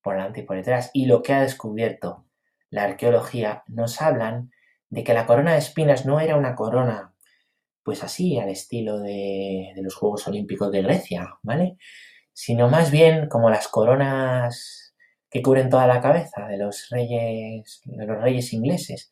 por 0.02 0.16
delante 0.16 0.40
y 0.40 0.44
por 0.44 0.56
detrás, 0.56 0.90
y 0.94 1.06
lo 1.06 1.22
que 1.22 1.34
ha 1.34 1.42
descubierto 1.42 2.26
la 2.72 2.86
arqueología, 2.86 3.64
nos 3.68 4.02
hablan 4.02 4.52
de 4.90 5.04
que 5.04 5.14
la 5.14 5.28
corona 5.28 5.54
de 5.54 5.60
espinas 5.60 6.08
no 6.08 6.20
era 6.20 6.38
una 6.38 6.56
corona, 6.56 7.14
pues 7.84 8.04
así, 8.04 8.40
al 8.40 8.50
estilo 8.50 9.00
de, 9.00 9.74
de 9.76 9.82
los 9.84 9.94
Juegos 9.94 10.28
Olímpicos 10.28 10.72
de 10.72 10.82
Grecia, 10.82 11.38
¿vale? 11.44 11.78
Sino 12.40 12.70
más 12.70 12.90
bien 12.90 13.28
como 13.28 13.50
las 13.50 13.68
coronas 13.68 14.96
que 15.30 15.42
cubren 15.42 15.70
toda 15.70 15.88
la 15.88 16.00
cabeza 16.00 16.48
de 16.48 16.58
los 16.58 16.88
reyes, 16.90 17.82
de 17.84 18.06
los 18.06 18.22
reyes 18.22 18.54
ingleses. 18.54 19.12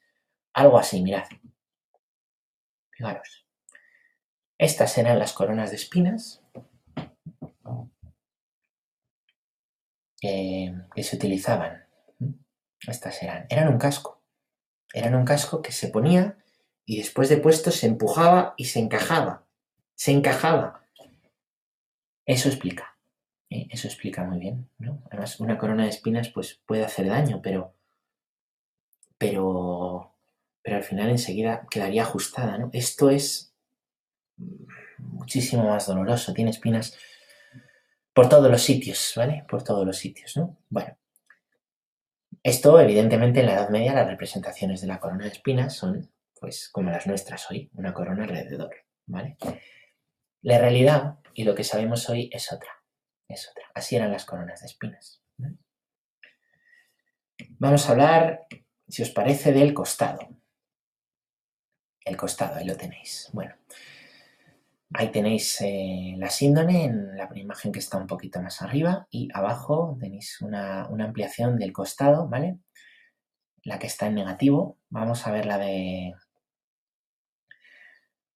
Algo 0.53 0.77
así, 0.79 1.03
mirad. 1.03 1.25
Fijaros. 2.89 3.45
Estas 4.57 4.97
eran 4.97 5.19
las 5.19 5.33
coronas 5.33 5.71
de 5.71 5.75
espinas 5.75 6.41
que, 10.21 10.73
que 10.95 11.03
se 11.03 11.17
utilizaban. 11.17 11.85
Estas 12.87 13.21
eran. 13.21 13.45
Eran 13.49 13.67
un 13.67 13.77
casco. 13.77 14.23
Eran 14.93 15.15
un 15.15 15.25
casco 15.25 15.61
que 15.61 15.73
se 15.73 15.89
ponía 15.89 16.37
y 16.85 16.99
después 16.99 17.27
de 17.27 17.35
puesto 17.35 17.71
se 17.71 17.87
empujaba 17.87 18.53
y 18.55 18.65
se 18.65 18.79
encajaba. 18.79 19.45
Se 19.95 20.13
encajaba. 20.13 20.85
Eso 22.25 22.47
explica. 22.47 22.96
Eh, 23.49 23.67
eso 23.69 23.87
explica 23.87 24.23
muy 24.23 24.39
bien, 24.39 24.69
¿no? 24.77 25.01
Además, 25.09 25.39
una 25.39 25.57
corona 25.57 25.83
de 25.83 25.89
espinas 25.89 26.29
pues, 26.29 26.61
puede 26.65 26.83
hacer 26.83 27.07
daño, 27.07 27.41
pero, 27.41 27.73
pero, 29.17 30.13
pero 30.61 30.77
al 30.77 30.83
final 30.83 31.09
enseguida 31.09 31.65
quedaría 31.69 32.03
ajustada, 32.03 32.57
¿no? 32.57 32.69
Esto 32.73 33.09
es 33.09 33.53
muchísimo 34.97 35.69
más 35.69 35.87
doloroso, 35.87 36.33
tiene 36.33 36.51
espinas 36.51 36.97
por 38.13 38.27
todos 38.29 38.51
los 38.51 38.61
sitios, 38.61 39.13
¿vale? 39.15 39.45
Por 39.49 39.63
todos 39.63 39.85
los 39.85 39.97
sitios, 39.97 40.35
¿no? 40.35 40.57
Bueno, 40.69 40.97
esto 42.43 42.79
evidentemente 42.79 43.39
en 43.39 43.45
la 43.45 43.53
Edad 43.53 43.69
Media 43.69 43.93
las 43.93 44.07
representaciones 44.07 44.81
de 44.81 44.87
la 44.87 44.99
corona 44.99 45.25
de 45.25 45.31
espinas 45.31 45.75
son 45.75 46.09
pues 46.39 46.69
como 46.69 46.91
las 46.91 47.07
nuestras 47.07 47.49
hoy, 47.49 47.69
una 47.73 47.93
corona 47.93 48.23
alrededor, 48.23 48.75
¿vale? 49.05 49.37
La 50.41 50.59
realidad 50.59 51.19
y 51.33 51.43
lo 51.45 51.55
que 51.55 51.63
sabemos 51.63 52.09
hoy 52.09 52.29
es 52.31 52.51
otra 52.51 52.76
es 53.27 53.49
otra. 53.49 53.65
Así 53.73 53.95
eran 53.95 54.11
las 54.11 54.25
coronas 54.25 54.61
de 54.61 54.67
espinas. 54.67 55.21
Vamos 57.59 57.87
a 57.87 57.91
hablar, 57.91 58.47
si 58.87 59.03
os 59.03 59.09
parece, 59.09 59.51
del 59.51 59.73
costado. 59.73 60.29
El 62.05 62.17
costado, 62.17 62.55
ahí 62.55 62.65
lo 62.65 62.77
tenéis. 62.77 63.29
Bueno, 63.33 63.53
Ahí 64.93 65.11
tenéis 65.11 65.59
eh, 65.61 66.15
la 66.17 66.29
síndone 66.29 66.85
en 66.85 67.17
la 67.17 67.29
imagen 67.35 67.73
que 67.73 67.79
está 67.79 67.97
un 67.97 68.07
poquito 68.07 68.41
más 68.41 68.61
arriba 68.61 69.05
y 69.11 69.27
abajo 69.33 69.97
tenéis 69.99 70.41
una, 70.41 70.87
una, 70.89 71.05
ampliación 71.05 71.57
del 71.57 71.73
costado, 71.73 72.29
¿vale? 72.29 72.59
La 73.63 73.79
que 73.79 73.87
está 73.87 74.07
en 74.07 74.15
negativo. 74.15 74.77
Vamos 74.89 75.27
a 75.27 75.31
ver 75.31 75.45
la 75.45 75.57
de... 75.57 76.13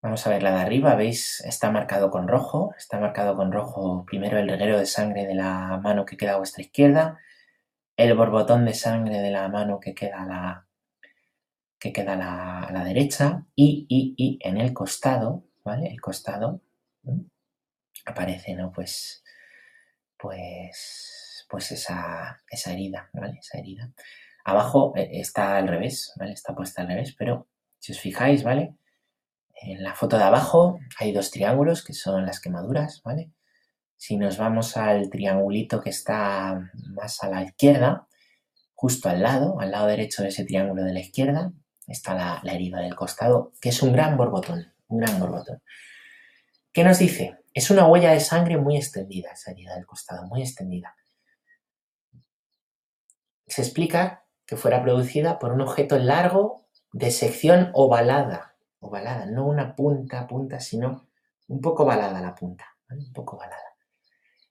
Vamos 0.01 0.25
a 0.25 0.29
ver 0.31 0.43
la 0.43 0.51
de 0.51 0.61
arriba, 0.61 0.95
¿veis? 0.95 1.41
Está 1.41 1.71
marcado 1.71 2.09
con 2.09 2.27
rojo. 2.27 2.73
Está 2.77 2.99
marcado 2.99 3.35
con 3.35 3.51
rojo 3.51 4.05
primero 4.05 4.39
el 4.39 4.49
reguero 4.49 4.79
de 4.79 4.85
sangre 4.85 5.25
de 5.27 5.35
la 5.35 5.79
mano 5.83 6.05
que 6.05 6.17
queda 6.17 6.33
a 6.33 6.37
vuestra 6.37 6.63
izquierda, 6.63 7.19
el 7.97 8.15
borbotón 8.15 8.65
de 8.65 8.73
sangre 8.73 9.19
de 9.19 9.31
la 9.31 9.47
mano 9.49 9.79
que 9.79 9.93
queda 9.93 10.23
a 10.23 10.25
la, 10.25 10.67
que 11.79 11.93
queda 11.93 12.13
a 12.13 12.71
la, 12.71 12.83
derecha 12.83 13.45
y, 13.55 13.85
y, 13.89 14.15
y 14.17 14.39
en 14.41 14.57
el 14.57 14.73
costado 14.73 15.45
¿vale? 15.63 15.89
El 15.89 16.01
costado 16.01 16.61
aparece, 18.05 18.55
¿no? 18.55 18.71
Pues, 18.71 19.23
pues, 20.17 21.45
pues 21.49 21.71
esa, 21.71 22.41
esa 22.49 22.73
herida, 22.73 23.09
¿vale? 23.13 23.37
Esa 23.39 23.59
herida. 23.59 23.91
Abajo 24.43 24.93
eh, 24.95 25.09
está 25.13 25.57
al 25.57 25.67
revés, 25.67 26.13
¿vale? 26.17 26.33
Está 26.33 26.55
puesta 26.55 26.81
al 26.81 26.89
revés, 26.89 27.15
pero 27.17 27.47
si 27.79 27.91
os 27.91 27.99
fijáis, 27.99 28.43
¿vale? 28.43 28.75
En 29.61 29.83
la 29.83 29.93
foto 29.93 30.17
de 30.17 30.23
abajo 30.23 30.79
hay 30.99 31.11
dos 31.11 31.29
triángulos 31.29 31.83
que 31.83 31.93
son 31.93 32.25
las 32.25 32.39
quemaduras, 32.39 33.01
¿vale? 33.03 33.31
Si 33.95 34.17
nos 34.17 34.37
vamos 34.37 34.75
al 34.75 35.09
triangulito 35.11 35.81
que 35.81 35.91
está 35.91 36.71
más 36.95 37.21
a 37.23 37.29
la 37.29 37.43
izquierda, 37.43 38.07
justo 38.73 39.09
al 39.09 39.21
lado, 39.21 39.59
al 39.59 39.69
lado 39.69 39.85
derecho 39.85 40.23
de 40.23 40.29
ese 40.29 40.45
triángulo 40.45 40.83
de 40.83 40.93
la 40.93 41.01
izquierda, 41.01 41.53
está 41.87 42.41
la, 42.41 42.53
herida 42.53 42.79
del 42.79 42.95
costado, 42.95 43.53
que 43.61 43.69
es 43.69 43.83
un 43.83 43.93
gran 43.93 44.17
borbotón, 44.17 44.73
un 44.87 44.97
gran 44.99 45.19
borbotón. 45.19 45.61
¿Qué 46.73 46.83
nos 46.83 46.97
dice? 46.97 47.37
Es 47.53 47.69
una 47.69 47.85
huella 47.85 48.11
de 48.11 48.19
sangre 48.19 48.57
muy 48.57 48.77
extendida, 48.77 49.31
esa 49.33 49.51
herida 49.51 49.75
del 49.75 49.85
costado, 49.85 50.25
muy 50.25 50.41
extendida. 50.41 50.95
Se 53.45 53.61
explica 53.61 54.25
que 54.47 54.57
fuera 54.57 54.81
producida 54.81 55.37
por 55.37 55.51
un 55.51 55.61
objeto 55.61 55.99
largo 55.99 56.67
de 56.91 57.11
sección 57.11 57.69
ovalada, 57.73 58.50
ovalada, 58.81 59.25
no 59.25 59.47
una 59.47 59.75
punta, 59.75 60.27
punta, 60.27 60.59
sino 60.59 61.07
un 61.47 61.61
poco 61.61 61.83
ovalada 61.83 62.21
la 62.21 62.35
punta, 62.35 62.65
un 62.89 63.13
poco 63.13 63.37
ovalada. 63.37 63.75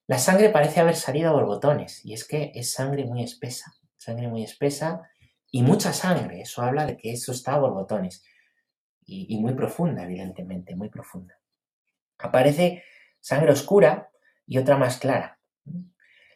La 0.06 0.18
sangre 0.18 0.48
parece 0.50 0.80
haber 0.80 0.96
salido 0.96 1.30
a 1.30 1.32
borbotones, 1.32 2.04
y 2.04 2.14
es 2.14 2.26
que 2.26 2.50
es 2.54 2.72
sangre 2.72 3.04
muy 3.04 3.22
espesa, 3.22 3.74
sangre 3.96 4.28
muy 4.28 4.42
espesa 4.42 5.02
y 5.50 5.62
mucha 5.62 5.92
sangre, 5.92 6.40
eso 6.40 6.62
habla 6.62 6.86
de 6.86 6.96
que 6.96 7.12
eso 7.12 7.32
está 7.32 7.54
a 7.54 7.58
borbotones 7.58 8.24
y, 9.04 9.38
muy 9.38 9.54
profunda, 9.54 10.04
evidentemente, 10.04 10.76
muy 10.76 10.88
profunda. 10.88 11.38
Aparece 12.18 12.84
sangre 13.18 13.50
oscura 13.50 14.10
y 14.46 14.58
otra 14.58 14.76
más 14.76 14.98
clara. 14.98 15.40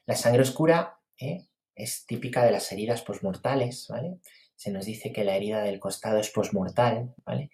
La 0.07 0.17
sangre 0.17 0.43
oscura 0.43 0.99
¿eh? 1.19 1.47
es 1.75 2.05
típica 2.07 2.45
de 2.45 2.51
las 2.51 2.71
heridas 2.73 3.03
posmortales, 3.03 3.87
¿vale? 3.89 4.19
Se 4.57 4.73
nos 4.73 4.87
dice 4.87 5.13
que 5.13 5.25
la 5.25 5.37
herida 5.37 5.63
del 5.63 5.79
costado 5.79 6.19
es 6.19 6.31
posmortal, 6.31 7.15
¿vale? 7.25 7.51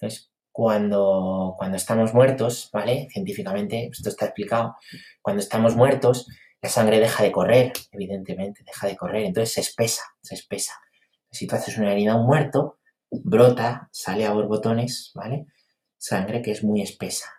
Entonces, 0.00 0.30
cuando, 0.50 1.54
cuando 1.58 1.76
estamos 1.76 2.14
muertos, 2.14 2.70
¿vale? 2.72 3.08
Científicamente, 3.12 3.88
esto 3.92 4.08
está 4.08 4.26
explicado, 4.26 4.76
cuando 5.20 5.42
estamos 5.42 5.76
muertos, 5.76 6.26
la 6.62 6.68
sangre 6.68 7.00
deja 7.00 7.22
de 7.22 7.32
correr, 7.32 7.72
evidentemente, 7.92 8.62
deja 8.64 8.86
de 8.86 8.96
correr, 8.96 9.24
entonces 9.24 9.54
se 9.54 9.60
espesa, 9.60 10.02
se 10.22 10.34
espesa. 10.34 10.72
Si 11.30 11.46
tú 11.46 11.54
haces 11.54 11.78
una 11.78 11.92
herida 11.92 12.12
a 12.12 12.16
un 12.16 12.26
muerto, 12.26 12.78
brota, 13.10 13.88
sale 13.92 14.26
a 14.26 14.32
borbotones, 14.32 15.12
¿vale? 15.14 15.46
Sangre 15.96 16.42
que 16.42 16.52
es 16.52 16.64
muy 16.64 16.82
espesa 16.82 17.30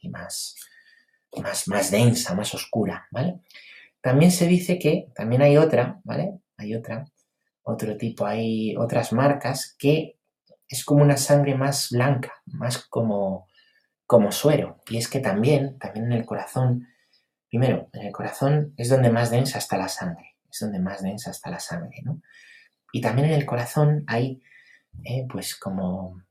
y 0.00 0.08
más, 0.08 0.56
más, 1.42 1.68
más 1.68 1.90
densa, 1.90 2.34
más 2.34 2.54
oscura, 2.54 3.06
¿vale? 3.10 3.40
También 4.00 4.30
se 4.30 4.46
dice 4.46 4.78
que, 4.78 5.08
también 5.14 5.42
hay 5.42 5.56
otra, 5.56 6.00
¿vale? 6.04 6.40
Hay 6.56 6.74
otra, 6.74 7.04
otro 7.62 7.96
tipo, 7.96 8.26
hay 8.26 8.76
otras 8.76 9.12
marcas 9.12 9.74
que 9.78 10.17
es 10.68 10.84
como 10.84 11.02
una 11.02 11.16
sangre 11.16 11.54
más 11.54 11.88
blanca, 11.90 12.32
más 12.46 12.78
como, 12.86 13.48
como 14.06 14.32
suero. 14.32 14.82
Y 14.88 14.98
es 14.98 15.08
que 15.08 15.20
también, 15.20 15.78
también 15.78 16.06
en 16.06 16.12
el 16.12 16.26
corazón, 16.26 16.86
primero, 17.48 17.88
en 17.92 18.06
el 18.06 18.12
corazón 18.12 18.74
es 18.76 18.88
donde 18.88 19.10
más 19.10 19.30
densa 19.30 19.58
está 19.58 19.78
la 19.78 19.88
sangre, 19.88 20.36
es 20.50 20.60
donde 20.60 20.78
más 20.78 21.02
densa 21.02 21.30
está 21.30 21.50
la 21.50 21.60
sangre, 21.60 22.00
¿no? 22.04 22.20
Y 22.92 23.00
también 23.00 23.28
en 23.28 23.34
el 23.34 23.46
corazón 23.46 24.04
hay 24.06 24.40
¿eh? 25.04 25.26
pues 25.30 25.56
como, 25.56 26.22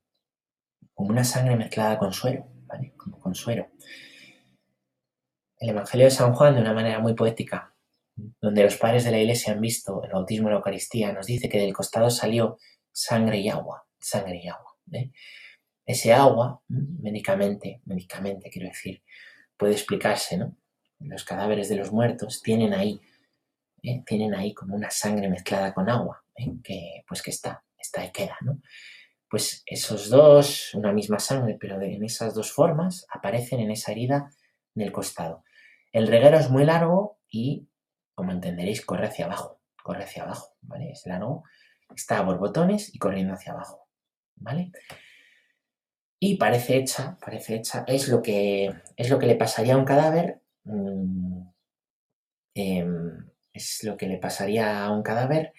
como 0.94 1.10
una 1.10 1.24
sangre 1.24 1.56
mezclada 1.56 1.98
con 1.98 2.14
suero, 2.14 2.48
¿vale? 2.66 2.94
Como 2.98 3.20
con 3.20 3.36
suero. 3.36 3.70
El 5.60 5.70
Evangelio 5.70 6.06
de 6.06 6.12
San 6.12 6.34
Juan, 6.34 6.56
de 6.56 6.62
una 6.62 6.74
manera 6.74 7.00
muy 7.00 7.16
poética, 7.16 7.74
donde 8.42 8.64
los 8.64 8.78
padres 8.78 9.04
de 9.04 9.12
la 9.12 9.20
iglesia 9.20 9.54
han 9.54 9.62
visto 9.62 10.04
el 10.04 10.12
bautismo 10.12 10.48
y 10.48 10.52
la 10.52 10.58
Eucaristía, 10.58 11.14
nos 11.14 11.26
dice 11.28 11.50
que 11.50 11.60
del 11.60 11.74
costado 11.74 12.10
salió 12.10 12.58
sangre 12.92 13.40
y 13.40 13.50
agua, 13.50 13.87
sangre 14.00 14.42
y 14.44 14.48
agua. 14.48 14.76
¿eh? 14.92 15.12
Ese 15.86 16.14
agua, 16.14 16.62
médicamente, 16.68 17.82
médicamente 17.86 18.50
quiero 18.50 18.68
decir, 18.68 19.04
puede 19.56 19.74
explicarse, 19.74 20.38
¿no? 20.38 20.56
Los 21.00 21.24
cadáveres 21.24 21.70
de 21.70 21.76
los 21.76 21.92
muertos 21.92 22.42
tienen 22.42 22.74
ahí, 22.74 23.00
¿eh? 23.84 24.04
tienen 24.06 24.34
ahí 24.34 24.54
como 24.54 24.76
una 24.76 24.90
sangre 24.90 25.30
mezclada 25.30 25.74
con 25.74 25.90
agua, 25.90 26.24
que 26.64 27.04
pues 27.08 27.22
que 27.22 27.32
está 27.32 27.64
está 27.88 28.06
y 28.06 28.12
queda, 28.12 28.38
¿no? 28.42 28.62
Pues 29.30 29.64
esos 29.66 30.10
dos, 30.10 30.74
una 30.74 30.94
misma 30.94 31.20
sangre, 31.20 31.58
pero 31.60 31.82
en 31.82 32.04
esas 32.04 32.34
dos 32.34 32.52
formas, 32.52 33.06
aparecen 33.10 33.60
en 33.60 33.72
esa 33.72 33.92
herida 33.92 34.32
del 34.74 34.92
costado. 34.92 35.44
El 35.92 36.08
reguero 36.08 36.38
es 36.38 36.50
muy 36.50 36.64
largo 36.64 37.20
y, 37.30 37.68
como 38.16 38.32
entenderéis, 38.32 38.86
corre 38.86 39.08
hacia 39.08 39.26
abajo, 39.26 39.60
corre 39.84 40.04
hacia 40.04 40.24
abajo, 40.24 40.56
¿vale? 40.62 40.92
Es 40.92 41.06
largo, 41.06 41.44
está 41.94 42.20
a 42.20 42.24
borbotones 42.24 42.94
y 42.94 43.00
corriendo 43.00 43.34
hacia 43.34 43.54
abajo, 43.54 43.87
¿vale? 44.38 44.72
Y 46.20 46.38
parece 46.38 46.78
hecha, 46.78 47.18
parece 47.24 47.56
hecha, 47.56 47.84
es 47.88 48.08
lo 48.08 48.22
que, 48.22 48.74
es 48.96 49.10
lo 49.10 49.20
que 49.20 49.28
le 49.28 49.36
pasaría 49.36 49.76
a 49.76 49.78
un 49.78 49.86
cadáver, 49.86 50.42
mm, 50.64 51.42
em, 52.56 53.30
es 53.54 53.84
lo 53.84 53.98
que 53.98 54.08
le 54.08 54.18
pasaría 54.18 54.84
a 54.84 54.92
un 54.92 55.04
cadáver 55.04 55.54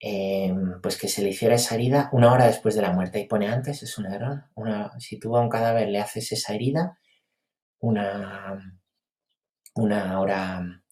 Em, 0.00 0.80
pues 0.80 0.96
que 0.96 1.08
se 1.08 1.22
le 1.22 1.30
hiciera 1.30 1.56
esa 1.56 1.74
herida 1.74 2.08
una 2.12 2.32
hora 2.32 2.46
después 2.46 2.74
de 2.76 2.82
la 2.82 2.92
muerte. 2.92 3.20
Y 3.20 3.26
pone 3.26 3.48
antes, 3.48 3.82
es 3.82 3.98
un 3.98 4.06
error. 4.06 4.44
Una, 4.54 4.98
si 5.00 5.18
tú 5.18 5.36
a 5.36 5.40
un 5.40 5.48
cadáver 5.48 5.88
le 5.88 6.00
haces 6.00 6.30
esa 6.32 6.54
herida, 6.54 6.98
una, 7.80 8.80
una 9.74 10.20
hora 10.20 10.82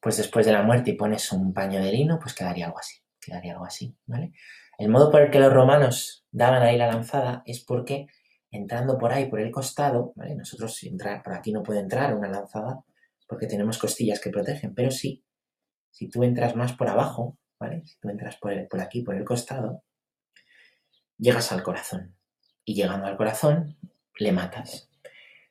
pues 0.00 0.16
después 0.16 0.46
de 0.46 0.52
la 0.52 0.62
muerte 0.62 0.92
y 0.92 0.94
pones 0.94 1.30
un 1.32 1.52
paño 1.52 1.82
de 1.82 1.92
lino, 1.92 2.18
pues 2.18 2.34
quedaría 2.34 2.66
algo 2.66 2.78
así. 2.78 2.96
Quedaría 3.20 3.52
algo 3.52 3.66
así, 3.66 3.94
¿vale? 4.06 4.32
El 4.80 4.88
modo 4.88 5.10
por 5.10 5.20
el 5.20 5.30
que 5.30 5.38
los 5.38 5.52
romanos 5.52 6.24
daban 6.32 6.62
ahí 6.62 6.78
la 6.78 6.86
lanzada 6.86 7.42
es 7.44 7.62
porque 7.62 8.06
entrando 8.50 8.96
por 8.96 9.12
ahí, 9.12 9.26
por 9.26 9.38
el 9.38 9.50
costado, 9.50 10.14
¿vale? 10.16 10.34
Nosotros 10.34 10.82
entrar 10.84 11.22
por 11.22 11.34
aquí 11.34 11.52
no 11.52 11.62
puede 11.62 11.80
entrar 11.80 12.16
una 12.16 12.30
lanzada 12.30 12.82
porque 13.28 13.46
tenemos 13.46 13.76
costillas 13.76 14.20
que 14.20 14.30
protegen, 14.30 14.74
pero 14.74 14.90
sí, 14.90 15.22
si 15.90 16.08
tú 16.08 16.24
entras 16.24 16.56
más 16.56 16.72
por 16.72 16.88
abajo, 16.88 17.36
si 17.84 17.98
tú 18.00 18.08
entras 18.08 18.38
por, 18.38 18.54
aquí, 18.80 19.02
por 19.02 19.16
el 19.16 19.24
costado, 19.24 19.84
llegas 21.18 21.52
al 21.52 21.62
corazón. 21.62 22.16
Y 22.64 22.74
llegando 22.74 23.06
al 23.06 23.18
corazón, 23.18 23.76
le 24.18 24.32
matas. 24.32 24.88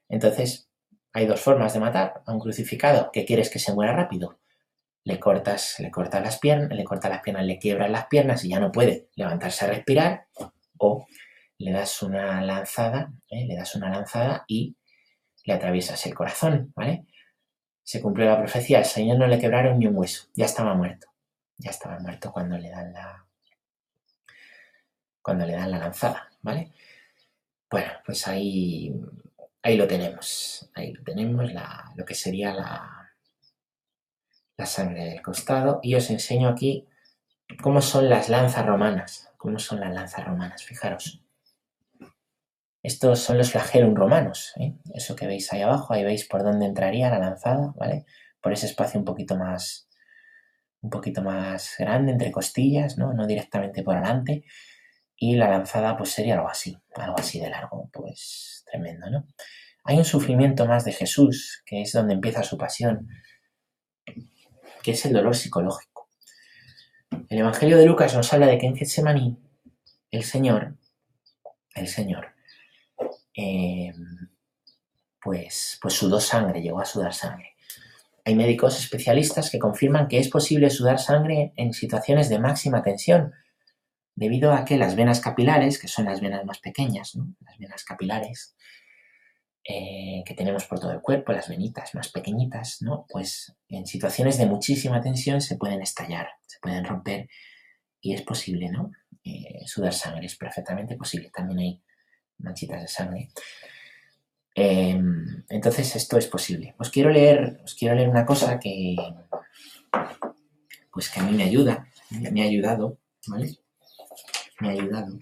Entonces, 0.08 0.72
hay 1.14 1.28
dos 1.28 1.40
formas 1.40 1.76
de 1.76 1.80
matar 1.82 2.24
a 2.26 2.34
un 2.34 2.40
crucificado 2.40 3.12
que 3.12 3.26
quieres 3.26 3.52
que 3.52 3.60
se 3.60 3.76
muera 3.76 3.96
rápido. 3.96 4.39
Le 5.10 5.20
cortas, 5.20 5.80
le 5.80 5.90
cortas 5.90 6.22
las 6.22 6.40
piernas, 6.40 6.70
le 6.70 6.84
cortas 6.84 7.10
las 7.12 7.22
piernas, 7.22 7.46
le 7.46 7.58
quiebras 7.58 7.90
las 7.90 8.06
piernas 8.06 8.44
y 8.46 8.50
ya 8.50 8.60
no 8.60 8.72
puede 8.72 9.10
levantarse 9.16 9.66
a 9.66 9.70
respirar. 9.70 10.28
O 10.78 11.08
le 11.58 11.72
das 11.72 12.02
una 12.04 12.42
lanzada, 12.42 13.12
¿eh? 13.30 13.46
le 13.46 13.56
das 13.56 13.76
una 13.76 13.90
lanzada 13.90 14.46
y 14.48 14.76
le 15.46 15.54
atraviesas 15.54 16.06
el 16.06 16.14
corazón, 16.14 16.72
¿vale? 16.76 17.06
Se 17.84 18.02
cumplió 18.02 18.28
la 18.28 18.38
profecía, 18.38 18.78
al 18.78 18.86
Señor 18.86 19.18
no 19.18 19.28
le 19.28 19.40
quebraron 19.40 19.80
ni 19.80 19.88
un 19.88 19.98
hueso, 19.98 20.28
ya 20.36 20.46
estaba 20.46 20.76
muerto 20.76 21.10
ya 21.60 21.70
estaba 21.72 22.00
muerto 22.00 22.32
cuando 22.32 22.58
le 22.58 22.70
dan 22.70 22.94
la 22.94 23.26
cuando 25.22 25.46
le 25.46 25.54
dan 25.54 25.70
la 25.70 25.78
lanzada, 25.78 26.30
¿vale? 26.42 26.72
Bueno, 27.70 27.92
pues 28.04 28.26
ahí, 28.28 28.92
ahí 29.62 29.78
lo 29.78 29.86
tenemos, 29.86 30.72
ahí 30.74 30.94
lo 30.94 31.04
tenemos, 31.04 31.52
lo 31.96 32.06
que 32.06 32.16
sería 32.16 32.54
la, 32.54 32.99
la 34.60 34.66
sangre 34.66 35.06
del 35.06 35.22
costado 35.22 35.80
y 35.82 35.96
os 35.96 36.10
enseño 36.10 36.50
aquí 36.50 36.86
cómo 37.62 37.82
son 37.82 38.10
las 38.10 38.28
lanzas 38.28 38.66
romanas, 38.66 39.32
cómo 39.38 39.58
son 39.58 39.80
las 39.80 39.94
lanzas 39.94 40.26
romanas, 40.26 40.64
fijaros. 40.64 41.24
Estos 42.84 43.20
son 43.20 43.38
los 43.38 43.52
flagelum 43.52 43.96
romanos, 43.96 44.52
¿eh? 44.58 44.76
eso 44.94 45.16
que 45.16 45.28
veis 45.28 45.52
ahí 45.54 45.62
abajo, 45.62 45.94
ahí 45.94 46.04
veis 46.04 46.28
por 46.28 46.44
dónde 46.44 46.66
entraría 46.66 47.10
la 47.10 47.20
lanzada, 47.20 47.74
¿vale? 47.78 48.06
Por 48.42 48.52
ese 48.52 48.66
espacio 48.66 49.00
un 49.00 49.06
poquito 49.06 49.38
más, 49.38 49.88
un 50.82 50.90
poquito 50.90 51.22
más 51.22 51.76
grande 51.80 52.12
entre 52.12 52.32
costillas, 52.32 52.98
¿no? 52.98 53.14
No 53.14 53.28
directamente 53.28 53.82
por 53.82 53.96
adelante. 53.96 54.44
Y 55.16 55.36
la 55.36 55.50
lanzada 55.50 55.98
pues 55.98 56.12
sería 56.12 56.36
algo 56.36 56.50
así, 56.50 56.78
algo 56.96 57.18
así 57.18 57.40
de 57.40 57.50
largo, 57.50 57.90
pues 57.94 58.66
tremendo, 58.70 59.10
¿no? 59.10 59.26
Hay 59.86 59.98
un 59.98 60.06
sufrimiento 60.06 60.66
más 60.66 60.84
de 60.84 60.92
Jesús, 60.92 61.64
que 61.66 61.82
es 61.82 61.94
donde 61.94 62.14
empieza 62.14 62.44
su 62.44 62.58
pasión, 62.58 63.08
que 64.82 64.92
es 64.92 65.06
el 65.06 65.14
dolor 65.14 65.36
psicológico. 65.36 66.10
El 67.30 67.40
Evangelio 67.40 67.78
de 67.78 67.86
Lucas 67.86 68.14
nos 68.16 68.32
habla 68.34 68.48
de 68.48 68.58
que 68.58 68.68
en 68.68 68.76
Getsemaní 68.76 69.38
el 70.12 70.24
Señor, 70.24 70.76
el 71.76 71.88
Señor, 71.88 72.34
eh, 73.36 73.94
pues, 75.22 75.78
pues 75.82 75.94
sudó 75.94 76.20
sangre, 76.20 76.62
llegó 76.62 76.82
a 76.82 76.86
sudar 76.86 77.14
sangre. 77.14 77.56
Hay 78.26 78.36
médicos 78.36 78.80
especialistas 78.80 79.50
que 79.50 79.60
confirman 79.60 80.08
que 80.08 80.20
es 80.20 80.30
posible 80.30 80.70
sudar 80.70 81.00
sangre 81.00 81.54
en 81.56 81.74
situaciones 81.74 82.30
de 82.30 82.40
máxima 82.40 82.82
tensión, 82.82 83.34
debido 84.16 84.54
a 84.54 84.66
que 84.66 84.78
las 84.78 84.96
venas 84.96 85.22
capilares, 85.22 85.80
que 85.80 85.88
son 85.88 86.06
las 86.06 86.22
venas 86.22 86.46
más 86.46 86.60
pequeñas, 86.60 87.16
las 87.40 87.58
venas 87.58 87.84
capilares 87.84 88.56
eh, 89.64 90.24
que 90.26 90.34
tenemos 90.34 90.66
por 90.66 90.80
todo 90.80 90.92
el 90.92 91.02
cuerpo, 91.02 91.32
las 91.32 91.50
venitas 91.50 91.94
más 91.96 92.12
pequeñitas, 92.12 92.82
¿no? 92.82 93.06
pues 93.10 93.54
en 93.68 93.86
situaciones 93.86 94.38
de 94.38 94.46
muchísima 94.46 95.02
tensión 95.02 95.42
se 95.42 95.58
pueden 95.58 95.82
estallar, 95.82 96.30
se 96.48 96.60
pueden 96.60 96.86
romper 96.86 97.30
y 98.02 98.14
es 98.14 98.22
posible 98.22 98.70
¿no? 98.70 98.92
Eh, 99.24 99.66
sudar 99.66 99.94
sangre, 99.94 100.26
es 100.26 100.36
perfectamente 100.38 100.96
posible. 100.96 101.30
También 101.30 101.60
hay 101.60 101.84
manchitas 102.38 102.82
de 102.82 102.88
sangre. 102.88 103.30
Em, 104.56 105.44
entonces 105.50 105.96
esto 105.96 106.18
es 106.18 106.28
posible. 106.28 106.76
Os 106.80 106.90
quiero 106.90 107.10
leer, 107.10 107.62
os 107.64 107.76
quiero 107.76 107.96
leer 107.96 108.10
una 108.10 108.26
cosa 108.26 108.60
que, 108.60 108.96
pues 110.92 111.10
que 111.10 111.20
a 111.20 111.24
mí 111.24 111.36
me 111.36 111.44
ayuda, 111.44 111.88
me 112.32 112.42
ha 112.42 112.46
ayudado, 112.46 112.98
¿vale? 113.28 113.58
Me 114.60 114.70
ha 114.70 114.72
ayudado. 114.72 115.18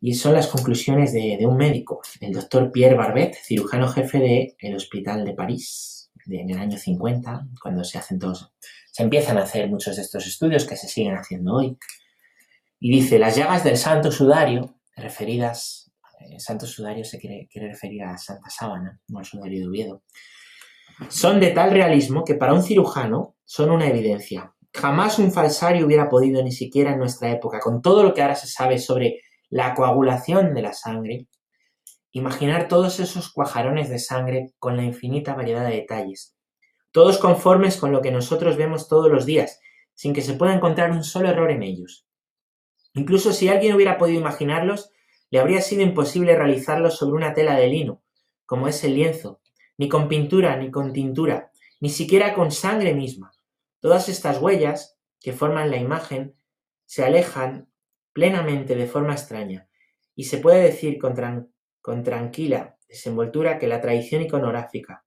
Y 0.00 0.14
son 0.14 0.34
las 0.34 0.48
conclusiones 0.48 1.12
de, 1.12 1.38
un 1.46 1.56
médico, 1.56 2.02
el 2.20 2.32
doctor 2.32 2.70
Pierre 2.70 2.94
Barbet, 2.94 3.36
cirujano 3.36 3.88
jefe 3.88 4.54
del 4.60 4.74
Hospital 4.74 5.24
de 5.24 5.34
París, 5.34 6.10
en 6.26 6.50
el 6.50 6.58
año 6.58 6.76
50, 6.76 7.48
cuando 7.62 7.84
se 7.84 7.98
hacen 7.98 8.18
todos, 8.18 8.52
se 8.92 9.02
empiezan 9.02 9.38
a 9.38 9.42
hacer 9.42 9.68
muchos 9.68 9.96
de 9.96 10.02
estos 10.02 10.26
estudios 10.26 10.66
que 10.66 10.76
se 10.76 10.88
siguen 10.88 11.14
haciendo 11.14 11.54
hoy. 11.54 11.78
Y 12.80 12.90
dice, 12.90 13.18
las 13.18 13.36
llagas 13.36 13.64
del 13.64 13.78
santo 13.78 14.12
sudario, 14.12 14.78
referidas 14.96 15.84
el 16.30 16.40
santo 16.40 16.66
sudario 16.66 17.04
se 17.04 17.18
quiere, 17.18 17.48
referir 17.54 18.02
a 18.02 18.16
Santa 18.18 18.50
Sábana, 18.50 19.00
no 19.08 19.18
al 19.18 19.24
sudario 19.24 19.60
de 19.60 19.68
Oviedo, 19.68 20.02
son 21.08 21.40
de 21.40 21.50
tal 21.50 21.70
realismo 21.72 22.24
que 22.24 22.34
para 22.34 22.54
un 22.54 22.62
cirujano 22.62 23.36
son 23.44 23.70
una 23.70 23.88
evidencia. 23.88 24.54
Jamás 24.72 25.18
un 25.18 25.32
falsario 25.32 25.86
hubiera 25.86 26.08
podido, 26.08 26.42
ni 26.42 26.52
siquiera 26.52 26.92
en 26.92 26.98
nuestra 26.98 27.30
época, 27.30 27.60
con 27.60 27.82
todo 27.82 28.02
lo 28.02 28.14
que 28.14 28.22
ahora 28.22 28.34
se 28.34 28.46
sabe 28.46 28.78
sobre 28.78 29.20
la 29.54 29.76
coagulación 29.76 30.52
de 30.52 30.62
la 30.62 30.72
sangre, 30.72 31.28
imaginar 32.10 32.66
todos 32.66 32.98
esos 32.98 33.30
cuajarones 33.32 33.88
de 33.88 34.00
sangre 34.00 34.52
con 34.58 34.76
la 34.76 34.82
infinita 34.82 35.32
variedad 35.34 35.64
de 35.64 35.76
detalles, 35.76 36.34
todos 36.90 37.18
conformes 37.18 37.76
con 37.76 37.92
lo 37.92 38.02
que 38.02 38.10
nosotros 38.10 38.56
vemos 38.56 38.88
todos 38.88 39.12
los 39.12 39.26
días, 39.26 39.60
sin 39.94 40.12
que 40.12 40.22
se 40.22 40.34
pueda 40.34 40.54
encontrar 40.54 40.90
un 40.90 41.04
solo 41.04 41.28
error 41.28 41.52
en 41.52 41.62
ellos. 41.62 42.04
Incluso 42.94 43.32
si 43.32 43.46
alguien 43.46 43.76
hubiera 43.76 43.96
podido 43.96 44.18
imaginarlos, 44.18 44.90
le 45.30 45.38
habría 45.38 45.60
sido 45.60 45.82
imposible 45.82 46.34
realizarlo 46.34 46.90
sobre 46.90 47.14
una 47.14 47.32
tela 47.32 47.54
de 47.54 47.68
lino, 47.68 48.02
como 48.46 48.66
es 48.66 48.82
el 48.82 48.96
lienzo, 48.96 49.40
ni 49.78 49.88
con 49.88 50.08
pintura, 50.08 50.56
ni 50.56 50.72
con 50.72 50.92
tintura, 50.92 51.52
ni 51.78 51.90
siquiera 51.90 52.34
con 52.34 52.50
sangre 52.50 52.92
misma. 52.92 53.30
Todas 53.78 54.08
estas 54.08 54.42
huellas, 54.42 54.98
que 55.20 55.32
forman 55.32 55.70
la 55.70 55.76
imagen, 55.76 56.34
se 56.86 57.04
alejan 57.04 57.68
plenamente 58.14 58.74
de 58.74 58.86
forma 58.86 59.12
extraña, 59.12 59.68
y 60.14 60.24
se 60.24 60.38
puede 60.38 60.62
decir 60.62 60.98
con, 60.98 62.02
tranquila 62.02 62.78
desenvoltura 62.88 63.58
que 63.58 63.66
la 63.66 63.80
tradición 63.82 64.22
iconográfica, 64.22 65.04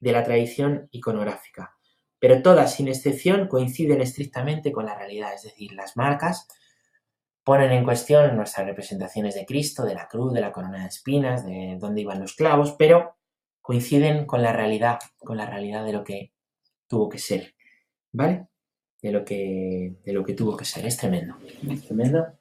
de 0.00 0.12
la 0.12 0.24
tradición 0.24 0.88
iconográfica, 0.90 1.76
pero 2.18 2.42
todas, 2.42 2.74
sin 2.74 2.88
excepción, 2.88 3.48
coinciden 3.48 4.02
estrictamente 4.02 4.72
con 4.72 4.84
la 4.84 4.98
realidad, 4.98 5.32
es 5.32 5.44
decir, 5.44 5.72
las 5.72 5.96
marcas 5.96 6.48
ponen 7.44 7.72
en 7.72 7.84
cuestión 7.84 8.36
nuestras 8.36 8.66
representaciones 8.66 9.34
de 9.34 9.46
Cristo, 9.46 9.84
de 9.84 9.94
la 9.94 10.08
cruz, 10.08 10.32
de 10.32 10.40
la 10.40 10.52
corona 10.52 10.82
de 10.82 10.88
espinas, 10.88 11.46
de 11.46 11.76
dónde 11.80 12.02
iban 12.02 12.20
los 12.20 12.34
clavos, 12.34 12.74
pero 12.78 13.16
coinciden 13.60 14.26
con 14.26 14.42
la 14.42 14.52
realidad, 14.52 14.98
con 15.18 15.36
la 15.36 15.46
realidad 15.46 15.84
de 15.84 15.92
lo 15.92 16.04
que 16.04 16.32
tuvo 16.88 17.08
que 17.08 17.18
ser, 17.18 17.54
¿vale? 18.12 18.48
De 19.02 19.10
lo 19.10 19.24
que, 19.24 19.96
de 20.04 20.12
lo 20.12 20.24
que 20.24 20.34
tuvo 20.34 20.56
que 20.56 20.64
ser. 20.64 20.86
Es 20.86 20.96
tremendo, 20.96 21.36
tremendo. 21.86 22.38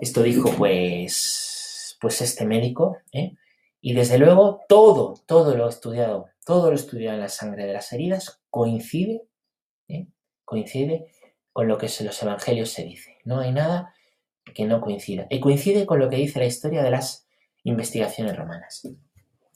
Esto 0.00 0.22
dijo, 0.22 0.50
pues, 0.56 1.96
pues 2.00 2.22
este 2.22 2.46
médico, 2.46 2.96
¿eh? 3.12 3.34
Y 3.80 3.92
desde 3.92 4.18
luego 4.18 4.60
todo, 4.68 5.14
todo 5.26 5.54
lo 5.54 5.68
estudiado, 5.68 6.30
todo 6.44 6.70
lo 6.70 6.76
estudiado 6.76 7.14
en 7.14 7.20
la 7.20 7.28
sangre 7.28 7.66
de 7.66 7.74
las 7.74 7.92
heridas 7.92 8.40
coincide, 8.50 9.22
¿eh? 9.88 10.08
coincide 10.44 11.12
con 11.52 11.68
lo 11.68 11.78
que 11.78 11.86
en 11.86 12.06
los 12.06 12.22
evangelios 12.22 12.70
se 12.70 12.84
dice. 12.84 13.18
No 13.24 13.40
hay 13.40 13.52
nada 13.52 13.94
que 14.54 14.64
no 14.64 14.80
coincida. 14.80 15.26
Y 15.30 15.40
coincide 15.40 15.86
con 15.86 15.98
lo 15.98 16.08
que 16.08 16.16
dice 16.16 16.38
la 16.38 16.46
historia 16.46 16.82
de 16.82 16.90
las 16.90 17.28
investigaciones 17.64 18.36
romanas. 18.36 18.88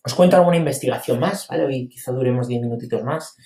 Os 0.05 0.15
cuento 0.15 0.37
alguna 0.37 0.57
investigación 0.57 1.21
más, 1.21 1.47
¿vale? 1.49 1.65
Hoy 1.65 1.89
quizá 1.89 2.13
duremos 2.13 2.49
10 2.49 2.63
minutitos 2.63 3.03
más. 3.05 3.37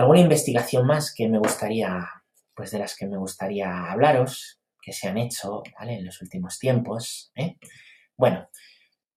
Alguna 0.00 0.20
investigación 0.20 0.86
más 0.86 1.12
que 1.14 1.28
me 1.28 1.38
gustaría, 1.38 2.08
pues 2.54 2.70
de 2.70 2.78
las 2.78 2.96
que 2.96 3.06
me 3.06 3.18
gustaría 3.18 3.90
hablaros, 3.92 4.58
que 4.80 4.94
se 4.94 5.08
han 5.08 5.18
hecho. 5.18 5.62
En 5.78 6.06
los 6.06 6.22
últimos 6.22 6.58
tiempos. 6.58 7.30
¿eh? 7.34 7.58
Bueno, 8.16 8.48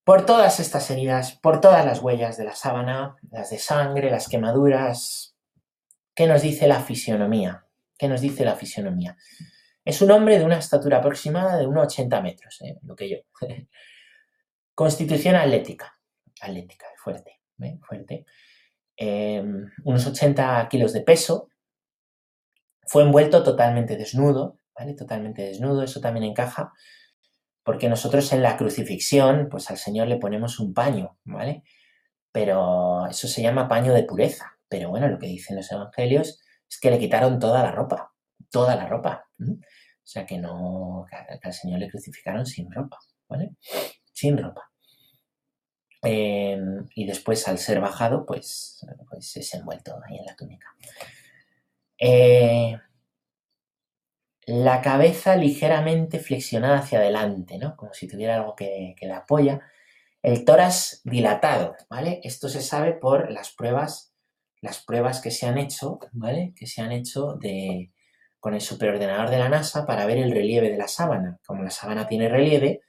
por 0.03 0.25
todas 0.25 0.59
estas 0.59 0.91
heridas, 0.91 1.39
por 1.41 1.61
todas 1.61 1.86
las 1.86 2.01
huellas 2.01 2.36
de 2.36 2.43
la 2.43 2.53
sábana, 2.53 3.15
las 3.31 3.51
de 3.51 3.59
sangre, 3.59 4.11
las 4.11 4.27
quemaduras, 4.27 5.38
¿qué 6.13 6.27
nos 6.27 6.41
dice 6.41 6.67
la 6.67 6.81
fisionomía? 6.81 7.65
¿Qué 7.97 8.09
nos 8.09 8.19
dice 8.19 8.43
la 8.43 8.55
fisionomía? 8.55 9.15
Es 9.86 10.01
un 10.01 10.11
hombre 10.11 10.38
de 10.38 10.43
una 10.43 10.59
estatura 10.59 10.97
aproximada 10.97 11.55
de 11.55 11.65
unos 11.65 11.86
80 11.86 12.21
metros, 12.21 12.61
¿eh? 12.61 12.77
lo 12.81 12.93
que 12.93 13.09
yo. 13.09 13.17
Constitución 14.75 15.36
atlética, 15.36 15.97
atlética, 16.41 16.88
fuerte, 16.97 17.39
¿eh? 17.61 17.79
fuerte. 17.88 18.25
Em, 18.97 19.71
unos 19.83 20.05
80 20.05 20.67
kilos 20.69 20.93
de 20.93 21.01
peso. 21.01 21.49
Fue 22.85 23.03
envuelto 23.03 23.43
totalmente 23.43 23.97
desnudo, 23.97 24.59
¿vale? 24.77 24.93
Totalmente 24.93 25.41
desnudo, 25.43 25.83
eso 25.83 25.99
también 26.01 26.25
encaja, 26.25 26.73
porque 27.63 27.89
nosotros 27.89 28.31
en 28.33 28.41
la 28.43 28.57
crucifixión, 28.57 29.47
pues 29.49 29.69
al 29.71 29.77
Señor 29.77 30.07
le 30.07 30.17
ponemos 30.17 30.59
un 30.59 30.73
paño, 30.73 31.17
¿vale? 31.23 31.63
Pero 32.31 33.07
eso 33.07 33.27
se 33.27 33.41
llama 33.41 33.67
paño 33.67 33.93
de 33.93 34.03
pureza. 34.03 34.57
Pero 34.67 34.89
bueno, 34.89 35.07
lo 35.07 35.19
que 35.19 35.27
dicen 35.27 35.55
los 35.55 35.71
evangelios 35.71 36.41
es 36.69 36.79
que 36.79 36.91
le 36.91 36.99
quitaron 36.99 37.39
toda 37.39 37.63
la 37.63 37.71
ropa, 37.71 38.13
toda 38.51 38.75
la 38.75 38.87
ropa. 38.87 39.27
O 39.39 40.05
sea 40.05 40.25
que 40.25 40.37
no, 40.37 41.05
al 41.41 41.53
Señor 41.53 41.79
le 41.79 41.89
crucificaron 41.89 42.45
sin 42.45 42.71
ropa, 42.71 42.97
¿vale? 43.29 43.51
Sin 44.11 44.37
ropa. 44.37 44.72
Em, 46.04 46.86
y 46.95 47.06
después 47.06 47.47
al 47.47 47.58
ser 47.58 47.80
bajado, 47.80 48.26
pues, 48.26 48.86
pues 49.10 49.38
es 49.38 49.54
envuelto 49.54 49.95
ahí 50.06 50.18
en 50.18 50.26
la 50.26 50.36
túnica. 50.36 50.68
Eh, 51.97 52.78
la 54.45 54.82
cabeza 54.82 55.36
ligeramente 55.38 56.20
flexionada 56.20 56.80
hacia 56.80 56.99
adelante, 56.99 57.58
¿no? 57.58 57.78
Como 57.78 57.93
si 57.93 58.08
tuviera 58.08 58.36
algo 58.36 58.56
que, 58.56 58.95
que 58.97 59.08
la 59.08 59.18
apoya. 59.18 59.62
El 60.22 60.45
tórax 60.45 61.01
dilatado, 61.06 61.76
¿vale? 61.89 62.20
Esto 62.24 62.49
se 62.49 62.62
sabe 62.62 62.93
por 62.93 63.32
las 63.32 63.51
pruebas 63.51 64.14
las 64.64 64.82
pruebas 64.82 65.20
que 65.20 65.30
se 65.30 65.45
han 65.45 65.58
hecho, 65.58 65.99
¿vale? 66.14 66.54
Que 66.56 66.68
se 66.68 66.82
han 66.82 66.93
hecho 66.93 67.34
de, 67.34 67.91
con 68.39 68.54
el 68.54 68.62
superordenador 68.62 69.30
de 69.30 69.38
la 69.38 69.49
NASA 69.49 69.86
para 69.86 70.06
ver 70.06 70.18
el 70.18 70.32
relieve 70.32 70.70
de 70.72 70.78
la 70.78 70.88
sábana. 70.88 71.38
Como 71.45 71.64
la 71.64 71.70
sábana 71.70 72.08
tiene 72.08 72.30
relieve, 72.30 72.82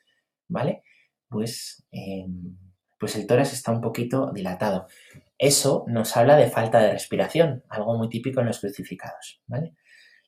¿vale? 0.47 0.85
Pues, 1.29 1.85
em, 1.91 2.57
pues 3.05 3.16
el 3.16 3.26
tórax 3.26 3.52
está 3.52 3.70
un 3.70 3.82
poquito 3.82 4.32
dilatado. 4.32 4.88
Eso 5.36 5.84
nos 5.88 6.16
habla 6.16 6.36
de 6.38 6.48
falta 6.48 6.80
de 6.80 6.90
respiración, 6.90 7.62
algo 7.68 7.98
muy 7.98 8.09
típico 8.09 8.40
en 8.40 8.46
los 8.46 8.61
crucificados, 8.61 9.42
¿vale? 9.46 9.74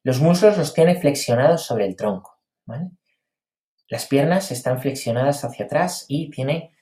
Los 0.02 0.20
muslos 0.20 0.58
los 0.58 0.74
tiene 0.74 1.00
flexionados 1.00 1.64
sobre 1.64 1.86
el 1.86 1.96
tronco, 1.96 2.38
¿vale? 2.66 2.90
Las 3.88 4.04
piernas 4.04 4.52
están 4.52 4.78
flexionadas 4.78 5.42
hacia 5.42 5.64
atrás 5.64 6.04
y 6.06 6.28
tiene 6.28 6.76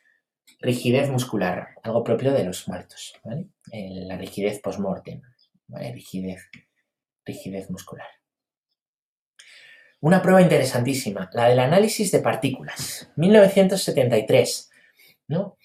Rigidez 0.60 1.10
muscular, 1.10 1.68
algo 1.84 2.02
propio 2.02 2.32
de 2.32 2.42
los 2.42 2.66
muertos, 2.66 3.14
¿vale? 3.22 3.50
La 3.70 4.16
rigidez 4.16 4.60
post-mortem. 4.60 5.22
Rigidez, 5.68 6.50
rigidez 7.24 7.70
muscular. 7.70 8.08
Una 10.00 10.20
prueba 10.20 10.42
interesantísima, 10.42 11.30
la 11.32 11.48
del 11.48 11.60
análisis 11.60 12.10
de 12.10 12.18
partículas. 12.18 13.12
1973, 13.14 14.70
¿no? 15.28 15.56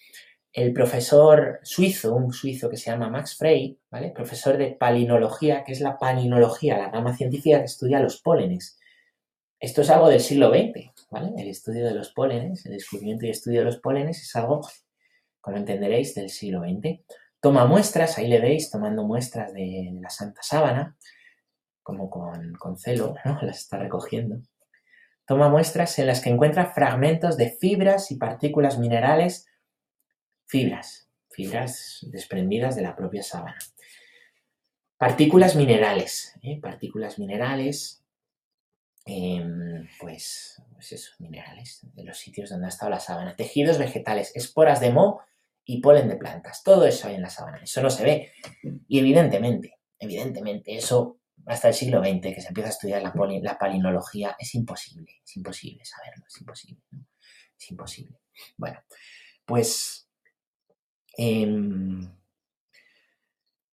El 0.51 0.73
profesor 0.73 1.59
suizo, 1.63 2.15
un 2.15 2.33
suizo 2.33 2.69
que 2.69 2.77
se 2.77 2.89
llama 2.89 3.09
Max 3.09 3.37
Frey, 3.37 3.79
¿vale? 3.91 4.09
Profesor 4.09 4.57
de 4.57 4.71
palinología, 4.71 5.63
que 5.63 5.73
es 5.73 5.81
la 5.81 5.99
palinología, 5.99 6.77
la 6.77 6.89
rama 6.89 7.15
científica 7.15 7.59
que 7.59 7.65
estudia 7.65 7.99
los 7.99 8.21
pólenes. 8.21 8.79
Esto 9.59 9.81
es 9.81 9.89
algo 9.89 10.09
del 10.09 10.21
siglo 10.21 10.49
XX, 10.49 10.91
¿vale? 11.11 11.33
El 11.37 11.49
estudio 11.49 11.85
de 11.85 11.93
los 11.93 12.11
pólenes, 12.13 12.65
el 12.65 12.73
descubrimiento 12.73 13.25
y 13.25 13.29
estudio 13.29 13.59
de 13.59 13.65
los 13.65 13.77
pólenes 13.77 14.21
es 14.21 14.35
algo, 14.35 14.61
como 15.41 15.57
entenderéis, 15.57 16.15
del 16.15 16.29
siglo 16.29 16.61
XX. 16.61 17.01
Toma 17.41 17.65
muestras, 17.65 18.17
ahí 18.17 18.27
le 18.27 18.39
veis 18.39 18.71
tomando 18.71 19.03
muestras 19.03 19.53
de, 19.53 19.91
la 20.01 20.09
Santa 20.09 20.41
Sábana, 20.41 20.97
como 21.83 22.09
con, 22.09 22.53
con 22.53 22.77
celo, 22.77 23.15
¿no? 23.25 23.39
Las 23.43 23.59
está 23.59 23.77
recogiendo. 23.77 24.41
Toma 25.25 25.47
muestras 25.49 25.99
en 25.99 26.07
las 26.07 26.21
que 26.21 26.31
encuentra 26.31 26.73
fragmentos 26.73 27.37
de 27.37 27.51
fibras 27.51 28.09
y 28.09 28.15
partículas 28.15 28.79
minerales, 28.79 29.45
fibras, 30.49 31.07
fibras 31.29 31.99
desprendidas 32.09 32.75
de 32.75 32.81
la 32.81 32.95
propia 32.95 33.21
sábana. 33.21 33.59
Partículas 34.97 35.55
minerales, 35.55 36.33
¿eh? 36.41 36.59
partículas 36.59 37.19
minerales, 37.19 38.03
em, 39.05 39.87
pues, 39.99 40.61
pues 40.73 40.91
eso, 40.91 41.11
minerales, 41.19 41.81
de 41.93 42.03
los 42.03 42.17
sitios 42.17 42.49
donde 42.49 42.65
ha 42.65 42.69
estado 42.69 42.89
la 42.89 42.99
sábana. 42.99 43.35
Tejidos 43.35 43.77
vegetales, 43.77 44.31
esporas 44.35 44.81
de 44.81 44.91
moho 44.91 45.21
y 45.63 45.81
polen 45.81 46.09
de 46.09 46.17
plantas. 46.17 46.63
Todo 46.63 46.85
eso 46.85 47.07
hay 47.07 47.15
en 47.15 47.21
la 47.21 47.29
sábana. 47.29 47.59
Eso 47.63 47.81
no 47.81 47.91
se 47.91 48.03
ve. 48.03 48.31
Y 48.87 48.99
evidentemente, 48.99 49.75
evidentemente, 49.99 50.75
eso 50.75 51.19
hasta 51.45 51.69
el 51.69 51.73
siglo 51.75 52.03
XX, 52.03 52.33
que 52.33 52.41
se 52.41 52.49
empieza 52.49 52.69
a 52.69 52.73
estudiar 52.73 53.01
la, 53.01 53.13
la 53.41 53.57
palinología, 53.57 54.35
es 54.37 54.55
imposible. 54.55 55.21
Es 55.23 55.37
imposible 55.37 55.85
saberlo, 55.85 56.25
es 56.27 56.41
imposible. 56.41 56.83
Es 57.57 57.71
imposible. 57.71 58.17
Bueno, 58.57 58.83
pues 59.45 60.08
Em, 61.21 62.09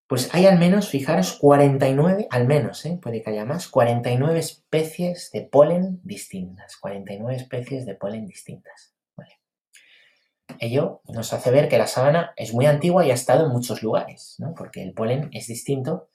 pues 0.08 0.34
hay 0.34 0.46
al 0.46 0.58
menos, 0.58 0.88
fijaros, 0.88 1.34
49, 1.34 2.26
al 2.28 2.44
menos, 2.48 2.84
¿eh? 2.86 2.98
puede 3.00 3.22
que 3.22 3.30
haya 3.30 3.44
más, 3.44 3.68
49 3.68 4.36
especies 4.36 5.30
de 5.30 5.42
polen 5.42 6.00
distintas. 6.02 6.76
49 6.76 7.36
especies 7.36 7.86
de 7.86 7.94
polen 7.94 8.26
distintas. 8.26 8.94
Ello 10.58 11.02
nos 11.04 11.32
hace 11.32 11.50
ver 11.52 11.68
que 11.68 11.78
la 11.78 11.86
sábana 11.86 12.32
es 12.36 12.52
muy 12.52 12.66
antigua 12.66 13.04
y 13.04 13.10
ha 13.10 13.14
estado 13.14 13.46
en 13.46 13.52
muchos 13.52 13.82
lugares, 13.82 14.36
¿no? 14.38 14.54
porque 14.54 14.82
el 14.82 14.92
polen 14.92 15.28
es 15.32 15.48
distinto 15.48 16.08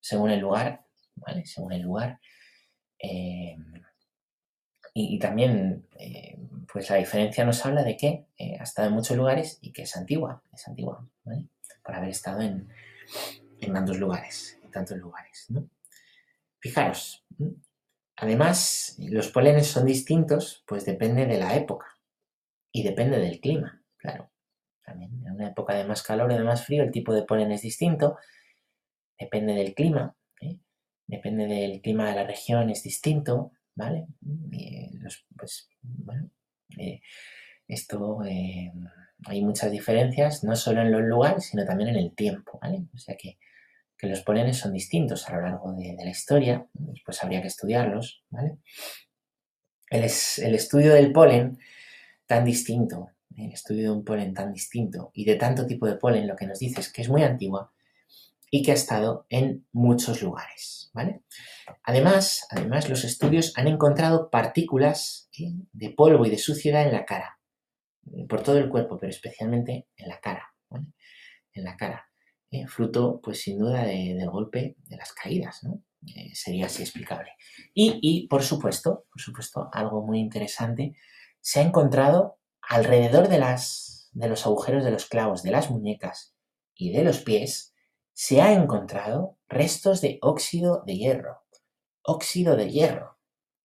según 0.00 0.30
el 0.30 0.40
lugar, 0.40 0.84
¿vale? 1.16 1.44
Según 1.44 1.72
el 1.72 1.82
lugar. 1.82 2.20
Em, 2.98 3.82
y, 4.96 5.18
también, 5.18 5.88
eh, 5.98 6.38
pues 6.72 6.88
la 6.88 6.96
diferencia 6.96 7.44
nos 7.44 7.66
habla 7.66 7.82
de 7.82 7.96
que 7.96 8.28
eh, 8.38 8.56
ha 8.60 8.62
estado 8.62 8.86
en 8.88 8.94
muchos 8.94 9.16
lugares 9.16 9.58
y 9.60 9.72
que 9.72 9.82
es 9.82 9.96
antigua, 9.96 10.44
es 10.52 10.68
antigua, 10.68 11.04
¿vale? 11.24 11.48
Por 11.84 11.96
haber 11.96 12.10
estado 12.10 12.40
en, 12.42 12.68
tantos 13.60 13.98
lugares, 13.98 14.56
en 14.62 14.70
tantos 14.70 14.96
lugares, 14.98 15.46
¿no? 15.48 15.68
Fijaros, 16.60 17.26
además, 18.14 18.94
los 19.00 19.32
polenes 19.32 19.66
son 19.66 19.84
distintos, 19.84 20.62
pues 20.64 20.84
depende 20.84 21.26
de 21.26 21.38
la 21.38 21.56
época 21.56 21.86
y 22.70 22.84
depende 22.84 23.18
del 23.18 23.40
clima, 23.40 23.82
claro. 23.96 24.30
También 24.84 25.10
en 25.26 25.32
una 25.32 25.48
época 25.48 25.74
de 25.74 25.84
más 25.84 26.04
calor 26.04 26.30
o 26.30 26.34
de 26.36 26.44
más 26.44 26.64
frío, 26.64 26.84
el 26.84 26.92
tipo 26.92 27.12
de 27.12 27.24
polen 27.24 27.50
es 27.50 27.62
distinto, 27.62 28.16
depende 29.18 29.54
del 29.54 29.74
clima, 29.74 30.14
¿eh? 30.40 30.60
depende 31.08 31.46
del 31.46 31.80
clima 31.80 32.08
de 32.08 32.14
la 32.14 32.24
región, 32.24 32.70
es 32.70 32.84
distinto, 32.84 33.50
¿vale? 33.74 34.06
pues, 35.36 35.68
bueno, 35.82 36.30
eh, 36.78 37.00
esto 37.66 38.24
eh, 38.24 38.72
hay 39.26 39.42
muchas 39.42 39.70
diferencias, 39.70 40.44
no 40.44 40.56
solo 40.56 40.82
en 40.82 40.92
los 40.92 41.02
lugares, 41.02 41.46
sino 41.46 41.64
también 41.64 41.90
en 41.90 41.96
el 41.96 42.14
tiempo, 42.14 42.58
¿vale? 42.60 42.84
O 42.94 42.98
sea 42.98 43.16
que, 43.16 43.38
los 44.02 44.20
polenes 44.20 44.58
son 44.58 44.74
distintos 44.74 45.26
a 45.30 45.34
lo 45.34 45.40
largo 45.40 45.72
de, 45.72 45.96
la 45.96 46.10
historia, 46.10 46.66
pues 47.06 47.24
habría 47.24 47.40
que 47.40 47.46
estudiarlos, 47.46 48.22
¿vale? 48.28 48.58
El, 49.88 50.02
el, 50.02 50.54
estudio 50.54 50.92
del 50.92 51.10
polen 51.10 51.58
tan 52.26 52.44
distinto, 52.44 53.08
el 53.34 53.52
estudio 53.52 53.84
de 53.84 53.96
un 53.96 54.04
polen 54.04 54.34
tan 54.34 54.52
distinto 54.52 55.10
y 55.14 55.24
de 55.24 55.36
tanto 55.36 55.66
tipo 55.66 55.86
de 55.86 55.96
polen, 55.96 56.28
lo 56.28 56.36
que 56.36 56.46
nos 56.46 56.58
dice 56.58 56.82
es 56.82 56.92
que 56.92 57.00
es 57.00 57.08
muy 57.08 57.22
antigua 57.22 57.73
y 58.54 58.62
que 58.62 58.70
ha 58.70 58.74
estado 58.74 59.26
en 59.30 59.66
muchos 59.72 60.22
lugares, 60.22 60.88
¿vale? 60.94 61.24
Además, 61.82 62.46
además, 62.50 62.88
los 62.88 63.02
estudios 63.02 63.52
han 63.56 63.66
encontrado 63.66 64.30
partículas 64.30 65.28
de 65.72 65.90
polvo 65.90 66.24
y 66.24 66.30
de 66.30 66.38
suciedad 66.38 66.86
en 66.86 66.92
la 66.92 67.04
cara, 67.04 67.40
por 68.28 68.44
todo 68.44 68.58
el 68.58 68.68
cuerpo, 68.68 68.96
pero 68.96 69.10
especialmente 69.10 69.88
en 69.96 70.08
la 70.08 70.20
cara, 70.20 70.54
¿vale? 70.70 70.86
En 71.52 71.64
la 71.64 71.76
cara, 71.76 72.08
¿eh? 72.52 72.68
fruto, 72.68 73.20
pues 73.20 73.42
sin 73.42 73.58
duda, 73.58 73.86
del 73.86 74.30
golpe 74.30 74.76
de 74.84 74.96
las 74.98 75.12
caídas, 75.12 75.64
¿no? 75.64 75.82
Eh, 76.14 76.32
sería 76.32 76.66
así 76.66 76.82
explicable. 76.82 77.32
Y, 77.74 77.98
y, 78.02 78.28
por 78.28 78.44
supuesto, 78.44 79.06
por 79.10 79.20
supuesto, 79.20 79.68
algo 79.72 80.06
muy 80.06 80.20
interesante, 80.20 80.96
se 81.40 81.58
ha 81.58 81.64
encontrado 81.64 82.38
alrededor 82.62 83.26
de, 83.26 83.40
las, 83.40 84.10
de 84.12 84.28
los 84.28 84.46
agujeros 84.46 84.84
de 84.84 84.92
los 84.92 85.06
clavos 85.06 85.42
de 85.42 85.50
las 85.50 85.72
muñecas 85.72 86.36
y 86.76 86.92
de 86.92 87.02
los 87.02 87.18
pies, 87.18 87.73
se 88.14 88.40
ha 88.40 88.52
encontrado 88.52 89.36
restos 89.48 90.00
de 90.00 90.18
óxido 90.22 90.82
de 90.86 90.96
hierro. 90.96 91.42
Óxido 92.02 92.56
de 92.56 92.70
hierro. 92.70 93.18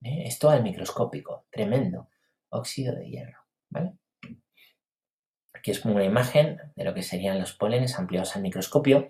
¿eh? 0.04 0.24
Esto 0.26 0.50
al 0.50 0.64
microscópico, 0.64 1.45
tremendo. 1.52 2.10
Óxido 2.50 2.95
de 2.95 3.08
hierro. 3.08 3.39
¿vale? 3.70 3.93
Aquí 5.54 5.72
es 5.72 5.80
como 5.80 5.95
una 5.95 6.04
imagen 6.04 6.60
de 6.76 6.84
lo 6.84 6.93
que 6.93 7.04
serían 7.04 7.39
los 7.39 7.54
pólenes 7.54 7.97
ampliados 8.00 8.36
al 8.36 8.41
microscopio. 8.41 9.08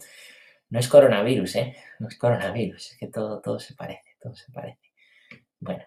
No 0.70 0.80
es 0.80 0.90
coronavirus, 0.90 1.56
¿eh? 1.56 1.76
No 2.00 2.10
es 2.10 2.18
coronavirus, 2.18 2.92
es 2.92 2.98
que 2.98 3.08
todo, 3.08 3.40
todo 3.40 3.60
se 3.60 3.74
parece, 3.76 4.18
todo 4.20 4.36
se 4.36 4.52
parece. 4.52 4.92
Bueno. 5.60 5.84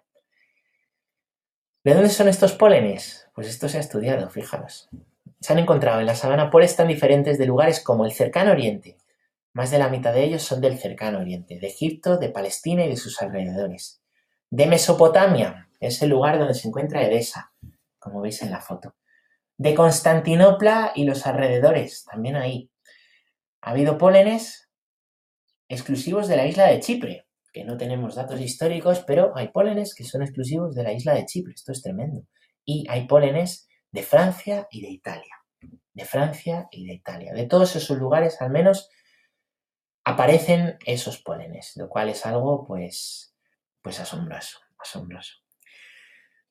¿De 1.84 1.94
dónde 1.94 2.08
son 2.08 2.28
estos 2.28 2.52
pólenes? 2.52 3.28
Pues 3.34 3.48
esto 3.48 3.68
se 3.68 3.76
ha 3.76 3.80
estudiado, 3.80 4.30
fijaros. 4.30 4.88
Se 5.40 5.52
han 5.52 5.58
encontrado 5.58 6.00
en 6.00 6.06
la 6.06 6.14
sabana 6.14 6.50
poles 6.50 6.74
tan 6.76 6.88
diferentes 6.88 7.38
de 7.38 7.46
lugares 7.46 7.80
como 7.80 8.04
el 8.06 8.12
cercano 8.12 8.52
oriente, 8.52 8.96
más 9.54 9.70
de 9.70 9.78
la 9.78 9.88
mitad 9.88 10.14
de 10.14 10.24
ellos 10.24 10.42
son 10.42 10.60
del 10.60 10.78
cercano 10.78 11.18
oriente, 11.18 11.58
de 11.58 11.66
Egipto, 11.66 12.16
de 12.16 12.30
Palestina 12.30 12.84
y 12.84 12.88
de 12.88 12.96
sus 12.96 13.20
alrededores. 13.20 14.02
De 14.50 14.66
Mesopotamia, 14.66 15.68
es 15.80 16.00
el 16.02 16.10
lugar 16.10 16.38
donde 16.38 16.54
se 16.54 16.68
encuentra 16.68 17.02
Edesa, 17.02 17.52
como 17.98 18.20
veis 18.20 18.40
en 18.42 18.50
la 18.50 18.60
foto. 18.60 18.94
De 19.58 19.74
Constantinopla 19.74 20.92
y 20.94 21.04
los 21.04 21.26
alrededores, 21.26 22.04
también 22.04 22.36
ahí. 22.36 22.70
Ha 23.60 23.70
habido 23.70 23.98
pólenes 23.98 24.70
exclusivos 25.68 26.28
de 26.28 26.36
la 26.36 26.46
isla 26.46 26.66
de 26.66 26.80
Chipre, 26.80 27.26
que 27.52 27.64
no 27.64 27.76
tenemos 27.76 28.14
datos 28.14 28.40
históricos, 28.40 29.04
pero 29.06 29.32
hay 29.36 29.48
pólenes 29.48 29.94
que 29.94 30.04
son 30.04 30.22
exclusivos 30.22 30.74
de 30.74 30.82
la 30.82 30.92
isla 30.92 31.14
de 31.14 31.26
Chipre, 31.26 31.52
esto 31.54 31.72
es 31.72 31.82
tremendo. 31.82 32.22
Y 32.64 32.86
hay 32.88 33.06
pólenes 33.06 33.68
de 33.90 34.02
Francia 34.02 34.66
y 34.70 34.80
de 34.82 34.90
Italia. 34.90 35.36
De 35.92 36.04
Francia 36.04 36.68
y 36.70 36.86
de 36.86 36.94
Italia. 36.94 37.34
De 37.34 37.46
todos 37.46 37.76
esos 37.76 37.98
lugares, 37.98 38.40
al 38.40 38.50
menos 38.50 38.88
aparecen 40.04 40.78
esos 40.86 41.18
pólenes, 41.18 41.76
lo 41.76 41.88
cual 41.88 42.08
es 42.08 42.26
algo 42.26 42.64
pues, 42.64 43.34
pues 43.80 44.00
asombroso, 44.00 44.58
asombroso. 44.78 45.34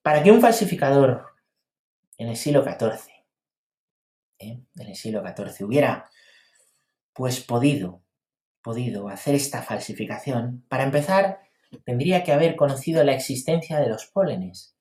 Para 0.02 0.24
que 0.24 0.32
un 0.32 0.42
falsificador 0.42 1.28
en 2.18 2.30
el 2.30 2.36
siglo 2.36 2.64
XIV, 2.64 3.12
¿eh? 4.40 4.62
en 4.76 4.88
el 4.88 4.96
siglo 4.96 5.22
XIV, 5.22 5.66
hubiera 5.66 6.10
pues 7.14 7.42
podido, 7.42 8.04
podido 8.62 9.10
hacer 9.10 9.36
esta 9.36 9.62
falsificación, 9.62 10.66
para 10.70 10.84
empezar, 10.84 11.42
tendría 11.86 12.24
que 12.24 12.32
haber 12.32 12.56
conocido 12.56 13.04
la 13.04 13.14
existencia 13.14 13.80
de 13.80 13.90
los 13.90 14.08
pólenes. 14.08 14.76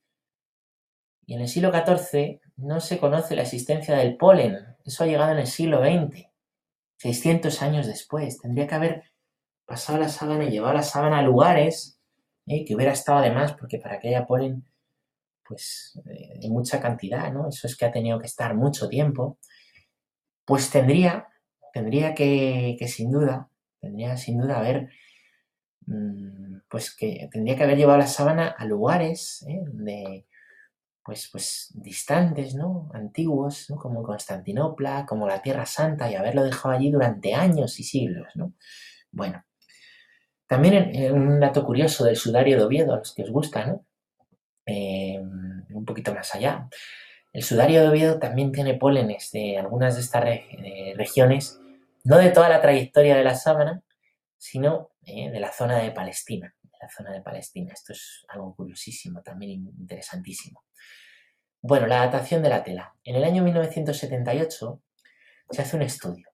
Y 1.27 1.35
en 1.35 1.43
el 1.43 1.49
siglo 1.49 1.71
XIV 1.73 2.41
no 2.57 2.81
se 2.81 2.99
conoce 2.99 3.37
la 3.37 3.43
existencia 3.43 3.97
del 3.97 4.17
polen, 4.17 4.77
eso 4.85 5.05
ha 5.05 5.07
llegado 5.07 5.33
en 5.33 5.39
el 5.39 5.47
siglo 5.47 5.81
XX. 5.81 6.30
600 7.01 7.63
años 7.63 7.87
después. 7.87 8.39
Tendría 8.39 8.67
que 8.67 8.75
haber 8.75 9.05
pasado 9.65 9.99
la 9.99 10.09
sábana 10.09 10.45
y 10.45 10.51
llevado 10.51 10.75
la 10.75 10.83
sábana 10.83 11.19
a 11.19 11.23
lugares 11.23 11.99
eh, 12.47 12.65
que 12.65 12.75
hubiera 12.75 12.93
estado 12.93 13.19
además, 13.19 13.55
porque 13.55 13.79
para 13.79 13.99
que 13.99 14.09
haya 14.09 14.27
polen, 14.27 14.65
pues, 15.47 15.99
eh, 16.07 16.41
en 16.43 16.53
mucha 16.53 16.81
cantidad, 16.81 17.33
¿no? 17.33 17.49
Eso 17.49 17.67
es 17.67 17.77
que 17.77 17.87
ha 17.87 17.93
tenido 17.93 18.19
que 18.19 18.27
estar 18.27 18.55
mucho 18.55 18.89
tiempo. 18.89 19.39
Pues 20.45 20.71
tendría, 20.71 21.27
tendría 21.73 22.15
que, 22.15 22.77
que 22.79 22.89
sin 22.89 23.11
duda, 23.11 23.49
tendría 23.81 24.17
sin 24.19 24.39
duda 24.39 24.59
haber, 24.59 24.91
mm, 25.87 26.59
pues 26.69 26.95
que 26.95 27.29
tendría 27.33 27.57
que 27.57 27.65
haber 27.65 27.79
llevado 27.79 27.99
la 27.99 28.07
sábana 28.07 28.49
a 28.49 28.65
lugares 28.67 29.45
¿eh? 29.49 30.25
Pues, 31.05 31.29
pues 31.31 31.71
distantes, 31.75 32.55
¿no? 32.55 32.91
Antiguos. 32.95 33.73
Como 33.79 34.03
Constantinopla, 34.03 35.07
como 35.07 35.27
la 35.27 35.43
Tierra 35.43 35.67
Santa, 35.67 36.11
y 36.11 36.15
haberlo 36.15 36.45
dejado 36.45 36.75
allí 36.75 36.91
durante 36.91 37.35
años 37.35 37.79
y 37.81 37.85
siglos, 37.85 38.29
¿no? 38.35 38.55
Bueno, 39.11 39.45
también 40.47 41.13
un 41.13 41.41
dato 41.41 41.65
curioso 41.65 42.05
del 42.05 42.17
sudario 42.17 42.57
de 42.59 42.65
Oviedo, 42.65 42.95
a 42.95 42.99
los 42.99 43.15
que 43.15 43.23
os 43.23 43.31
gusta, 43.31 43.67
¿no? 43.67 43.87
Em, 44.67 45.65
un 45.71 45.85
poquito 45.85 46.15
más 46.15 46.35
allá. 46.35 46.69
El 47.33 47.43
sudario 47.43 47.83
de 47.83 47.89
Oviedo 47.89 48.19
también 48.19 48.53
tiene 48.53 48.75
pólenes 48.75 49.31
de 49.33 49.59
algunas 49.59 49.95
de 49.95 50.01
estas 50.01 50.25
regiones, 50.97 51.61
no 52.05 52.19
de 52.19 52.31
toda 52.31 52.49
la 52.49 52.61
trayectoria 52.61 53.17
de 53.17 53.25
la 53.25 53.35
sábana, 53.35 53.83
sino 54.41 54.91
eh, 55.05 55.31
de 55.31 55.41
la 55.41 55.53
zona 55.53 55.79
de 55.79 55.91
Palestina, 55.91 56.55
la 56.81 56.89
zona 56.89 57.13
de 57.13 57.21
Palestina. 57.21 57.73
Esto 57.73 57.93
es 57.93 58.25
algo 58.29 58.55
curiosísimo, 58.55 59.23
también 59.23 59.73
interesantísimo. 59.79 60.65
Bueno, 61.63 61.87
la 61.87 61.99
datación 61.99 62.43
de 62.43 62.49
la 62.49 62.65
tela. 62.65 62.95
En 63.05 63.17
el 63.17 63.25
año 63.25 63.43
1978 63.43 64.83
se 65.51 65.63
hace 65.63 65.77
un 65.77 65.83
estudio. 65.83 66.29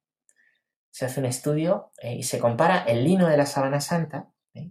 Se 0.91 1.05
hace 1.05 1.21
un 1.21 1.27
estudio 1.27 1.91
eh, 2.01 2.15
y 2.15 2.23
se 2.23 2.39
compara 2.39 2.85
el 2.85 3.05
lino 3.05 3.29
de 3.29 3.37
la 3.37 3.45
sábana 3.45 3.81
santa, 3.81 4.31
¿eh? 4.55 4.71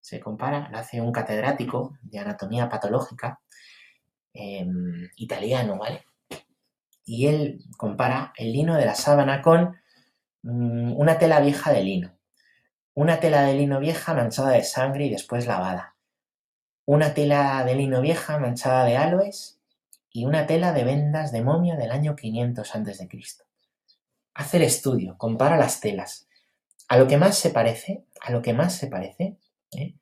se 0.00 0.20
compara, 0.20 0.68
lo 0.70 0.78
hace 0.78 1.00
un 1.00 1.12
catedrático 1.12 1.98
de 2.02 2.18
anatomía 2.20 2.68
patológica 2.68 3.40
em, 4.32 5.08
italiano, 5.16 5.76
¿vale? 5.76 6.04
Y 7.04 7.26
él 7.26 7.64
compara 7.76 8.32
el 8.36 8.52
lino 8.52 8.76
de 8.76 8.86
la 8.86 8.94
sábana 8.94 9.42
con 9.42 9.76
mm, 10.42 10.96
una 10.96 11.18
tela 11.18 11.40
vieja 11.40 11.72
de 11.72 11.82
lino. 11.82 12.15
Una 12.98 13.20
tela 13.20 13.42
de 13.42 13.52
lino 13.52 13.78
vieja 13.78 14.14
manchada 14.14 14.52
de 14.52 14.64
sangre 14.64 15.04
y 15.04 15.10
después 15.10 15.46
lavada. 15.46 15.96
Una 16.86 17.12
tela 17.12 17.62
de 17.62 17.74
lino 17.74 18.00
vieja 18.00 18.38
manchada 18.38 18.86
de 18.86 18.96
aloes 18.96 19.60
y 20.10 20.24
una 20.24 20.46
tela 20.46 20.72
de 20.72 20.84
vendas 20.84 21.30
de 21.30 21.42
momia 21.42 21.76
del 21.76 21.90
año 21.90 22.16
500 22.16 22.74
a.C. 22.74 23.08
Hace 24.32 24.56
el 24.56 24.62
estudio, 24.62 25.18
compara 25.18 25.58
las 25.58 25.80
telas. 25.80 26.26
A 26.88 26.96
lo 26.96 27.06
que 27.06 27.18
más 27.18 27.36
se 27.36 27.50
parece, 27.50 28.06
a 28.18 28.32
lo 28.32 28.40
que 28.40 28.54
más 28.54 28.74
se 28.74 28.86
parece, 28.86 29.36
¿eh? 29.72 29.96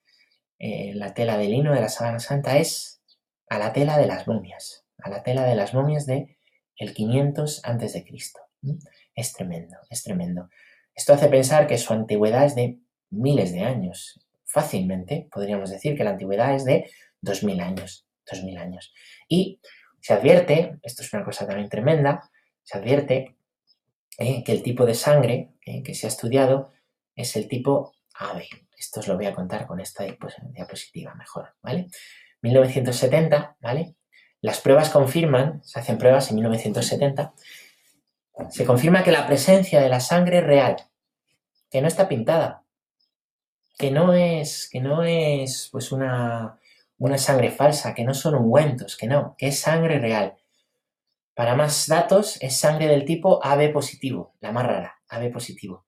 Eh, 0.61 0.93
la 0.95 1.15
tela 1.15 1.37
de 1.37 1.49
lino 1.49 1.75
de 1.75 1.81
la 1.81 1.89
Sábana 1.89 2.21
Santa 2.21 2.59
es 2.59 3.03
a 3.49 3.59
la 3.59 3.73
tela 3.73 3.99
de 3.99 4.07
las 4.07 4.29
momias, 4.29 4.87
a 4.99 5.11
la 5.11 5.25
tela 5.25 5.43
de 5.43 5.57
las 5.57 5.75
momias 5.75 6.07
de 6.07 6.39
el 6.77 6.95
500 6.95 7.61
a.C. 7.65 8.07
Es 9.17 9.33
tremendo, 9.33 9.79
es 9.91 10.05
tremendo. 10.05 10.49
Esto 10.95 11.13
hace 11.13 11.27
pensar 11.27 11.67
que 11.67 11.77
su 11.77 11.93
antigüedad 11.93 12.45
es 12.45 12.55
de 12.55 12.84
miles 13.15 13.53
de 13.53 13.61
años. 13.61 14.21
Fácilmente 14.45 15.29
podríamos 15.31 15.71
decir 15.71 15.97
que 15.97 16.05
la 16.05 16.11
antigüedad 16.11 16.55
es 16.55 16.65
de 16.65 16.91
2000 17.21 17.61
años, 17.61 18.07
2000 18.31 18.59
años. 18.59 18.95
Y 19.29 19.61
se 20.01 20.13
advierte, 20.13 20.79
esto 20.83 21.03
es 21.03 21.13
una 21.13 21.25
cosa 21.25 21.47
también 21.47 21.69
tremenda, 21.69 22.31
se 22.63 22.79
advierte 22.79 23.37
eh, 24.19 24.45
que 24.45 24.53
el 24.53 24.63
tipo 24.63 24.87
de 24.87 24.95
sangre 24.95 25.55
eh, 25.65 25.83
que 25.83 25.95
se 25.95 26.07
ha 26.07 26.09
estudiado 26.09 26.73
es 27.17 27.37
el 27.37 27.49
tipo 27.49 27.95
AB. 28.15 28.43
Esto 28.77 29.01
os 29.01 29.09
lo 29.09 29.17
voy 29.17 29.27
a 29.27 29.35
contar 29.35 29.67
con 29.67 29.81
esta 29.81 30.05
diapositiva 30.05 31.15
mejor, 31.15 31.55
¿vale? 31.63 31.89
1970, 32.43 33.57
¿vale? 33.61 33.95
Las 34.41 34.61
pruebas 34.61 34.91
confirman, 34.91 35.65
se 35.65 35.81
hacen 35.81 35.97
pruebas 35.97 36.29
en 36.31 36.37
1970, 36.37 37.33
se 38.51 38.65
confirma 38.65 39.03
que 39.03 39.13
la 39.13 39.27
presencia 39.27 39.81
de 39.81 39.89
la 39.89 40.01
sangre 40.01 40.43
real, 40.43 40.77
que 41.71 41.81
no 41.81 41.89
está 41.89 42.09
pintada, 42.09 42.64
que 43.77 43.91
no 43.91 44.15
es, 44.15 44.69
que 44.71 44.81
no 44.81 45.03
es 45.03 45.69
pues 45.73 45.93
una, 45.93 46.59
una 46.99 47.19
sangre 47.19 47.51
falsa, 47.51 47.95
que 47.95 48.05
no 48.05 48.15
son 48.15 48.35
ungüentos, 48.37 48.97
que 48.97 49.07
no, 49.07 49.35
que 49.39 49.49
es 49.49 49.59
sangre 49.59 49.99
real. 49.99 50.37
Para 51.35 51.57
más 51.57 51.89
datos, 51.89 52.41
es 52.41 52.57
sangre 52.57 52.87
del 52.87 53.05
tipo 53.05 53.45
AB 53.45 53.73
positivo, 53.73 54.35
la 54.41 54.53
más 54.53 54.67
rara, 54.67 55.01
AB 55.09 55.33
positivo, 55.33 55.85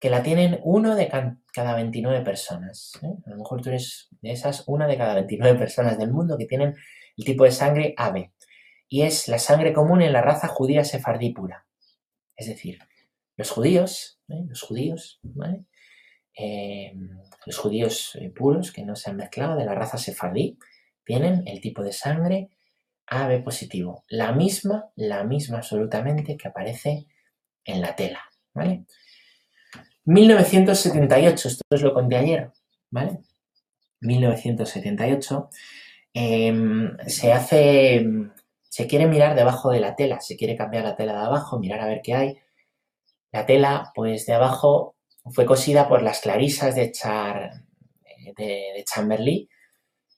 que 0.00 0.08
la 0.08 0.22
tienen 0.22 0.60
uno 0.62 0.94
de 0.96 1.08
cada 1.52 1.74
29 1.74 2.24
personas. 2.24 2.92
¿eh? 3.02 3.14
A 3.26 3.30
lo 3.30 3.36
mejor 3.36 3.60
tú 3.60 3.68
eres 3.68 4.08
de 4.22 4.32
esas, 4.32 4.64
una 4.66 4.86
de 4.86 4.96
cada 4.96 5.14
29 5.14 5.58
personas 5.58 5.98
del 5.98 6.10
mundo 6.10 6.38
que 6.38 6.46
tienen 6.46 6.74
el 7.16 7.24
tipo 7.24 7.44
de 7.44 7.50
sangre 7.50 7.94
AB. 7.96 8.30
Y 8.88 9.02
es 9.02 9.28
la 9.28 9.38
sangre 9.38 9.74
común 9.74 10.00
en 10.00 10.14
la 10.14 10.22
raza 10.22 10.48
judía 10.48 10.84
sefardí 10.84 11.34
pura. 11.34 11.66
Es 12.34 12.46
decir, 12.46 12.78
los 13.36 13.50
judíos, 13.50 14.20
¿eh? 14.28 14.44
los 14.48 14.62
judíos, 14.62 15.20
¿vale? 15.22 15.64
Eh, 16.40 16.94
los 17.46 17.58
judíos 17.58 18.16
eh, 18.20 18.30
puros 18.30 18.70
que 18.70 18.84
no 18.84 18.94
se 18.94 19.10
han 19.10 19.16
mezclado 19.16 19.56
de 19.56 19.64
la 19.64 19.74
raza 19.74 19.98
sefardí 19.98 20.56
tienen 21.04 21.42
el 21.46 21.60
tipo 21.60 21.82
de 21.82 21.92
sangre 21.92 22.50
AB 23.06 23.42
positivo, 23.42 24.04
la 24.08 24.32
misma, 24.32 24.90
la 24.94 25.24
misma 25.24 25.58
absolutamente 25.58 26.36
que 26.36 26.46
aparece 26.46 27.06
en 27.64 27.80
la 27.80 27.96
tela, 27.96 28.20
¿vale? 28.52 28.84
1978, 30.04 31.48
esto 31.48 31.64
es 31.70 31.82
lo 31.82 31.94
conté 31.94 32.16
ayer, 32.16 32.50
¿vale? 32.90 33.18
1978 34.00 35.48
em, 36.12 36.96
se 37.06 37.32
hace, 37.32 38.06
se 38.62 38.86
quiere 38.86 39.06
mirar 39.06 39.34
debajo 39.34 39.70
de 39.70 39.80
la 39.80 39.96
tela, 39.96 40.20
se 40.20 40.36
quiere 40.36 40.56
cambiar 40.56 40.84
la 40.84 40.96
tela 40.96 41.12
de 41.12 41.26
abajo, 41.26 41.58
mirar 41.58 41.80
a 41.80 41.86
ver 41.86 42.00
qué 42.02 42.14
hay. 42.14 42.36
La 43.32 43.46
tela, 43.46 43.90
pues 43.94 44.26
de 44.26 44.34
abajo 44.34 44.97
fue 45.32 45.46
cosida 45.46 45.88
por 45.88 46.02
las 46.02 46.20
clarisas 46.20 46.74
de, 46.74 46.92
Char, 46.92 47.62
de, 48.36 48.84
Chamberlain. 48.84 49.48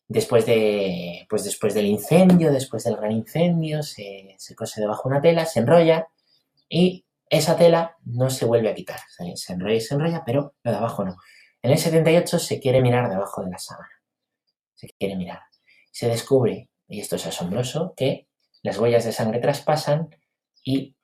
Después, 0.08 0.44
de, 0.44 1.26
pues 1.28 1.44
después 1.44 1.72
del 1.72 1.86
incendio, 1.86 2.52
después 2.52 2.82
del 2.82 2.96
gran 2.96 3.12
incendio, 3.12 3.82
se, 3.82 4.36
cose 4.56 4.80
debajo 4.80 5.08
una 5.08 5.20
tela, 5.20 5.46
se 5.46 5.60
enrolla 5.60 6.08
y 6.68 7.04
esa 7.28 7.56
tela 7.56 7.96
no 8.04 8.28
se 8.28 8.44
vuelve 8.44 8.70
a 8.70 8.74
quitar. 8.74 8.98
Se, 9.08 9.52
enrolla 9.52 9.74
y 9.74 9.80
se 9.80 9.94
enrolla, 9.94 10.24
pero 10.26 10.54
lo 10.64 10.70
de 10.70 10.76
abajo 10.76 11.04
no. 11.04 11.16
En 11.62 11.70
el 11.70 11.78
78 11.78 12.38
se 12.40 12.58
quiere 12.58 12.82
mirar 12.82 13.08
debajo 13.08 13.44
de 13.44 13.50
la 13.50 13.58
sábana. 13.58 14.02
Se 14.74 14.88
quiere 14.98 15.14
mirar. 15.14 15.40
Se 15.92 16.08
descubre, 16.08 16.70
y 16.88 17.00
esto 17.00 17.16
es 17.16 17.26
asombroso, 17.26 17.94
que 17.96 18.26
las 18.62 18.78
huellas 18.78 19.04
de 19.04 19.12
sangre 19.12 19.38
traspasan 19.38 20.08
y 20.64 20.96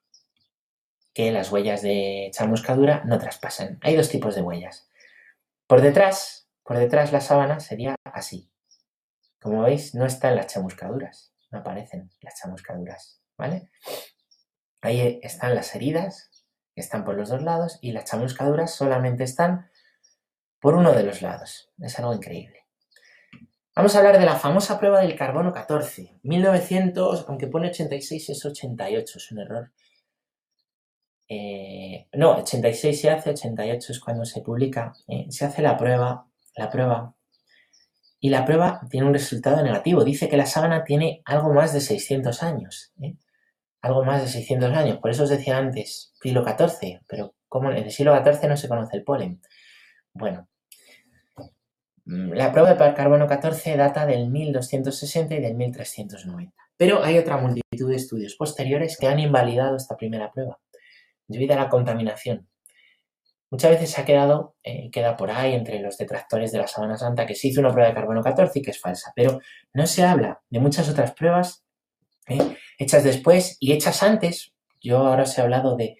que 1.17 1.31
las 1.31 1.51
huellas 1.51 1.81
de 1.81 2.29
chamuscadura 2.31 3.01
no 3.05 3.17
traspasan. 3.17 3.79
Hay 3.81 3.95
dos 3.95 4.07
tipos 4.07 4.35
de 4.35 4.43
huellas. 4.43 4.87
Por 5.65 5.81
detrás, 5.81 6.47
por 6.61 6.77
detrás 6.77 7.11
la 7.11 7.21
sábana 7.21 7.59
sería 7.59 7.95
así. 8.03 8.51
Como 9.41 9.63
veis, 9.63 9.95
no 9.95 10.05
están 10.05 10.35
las 10.35 10.45
chamuscaduras, 10.45 11.33
no 11.49 11.57
aparecen 11.57 12.11
las 12.21 12.39
chamuscaduras, 12.39 13.19
¿vale? 13.35 13.71
Ahí 14.81 15.19
están 15.23 15.55
las 15.55 15.73
heridas, 15.73 16.45
que 16.75 16.81
están 16.81 17.03
por 17.03 17.15
los 17.15 17.29
dos 17.29 17.41
lados, 17.41 17.79
y 17.81 17.93
las 17.93 18.05
chamuscaduras 18.05 18.75
solamente 18.75 19.23
están 19.23 19.71
por 20.59 20.75
uno 20.75 20.93
de 20.93 21.01
los 21.01 21.23
lados. 21.23 21.71
Es 21.79 21.97
algo 21.97 22.13
increíble. 22.13 22.67
Vamos 23.75 23.95
a 23.95 23.97
hablar 23.97 24.19
de 24.19 24.25
la 24.27 24.35
famosa 24.35 24.79
prueba 24.79 25.01
del 25.01 25.15
carbono 25.15 25.51
14. 25.51 26.19
1900, 26.21 27.25
aunque 27.27 27.47
pone 27.47 27.69
86, 27.69 28.29
es 28.29 28.45
88, 28.45 29.17
es 29.17 29.31
un 29.31 29.39
error 29.39 29.71
eh, 31.29 32.07
no, 32.13 32.37
86 32.37 33.01
se 33.01 33.09
hace, 33.09 33.31
88 33.31 33.91
es 33.91 33.99
cuando 33.99 34.25
se 34.25 34.41
publica, 34.41 34.93
eh, 35.07 35.27
se 35.29 35.45
hace 35.45 35.61
la 35.61 35.77
prueba, 35.77 36.27
la 36.55 36.69
prueba, 36.69 37.15
y 38.19 38.29
la 38.29 38.45
prueba 38.45 38.81
tiene 38.89 39.07
un 39.07 39.13
resultado 39.13 39.61
negativo. 39.61 40.03
Dice 40.03 40.29
que 40.29 40.37
la 40.37 40.45
sábana 40.45 40.83
tiene 40.83 41.21
algo 41.25 41.53
más 41.53 41.73
de 41.73 41.81
600 41.81 42.43
años, 42.43 42.93
¿eh? 43.01 43.15
algo 43.81 44.03
más 44.03 44.21
de 44.21 44.27
600 44.29 44.75
años. 44.75 44.97
Por 44.99 45.11
eso 45.11 45.23
os 45.23 45.29
decía 45.29 45.57
antes, 45.57 46.13
siglo 46.21 46.43
XIV, 46.43 47.01
pero 47.07 47.35
como 47.47 47.71
en 47.71 47.77
el 47.77 47.91
siglo 47.91 48.15
XIV 48.15 48.49
no 48.49 48.57
se 48.57 48.67
conoce 48.69 48.97
el 48.97 49.03
polen. 49.03 49.41
Bueno, 50.13 50.47
mm, 52.05 52.33
la 52.33 52.51
prueba 52.51 52.73
de 52.73 52.93
carbono 52.95 53.27
14 53.27 53.77
data 53.77 54.05
del 54.05 54.29
1260 54.29 55.35
y 55.35 55.41
del 55.41 55.55
1390. 55.55 56.53
Pero 56.77 57.03
hay 57.03 57.17
otra 57.17 57.37
multitud 57.37 57.89
de 57.89 57.95
estudios 57.95 58.35
posteriores 58.35 58.97
que 58.97 59.07
han 59.07 59.19
invalidado 59.19 59.75
esta 59.77 59.97
primera 59.97 60.31
prueba 60.31 60.59
debido 61.27 61.53
a 61.53 61.57
la 61.57 61.69
contaminación. 61.69 62.47
Muchas 63.49 63.71
veces 63.71 63.97
ha 63.97 64.03
quedado, 64.03 64.55
eh, 64.63 64.89
queda 64.91 65.15
por 65.15 65.31
ahí 65.31 65.53
entre 65.53 65.79
los 65.79 65.97
detractores 65.97 66.51
de 66.51 66.57
la 66.57 66.67
Sabana 66.67 66.97
Santa 66.97 67.25
que 67.25 67.35
se 67.35 67.47
hizo 67.47 67.61
una 67.61 67.71
prueba 67.71 67.87
de 67.87 67.95
carbono 67.95 68.21
14 68.21 68.59
y 68.59 68.61
que 68.61 68.71
es 68.71 68.79
falsa, 68.79 69.13
pero 69.15 69.39
no 69.73 69.87
se 69.87 70.03
habla 70.03 70.41
de 70.49 70.59
muchas 70.59 70.89
otras 70.89 71.13
pruebas 71.13 71.63
eh, 72.27 72.57
hechas 72.77 73.05
después 73.05 73.55
y 73.59 73.71
hechas 73.71 74.03
antes. 74.03 74.53
Yo 74.81 74.97
ahora 74.97 75.23
os 75.23 75.37
he 75.37 75.41
hablado 75.41 75.77
de, 75.77 75.97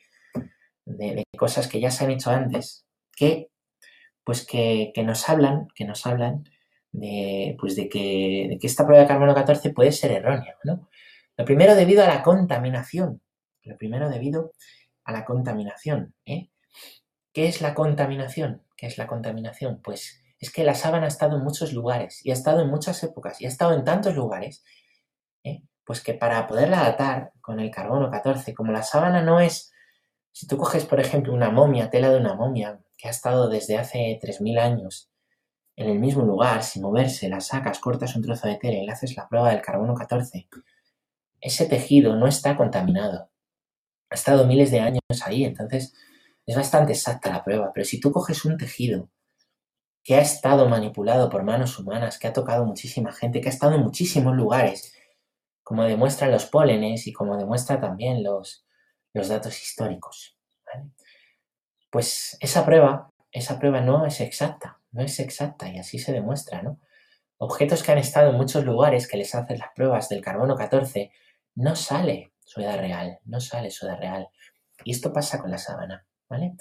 de, 0.85 1.23
cosas 1.37 1.67
que 1.67 1.79
ya 1.79 1.89
se 1.89 2.03
han 2.03 2.11
hecho 2.11 2.31
antes, 2.31 2.85
que 3.15 3.49
pues 4.25 4.45
que, 4.45 4.91
nos 5.05 5.29
hablan, 5.29 5.69
que 5.73 5.85
nos 5.85 6.05
hablan 6.05 6.43
de, 6.91 7.55
pues 7.59 7.77
de, 7.77 7.87
que, 7.87 8.47
de 8.49 8.59
que 8.59 8.67
esta 8.67 8.85
prueba 8.85 9.03
de 9.03 9.07
carbono 9.07 9.33
14 9.33 9.69
puede 9.69 9.93
ser 9.93 10.11
errónea. 10.11 10.55
¿no? 10.65 10.89
Lo 11.37 11.45
primero 11.45 11.75
debido 11.75 12.03
a 12.03 12.07
la 12.07 12.23
contaminación. 12.23 13.21
Lo 13.63 13.77
primero 13.77 14.09
debido 14.09 14.51
a 15.07 15.13
la 15.13 15.25
contaminación. 15.25 16.13
¿eh? 16.25 16.49
¿Qué 17.33 17.47
es 17.47 17.61
la 17.61 17.73
contaminación? 17.73 18.61
¿Qué 18.75 18.87
es 18.87 18.97
la 18.97 19.07
contaminación? 19.07 19.81
Pues 19.81 20.21
es 20.37 20.51
que 20.51 20.63
la 20.63 20.75
sábana 20.75 21.05
ha 21.05 21.07
estado 21.07 21.37
en 21.37 21.43
muchos 21.43 21.73
lugares 21.73 22.23
y 22.25 22.29
ha 22.29 22.33
estado 22.33 22.61
en 22.61 22.69
muchas 22.69 23.01
épocas 23.03 23.41
y 23.41 23.45
ha 23.45 23.47
estado 23.47 23.73
en 23.73 23.85
tantos 23.85 24.15
lugares, 24.15 24.63
¿eh? 25.43 25.63
pues 25.85 26.01
que 26.01 26.13
para 26.13 26.45
poderla 26.45 26.83
datar 26.83 27.31
con 27.41 27.59
el 27.61 27.71
carbono 27.71 28.11
14, 28.11 28.53
como 28.53 28.73
la 28.73 28.83
sábana 28.83 29.23
no 29.23 29.39
es, 29.39 29.71
si 30.33 30.45
tú 30.45 30.57
coges 30.57 30.85
por 30.85 30.99
ejemplo 30.99 31.33
una 31.33 31.49
momia, 31.49 31.89
tela 31.89 32.09
de 32.09 32.19
una 32.19 32.35
momia, 32.35 32.81
que 32.97 33.07
ha 33.07 33.11
estado 33.11 33.47
desde 33.47 33.77
hace 33.77 34.19
3.000 34.21 34.59
años 34.59 35.09
en 35.77 35.89
el 35.89 35.99
mismo 35.99 36.23
lugar, 36.23 36.63
sin 36.63 36.81
moverse, 36.81 37.29
la 37.29 37.39
sacas, 37.39 37.79
cortas 37.79 38.15
un 38.15 38.23
trozo 38.23 38.47
de 38.47 38.57
tela 38.57 38.77
y 38.77 38.85
le 38.85 38.91
haces 38.91 39.15
la 39.15 39.29
prueba 39.29 39.51
del 39.51 39.61
carbono 39.61 39.95
14, 39.95 40.49
ese 41.39 41.65
tejido 41.65 42.15
no 42.17 42.27
está 42.27 42.57
contaminado 42.57 43.29
ha 44.09 44.15
estado 44.15 44.47
miles 44.47 44.71
de 44.71 44.79
años 44.79 45.01
ahí, 45.25 45.43
entonces 45.43 45.93
es 46.45 46.55
bastante 46.55 46.93
exacta 46.93 47.31
la 47.31 47.43
prueba. 47.43 47.71
Pero 47.73 47.85
si 47.85 47.99
tú 47.99 48.11
coges 48.11 48.45
un 48.45 48.57
tejido 48.57 49.09
que 50.03 50.15
ha 50.15 50.21
estado 50.21 50.69
manipulado 50.69 51.29
por 51.29 51.43
manos 51.43 51.77
humanas, 51.77 52.17
que 52.17 52.27
ha 52.27 52.33
tocado 52.33 52.65
muchísima 52.65 53.11
gente, 53.11 53.41
que 53.41 53.49
ha 53.49 53.51
estado 53.51 53.75
en 53.75 53.81
muchísimos 53.81 54.35
lugares, 54.35 54.93
como 55.63 55.83
demuestran 55.83 56.31
los 56.31 56.45
pólenes 56.45 57.07
y 57.07 57.13
como 57.13 57.35
demuestra 57.35 57.81
también 57.81 58.23
los, 58.23 58.65
los 59.13 59.27
datos 59.27 59.61
históricos. 59.61 60.37
Pues 61.89 62.37
esa 62.39 62.65
prueba, 62.65 63.11
esa 63.31 63.59
prueba 63.59 63.81
no 63.81 64.05
es 64.05 64.21
exacta, 64.21 64.79
no 64.91 65.01
es 65.01 65.19
exacta 65.19 65.67
y 65.69 65.77
así 65.77 65.99
se 65.99 66.13
demuestra, 66.13 66.61
¿no? 66.61 66.79
Objetos 67.37 67.83
que 67.83 67.91
han 67.91 67.97
estado 67.97 68.29
en 68.29 68.37
muchos 68.37 68.63
lugares 68.63 69.07
que 69.07 69.17
les 69.17 69.35
hacen 69.35 69.59
las 69.59 69.69
pruebas 69.75 70.07
del 70.09 70.21
carbono 70.21 70.55
14, 70.55 71.11
no 71.55 71.75
sale 71.75 72.31
su 72.57 72.63
edad 72.63 72.79
real, 72.79 73.19
no 73.25 73.39
sale 73.39 73.71
su 73.71 73.85
edad 73.85 73.99
real. 73.99 74.27
Y 74.83 74.91
esto 74.91 75.13
pasa 75.13 75.39
con 75.39 75.51
la 75.51 75.57
sábana, 75.57 76.05
¿vale? 76.29 76.53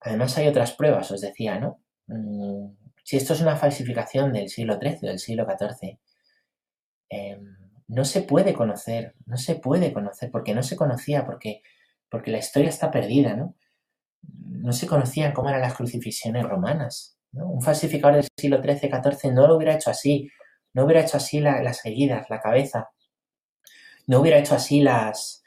Además 0.00 0.36
hay 0.38 0.48
otras 0.48 0.72
pruebas, 0.72 1.10
os 1.10 1.20
decía, 1.20 1.58
¿no? 1.58 1.80
Mm, 2.06 2.76
si 3.02 3.16
esto 3.16 3.34
es 3.34 3.40
una 3.40 3.56
falsificación 3.56 4.32
del 4.32 4.48
siglo 4.48 4.78
XIII 4.80 4.98
o 5.02 5.06
del 5.06 5.18
siglo 5.18 5.46
XIV, 5.46 5.98
em, 7.08 7.56
no 7.88 8.04
se 8.04 8.22
puede 8.22 8.54
conocer, 8.54 9.14
no 9.26 9.36
se 9.36 9.56
puede 9.56 9.92
conocer, 9.92 10.30
porque 10.30 10.54
no 10.54 10.62
se 10.62 10.76
conocía, 10.76 11.24
porque, 11.26 11.62
porque 12.10 12.30
la 12.30 12.38
historia 12.38 12.68
está 12.70 12.90
perdida, 12.90 13.34
¿no? 13.36 13.56
No 14.22 14.72
se 14.72 14.86
conocían 14.86 15.32
cómo 15.32 15.50
eran 15.50 15.60
las 15.60 15.74
crucifixiones 15.74 16.44
romanas. 16.44 17.18
Un 17.32 17.62
falsificador 17.62 18.16
del 18.16 18.28
siglo 18.38 18.62
XIII, 18.62 18.90
XIV 18.90 19.32
no 19.32 19.46
lo 19.46 19.56
hubiera 19.56 19.74
hecho 19.74 19.90
así, 19.90 20.30
no 20.72 20.84
hubiera 20.84 21.02
hecho 21.02 21.18
así 21.18 21.40
las 21.40 21.84
heridas, 21.84 22.30
la 22.30 22.40
cabeza, 22.40 22.90
no 24.06 24.20
hubiera 24.20 24.38
hecho 24.38 24.54
así 24.54 24.80
las, 24.80 25.42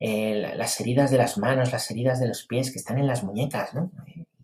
eh, 0.00 0.54
las 0.56 0.80
heridas 0.80 1.10
de 1.10 1.18
las 1.18 1.38
manos, 1.38 1.72
las 1.72 1.90
heridas 1.90 2.20
de 2.20 2.28
los 2.28 2.46
pies 2.46 2.72
que 2.72 2.78
están 2.78 2.98
en 2.98 3.06
las 3.06 3.24
muñecas, 3.24 3.74
¿no? 3.74 3.92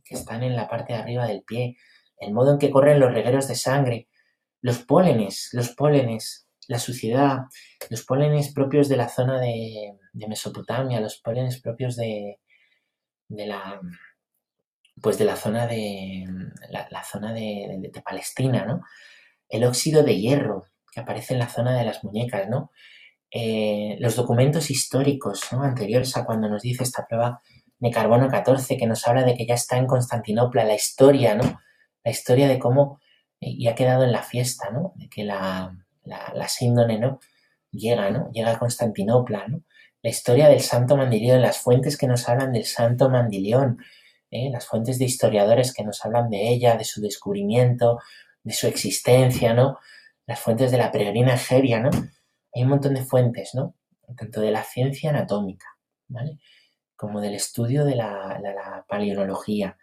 que 0.04 0.14
están 0.14 0.42
en 0.42 0.56
la 0.56 0.68
parte 0.68 0.94
de 0.94 1.00
arriba 1.00 1.26
del 1.26 1.42
pie, 1.42 1.76
el 2.18 2.32
modo 2.32 2.52
en 2.52 2.58
que 2.58 2.70
corren 2.70 3.00
los 3.00 3.12
regueros 3.12 3.46
de 3.46 3.54
sangre, 3.54 4.08
los 4.60 4.78
pólenes, 4.78 5.50
los 5.52 5.70
pólenes, 5.70 6.48
la 6.66 6.78
suciedad, 6.78 7.44
los 7.90 8.04
pólenes 8.04 8.52
propios 8.52 8.88
de 8.88 8.96
la 8.96 9.08
zona 9.08 9.40
de, 9.40 9.94
Mesopotamia, 10.28 11.00
los 11.00 11.18
pólenes 11.18 11.60
propios 11.60 11.96
de, 11.96 12.40
de, 13.28 13.46
la 13.46 13.80
pues 15.00 15.18
de 15.18 15.24
la 15.24 15.36
zona 15.36 15.66
de 15.66 16.26
la, 16.70 17.04
zona 17.04 17.32
de, 17.32 17.90
Palestina, 18.04 18.66
¿no? 18.66 18.82
El 19.48 19.64
óxido 19.64 20.02
de 20.02 20.18
hierro 20.18 20.66
que 20.92 21.00
aparece 21.00 21.34
en 21.34 21.40
la 21.40 21.48
zona 21.48 21.76
de 21.78 21.84
las 21.84 22.04
muñecas, 22.04 22.48
¿no? 22.48 22.70
Eh, 23.30 23.96
los 24.00 24.16
documentos 24.16 24.70
históricos 24.70 25.42
¿no? 25.52 25.62
anteriores 25.62 26.16
a 26.16 26.24
cuando 26.24 26.48
nos 26.48 26.62
dice 26.62 26.82
esta 26.82 27.06
prueba 27.06 27.42
de 27.78 27.90
carbono 27.90 28.28
14 28.28 28.76
que 28.78 28.86
nos 28.86 29.06
habla 29.06 29.22
de 29.22 29.34
que 29.34 29.46
ya 29.46 29.54
está 29.54 29.76
en 29.76 29.86
Constantinopla, 29.86 30.64
la 30.64 30.74
historia, 30.74 31.34
¿no? 31.34 31.60
La 32.02 32.10
historia 32.10 32.48
de 32.48 32.58
cómo 32.58 33.00
eh, 33.40 33.50
y 33.50 33.68
ha 33.68 33.74
quedado 33.74 34.04
en 34.04 34.12
la 34.12 34.22
fiesta, 34.22 34.70
¿no? 34.70 34.92
De 34.96 35.08
que 35.08 35.24
la, 35.24 35.76
la, 36.04 36.48
síndone, 36.48 36.98
¿no? 36.98 37.20
Llega, 37.70 38.10
¿no? 38.10 38.30
Llega 38.32 38.52
a 38.52 38.58
Constantinopla, 38.58 39.46
¿no? 39.48 39.62
La 40.02 40.10
historia 40.10 40.48
del 40.48 40.60
Santo 40.60 40.96
Mandilión, 40.96 41.42
las 41.42 41.58
fuentes 41.58 41.96
que 41.96 42.06
nos 42.06 42.28
hablan 42.28 42.52
del 42.52 42.64
Santo 42.64 43.10
Mandilión, 43.10 43.78
¿eh? 44.30 44.48
las 44.50 44.66
fuentes 44.66 44.98
de 44.98 45.04
historiadores 45.04 45.74
que 45.74 45.84
nos 45.84 46.04
hablan 46.04 46.30
de 46.30 46.48
ella, 46.48 46.76
de 46.76 46.84
su 46.84 47.00
descubrimiento, 47.00 47.98
de 48.42 48.54
su 48.54 48.66
existencia, 48.68 49.54
¿no? 49.54 49.78
Las 50.26 50.40
fuentes 50.40 50.70
de 50.70 50.78
la 50.78 50.90
peregrina 50.92 51.34
Egeria, 51.34 51.80
¿no? 51.80 51.90
Hay 52.54 52.62
un 52.62 52.70
montón 52.70 52.94
de 52.94 53.04
fuentes, 53.04 53.54
¿no? 53.54 53.74
Tanto 54.16 54.40
de 54.40 54.50
la 54.50 54.62
ciencia 54.62 55.10
anatómica, 55.10 55.66
¿vale? 56.08 56.38
Como 56.96 57.20
del 57.20 57.34
estudio 57.34 57.84
de 57.84 57.96
la, 57.96 58.38
la 58.40 58.84
paleonología, 58.88 59.76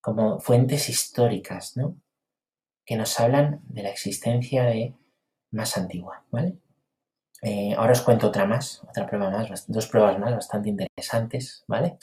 como 0.00 0.40
fuentes 0.40 0.88
históricas, 0.88 1.76
¿no? 1.76 1.96
Que 2.84 2.96
nos 2.96 3.18
hablan 3.20 3.60
de 3.64 3.82
la 3.82 3.90
existencia 3.90 4.64
de 4.64 4.94
más 5.50 5.76
antigua, 5.76 6.24
¿vale? 6.30 6.58
Eh, 7.42 7.74
ahora 7.76 7.92
os 7.92 8.02
cuento 8.02 8.28
otra 8.28 8.46
más, 8.46 8.82
otra 8.88 9.06
prueba 9.06 9.30
más, 9.30 9.66
dos 9.68 9.86
pruebas 9.86 10.18
más 10.18 10.34
bastante 10.34 10.70
interesantes, 10.70 11.64
¿vale? 11.68 11.98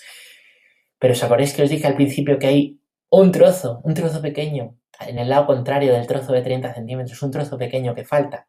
Pero 0.99 1.13
os 1.13 1.23
acordáis 1.23 1.53
que 1.53 1.63
os 1.63 1.69
dije 1.69 1.87
al 1.87 1.95
principio 1.95 2.39
que 2.39 2.47
hay 2.47 2.79
un 3.09 3.31
trozo, 3.31 3.81
un 3.83 3.93
trozo 3.93 4.21
pequeño, 4.21 4.77
en 4.99 5.19
el 5.19 5.29
lado 5.29 5.45
contrario 5.45 5.93
del 5.93 6.07
trozo 6.07 6.31
de 6.31 6.41
30 6.41 6.73
centímetros, 6.73 7.21
un 7.21 7.31
trozo 7.31 7.57
pequeño 7.57 7.93
que 7.93 8.05
falta. 8.05 8.47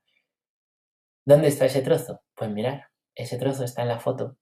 ¿Dónde 1.27 1.49
está 1.49 1.64
ese 1.64 1.83
trozo? 1.83 2.22
Pues 2.37 2.53
mirar, 2.53 2.91
ese 3.16 3.37
trozo 3.37 3.64
está 3.64 3.83
en 3.83 3.89
la 3.89 3.99
foto. 3.99 4.37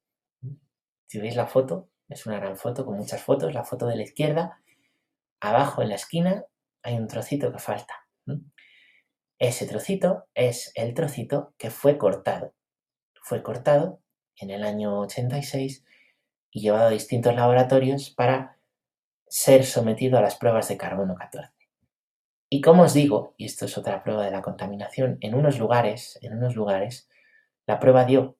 Si 1.06 1.18
veis 1.18 1.34
la 1.34 1.46
foto, 1.46 1.88
es 2.10 2.26
una 2.26 2.36
gran 2.36 2.58
foto 2.58 2.84
con 2.84 2.98
muchas 2.98 3.22
fotos, 3.22 3.54
la 3.54 3.64
foto 3.64 3.86
de 3.86 3.96
la 3.96 4.02
izquierda, 4.02 4.60
abajo 5.40 5.80
en 5.80 5.88
la 5.88 5.94
esquina 5.94 6.44
hay 6.82 6.96
un 6.96 7.08
trocito 7.08 7.50
que 7.50 7.58
falta. 7.58 8.06
Ese 9.38 9.66
trocito 9.66 10.26
es 10.34 10.72
el 10.74 10.92
trocito 10.92 11.54
que 11.56 11.70
fue 11.70 11.96
cortado. 11.96 12.52
Fue 13.22 13.42
cortado 13.42 14.02
en 14.36 14.50
el 14.50 14.62
año 14.62 15.00
86 15.00 15.86
y 16.50 16.60
llevado 16.60 16.88
a 16.88 16.90
distintos 16.90 17.34
laboratorios 17.34 18.10
para 18.10 18.58
ser 19.26 19.64
sometido 19.64 20.18
a 20.18 20.20
las 20.20 20.36
pruebas 20.36 20.68
de 20.68 20.76
carbono 20.76 21.14
14. 21.14 21.53
Y 22.54 22.60
como 22.60 22.84
os 22.84 22.94
digo, 22.94 23.34
y 23.36 23.46
esto 23.46 23.64
es 23.64 23.76
otra 23.76 24.04
prueba 24.04 24.24
de 24.24 24.30
la 24.30 24.40
contaminación, 24.40 25.18
en 25.22 25.34
unos 25.34 25.58
lugares, 25.58 26.20
en 26.22 26.38
unos 26.38 26.54
lugares, 26.54 27.08
la 27.66 27.80
prueba 27.80 28.04
dio 28.04 28.36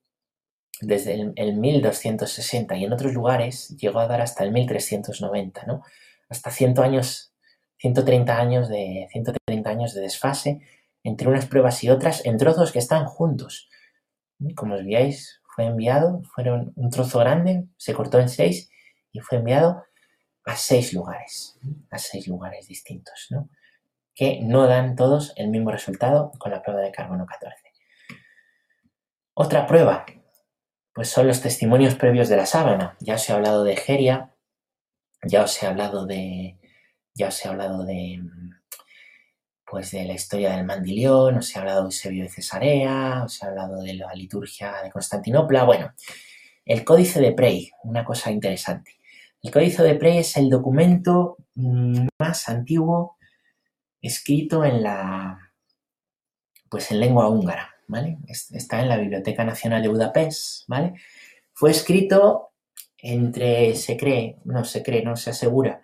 desde 0.81 1.33
el, 1.35 1.57
1260 1.57 2.77
y 2.77 2.85
en 2.85 2.93
otros 2.93 3.13
lugares 3.13 3.71
llegó 3.71 3.99
a 3.99 4.07
dar 4.07 4.21
hasta 4.21 4.45
el 4.45 4.53
1390, 4.53 5.65
¿no? 5.67 5.83
Hasta 6.29 6.53
100 6.53 6.79
años, 6.79 7.35
130 7.79 8.39
años 8.39 8.69
de, 8.69 9.09
130 9.11 9.69
años 9.69 9.95
de 9.95 10.03
desfase 10.03 10.61
entre 11.03 11.27
unas 11.27 11.47
pruebas 11.47 11.83
y 11.83 11.91
otras 11.91 12.25
en 12.25 12.39
trozos 12.39 12.71
que 12.71 12.79
están 12.79 13.07
juntos. 13.07 13.69
Como 14.55 14.77
os 14.77 14.85
veáis, 14.85 15.41
fue 15.43 15.65
enviado, 15.65 16.23
fueron 16.37 16.73
un 16.77 16.89
trozo 16.89 17.19
grande, 17.19 17.67
se 17.79 17.95
cortó 17.95 18.21
en 18.21 18.29
seis 18.29 18.71
y 19.11 19.19
fue 19.19 19.39
enviado 19.39 19.83
a 20.45 20.55
seis 20.55 20.93
lugares, 20.93 21.59
a 21.91 21.99
seis 21.99 22.29
lugares 22.29 22.69
distintos, 22.69 23.27
¿no? 23.31 23.49
Que 24.15 24.41
no 24.43 24.67
dan 24.67 24.97
todos 24.97 25.33
el 25.37 25.49
mismo 25.49 25.71
resultado 25.71 26.31
con 26.39 26.53
la 26.53 26.63
prueba 26.63 26.81
de 26.81 26.93
carbono 26.93 27.27
14. 27.27 27.73
Otra 29.35 29.67
prueba, 29.67 30.07
pues 30.95 31.09
son 31.09 31.27
los 31.27 31.41
testimonios 31.41 31.97
previos 31.97 32.29
de 32.29 32.37
la 32.37 32.47
sábana. 32.47 32.97
Ya 33.01 33.17
os 33.17 33.29
he 33.29 33.33
hablado 33.33 33.65
de 33.65 33.73
Egeria, 33.73 34.33
ya 35.25 35.43
os 35.43 35.61
he 35.61 35.67
hablado 35.67 36.07
de, 36.07 36.59
ya 37.15 37.29
os 37.29 37.45
he 37.45 37.49
hablado 37.49 37.85
de, 37.85 38.23
pues 39.67 39.91
de 39.91 40.05
la 40.05 40.13
historia 40.13 40.55
del 40.57 40.65
Mandilión, 40.65 41.39
os 41.39 41.55
he 41.55 41.59
hablado 41.59 41.81
de 41.81 41.87
Eusebio 41.87 42.23
de 42.23 42.31
Cesarea, 42.31 43.25
os 43.25 43.43
he 43.43 43.47
hablado 43.47 43.83
de 43.83 43.95
la 43.95 44.15
liturgia 44.15 44.83
de 44.83 44.91
Constantinopla. 44.91 45.65
Bueno, 45.65 45.93
el 46.65 46.85
Códice 46.85 47.21
de 47.21 47.33
Prey, 47.33 47.73
una 47.83 48.05
cosa 48.05 48.31
interesante. 48.31 48.99
El 49.43 49.51
Códice 49.51 49.83
de 49.83 49.97
Prey 49.97 50.19
es 50.19 50.37
el 50.37 50.49
documento 50.49 51.39
mm, 51.57 52.07
más 52.19 52.49
antiguo 52.49 53.14
escrito 54.07 54.65
en 54.65 54.83
la 54.83 55.39
pues 56.69 56.91
en 56.91 57.01
lengua 57.01 57.29
húngara, 57.29 57.71
¿vale? 57.87 58.19
Está 58.27 58.81
en 58.81 58.89
la 58.89 58.97
Biblioteca 58.97 59.45
Nacional 59.45 59.83
de 59.83 59.89
Budapest, 59.89 60.65
¿vale? 60.67 60.95
Fue 61.53 61.71
escrito 61.71 62.51
entre, 62.99 63.77
se 63.77 63.97
cree, 63.97 64.39
no 64.45 64.65
se 64.65 64.83
cree, 64.83 65.05
no 65.05 65.15
se 65.15 65.31
asegura, 65.31 65.83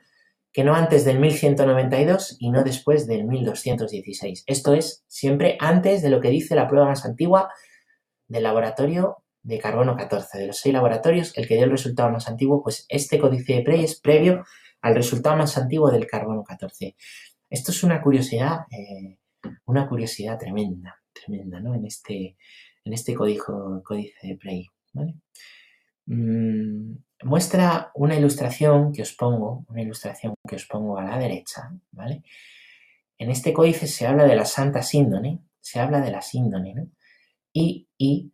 que 0.53 0.65
no 0.65 0.75
antes 0.75 1.05
del 1.05 1.21
1192 1.21 2.39
y 2.41 2.51
no 2.51 2.65
después 2.65 3.07
del 3.07 3.25
1216. 3.25 4.45
Esto 4.47 4.75
es 4.75 5.05
siempre 5.07 5.57
antes 5.61 6.03
de 6.03 6.11
lo 6.11 6.21
que 6.21 6.31
dice 6.31 6.57
la 6.57 6.67
prueba 6.67 6.89
más 6.89 7.05
antigua 7.05 7.53
del 8.27 8.43
laboratorio 8.43 9.23
de 9.43 9.59
carbono 9.59 9.97
14. 9.97 10.39
De 10.39 10.47
los 10.49 10.59
seis 10.59 10.73
laboratorios, 10.73 11.37
el 11.37 11.47
que 11.47 11.55
dio 11.55 11.65
el 11.65 11.71
resultado 11.71 12.11
más 12.11 12.27
antiguo, 12.27 12.63
pues 12.63 12.85
este 12.89 13.19
códice 13.19 13.55
de 13.55 13.63
Prey 13.63 13.85
es 13.85 14.01
previo 14.01 14.45
al 14.81 14.95
resultado 14.95 15.37
más 15.37 15.57
antiguo 15.57 15.91
del 15.91 16.07
carbono 16.07 16.43
14. 16.43 16.97
Esto 17.51 17.73
es 17.73 17.83
una 17.83 18.01
curiosidad, 18.01 18.61
eh, 18.71 19.19
una 19.67 19.89
curiosidad 19.89 20.39
tremenda, 20.39 20.97
tremenda, 21.13 21.61
¿no? 21.61 21.75
En 21.75 21.85
este, 21.85 22.37
en 22.85 22.93
este 22.93 23.15
códice, 23.15 23.43
códice 23.85 24.15
de 24.23 24.69
¿vale? 24.93 25.15
Mm, 26.07 26.95
muestra 27.25 27.91
una 27.95 28.17
ilustración 28.17 28.93
que 28.93 29.03
os 29.03 29.13
pongo, 29.13 29.65
una 29.69 29.83
ilustración 29.83 30.35
que 30.49 30.57
os 30.57 30.67
pongo 30.67 30.97
a 30.99 31.05
la 31.05 31.19
derecha, 31.19 31.71
¿vale? 31.91 32.23
En 33.19 33.31
este 33.31 33.53
códice 33.53 33.87
se 33.87 34.07
habla 34.07 34.25
de 34.25 34.37
la 34.37 34.45
Santa 34.45 34.83
Síndone, 34.83 35.41
se 35.61 35.81
habla 35.81 36.01
de 36.01 36.11
la 36.11 36.23
Síndone, 36.23 36.75
¿no? 36.75 36.89
Y, 37.53 37.89
y 37.99 38.33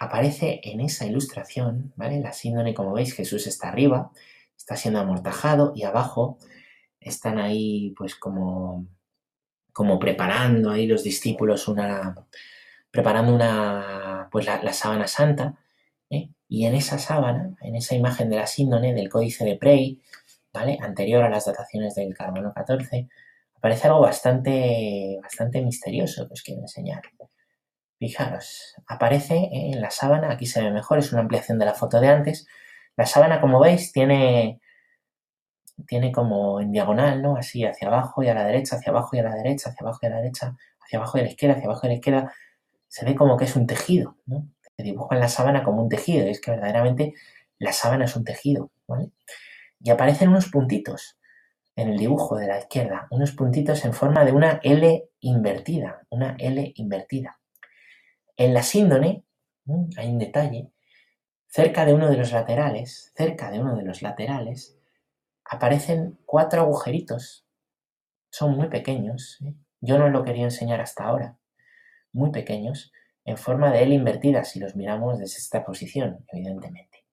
aparece 0.00 0.60
en 0.64 0.80
esa 0.80 1.06
ilustración, 1.06 1.92
¿vale? 1.94 2.20
La 2.20 2.32
síndone, 2.32 2.74
como 2.74 2.92
veis, 2.92 3.14
Jesús 3.14 3.46
está 3.46 3.68
arriba, 3.68 4.10
está 4.56 4.74
siendo 4.74 4.98
amortajado 4.98 5.72
y 5.76 5.84
abajo 5.84 6.38
están 7.00 7.38
ahí 7.38 7.94
pues 7.96 8.14
como, 8.14 8.86
como 9.72 9.98
preparando 9.98 10.70
ahí 10.70 10.86
los 10.86 11.02
discípulos 11.02 11.68
una, 11.68 12.14
preparando 12.90 13.34
una, 13.34 14.28
pues 14.30 14.46
la, 14.46 14.72
sábana 14.72 15.06
santa, 15.06 15.58
¿eh? 16.10 16.30
y 16.48 16.66
en 16.66 16.74
esa 16.74 16.98
sábana, 16.98 17.54
en 17.62 17.76
esa 17.76 17.94
imagen 17.94 18.30
de 18.30 18.36
la 18.36 18.46
síndone 18.46 18.94
del 18.94 19.08
códice 19.08 19.44
de 19.44 19.56
Prey, 19.56 20.00
¿vale? 20.52 20.78
Anterior 20.80 21.22
a 21.22 21.30
las 21.30 21.46
dataciones 21.46 21.94
del 21.94 22.14
carbono 22.14 22.52
14, 22.52 23.08
aparece 23.56 23.86
algo 23.86 24.00
bastante, 24.00 25.18
bastante 25.22 25.62
misterioso 25.62 26.26
que 26.26 26.34
os 26.34 26.42
quiero 26.42 26.62
enseñar. 26.62 27.02
Fijaros, 27.98 28.74
aparece 28.86 29.50
en 29.52 29.80
la 29.80 29.90
sábana, 29.90 30.30
aquí 30.30 30.46
se 30.46 30.62
ve 30.62 30.70
mejor, 30.70 30.98
es 30.98 31.12
una 31.12 31.20
ampliación 31.20 31.58
de 31.58 31.66
la 31.66 31.74
foto 31.74 32.00
de 32.00 32.08
antes. 32.08 32.46
La 32.96 33.04
sábana, 33.06 33.40
como 33.42 33.60
veis, 33.60 33.92
tiene, 33.92 34.60
tiene 35.86 36.12
como 36.12 36.60
en 36.60 36.72
diagonal, 36.72 37.22
¿no? 37.22 37.36
Así, 37.36 37.64
hacia 37.64 37.88
abajo 37.88 38.22
y 38.22 38.28
a 38.28 38.34
la 38.34 38.44
derecha, 38.44 38.76
hacia 38.76 38.90
abajo 38.90 39.16
y 39.16 39.20
a 39.20 39.22
la 39.24 39.34
derecha, 39.34 39.70
hacia 39.70 39.84
abajo 39.84 39.98
y 40.02 40.06
a 40.06 40.10
la 40.10 40.16
derecha, 40.16 40.56
hacia 40.80 40.98
abajo 40.98 41.18
y 41.18 41.20
a 41.20 41.24
la 41.24 41.30
izquierda, 41.30 41.56
hacia 41.56 41.66
abajo 41.66 41.80
y 41.84 41.86
a 41.86 41.90
la 41.90 41.94
izquierda. 41.94 42.32
Se 42.88 43.04
ve 43.04 43.14
como 43.14 43.36
que 43.36 43.44
es 43.44 43.56
un 43.56 43.66
tejido, 43.66 44.16
¿no? 44.26 44.48
Se 44.76 44.82
dibuja 44.82 45.14
en 45.14 45.20
la 45.20 45.28
sábana 45.28 45.62
como 45.62 45.82
un 45.82 45.88
tejido, 45.88 46.26
y 46.26 46.30
es 46.30 46.40
que 46.40 46.50
verdaderamente 46.50 47.14
la 47.58 47.72
sábana 47.72 48.06
es 48.06 48.16
un 48.16 48.24
tejido, 48.24 48.70
¿vale? 48.88 49.10
Y 49.80 49.90
aparecen 49.90 50.28
unos 50.28 50.48
puntitos 50.48 51.18
en 51.76 51.88
el 51.88 51.98
dibujo 51.98 52.36
de 52.36 52.46
la 52.46 52.58
izquierda, 52.58 53.06
unos 53.10 53.32
puntitos 53.32 53.84
en 53.84 53.92
forma 53.92 54.24
de 54.24 54.32
una 54.32 54.60
L 54.62 55.08
invertida, 55.20 56.06
una 56.10 56.36
L 56.38 56.72
invertida. 56.76 57.38
En 58.36 58.54
la 58.54 58.62
síndone, 58.62 59.24
hay 59.96 60.08
un 60.08 60.18
detalle, 60.18 60.70
cerca 61.46 61.84
de 61.84 61.94
uno 61.94 62.08
de 62.08 62.16
los 62.16 62.32
laterales, 62.32 63.12
cerca 63.14 63.50
de 63.50 63.60
uno 63.60 63.76
de 63.76 63.82
los 63.82 64.02
laterales, 64.02 64.79
aparecen 65.50 66.16
cuatro 66.24 66.62
agujeritos. 66.62 67.44
Son 68.30 68.56
muy 68.56 68.68
pequeños. 68.68 69.38
¿eh? 69.44 69.52
Yo 69.80 69.98
no 69.98 70.08
lo 70.08 70.24
quería 70.24 70.44
enseñar 70.44 70.80
hasta 70.80 71.04
ahora. 71.04 71.36
Muy 72.12 72.30
pequeños, 72.30 72.92
en 73.24 73.36
forma 73.36 73.72
de 73.72 73.82
L 73.82 73.94
invertida, 73.94 74.44
si 74.44 74.60
los 74.60 74.76
miramos 74.76 75.18
desde 75.18 75.38
esta 75.38 75.64
posición, 75.64 76.24
evidentemente. 76.28 77.04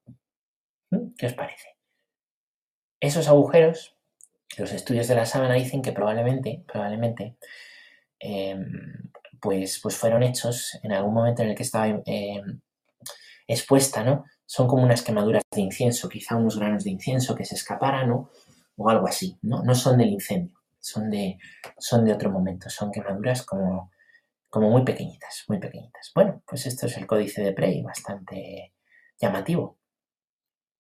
¿Mm? 0.92 1.16
¿Qué 1.18 1.26
os 1.26 1.34
parece? 1.34 1.78
Esos 3.00 3.28
agujeros, 3.28 3.98
los 4.58 4.72
estudios 4.72 5.08
de 5.08 5.16
la 5.16 5.26
sábana 5.26 5.56
dicen 5.56 5.82
que 5.82 5.92
probablemente, 5.92 6.64
probablemente, 6.68 7.38
em, 8.20 9.12
pues, 9.42 9.80
pues 9.82 9.98
fueron 9.98 10.24
hechos 10.24 10.80
en 10.84 10.92
algún 10.92 11.14
momento 11.14 11.42
en 11.42 11.50
el 11.50 11.56
que 11.56 11.64
estaba 11.64 11.88
em, 11.88 12.62
expuesta, 13.48 14.04
¿no? 14.04 14.26
Son 14.48 14.68
como 14.68 14.84
unas 14.84 15.04
quemaduras 15.04 15.44
de 15.52 15.62
incienso, 15.62 16.10
quizá 16.10 16.36
unos 16.36 16.58
granos 16.58 16.84
de 16.84 16.90
incienso 16.90 17.36
que 17.36 17.46
se 17.46 17.54
escaparan 17.54 18.10
o 18.12 18.90
algo 18.90 19.08
así, 19.08 19.38
¿no? 19.44 19.62
No 19.62 19.76
son 19.76 20.00
del 20.00 20.10
incendio, 20.10 20.58
son 20.80 21.12
de, 21.12 21.38
son 21.78 22.04
de 22.04 22.14
otro 22.14 22.32
momento, 22.32 22.72
son 22.72 22.92
quemaduras 22.92 23.44
como, 23.44 23.92
como 24.50 24.72
muy 24.72 24.84
pequeñitas, 24.84 25.44
muy 25.48 25.60
pequeñitas. 25.60 26.12
Bueno, 26.16 26.42
pues 26.48 26.66
esto 26.66 26.88
es 26.88 26.98
el 26.98 27.06
códice 27.06 27.44
de 27.44 27.54
Prey, 27.54 27.84
bastante 27.84 28.74
llamativo 29.20 29.78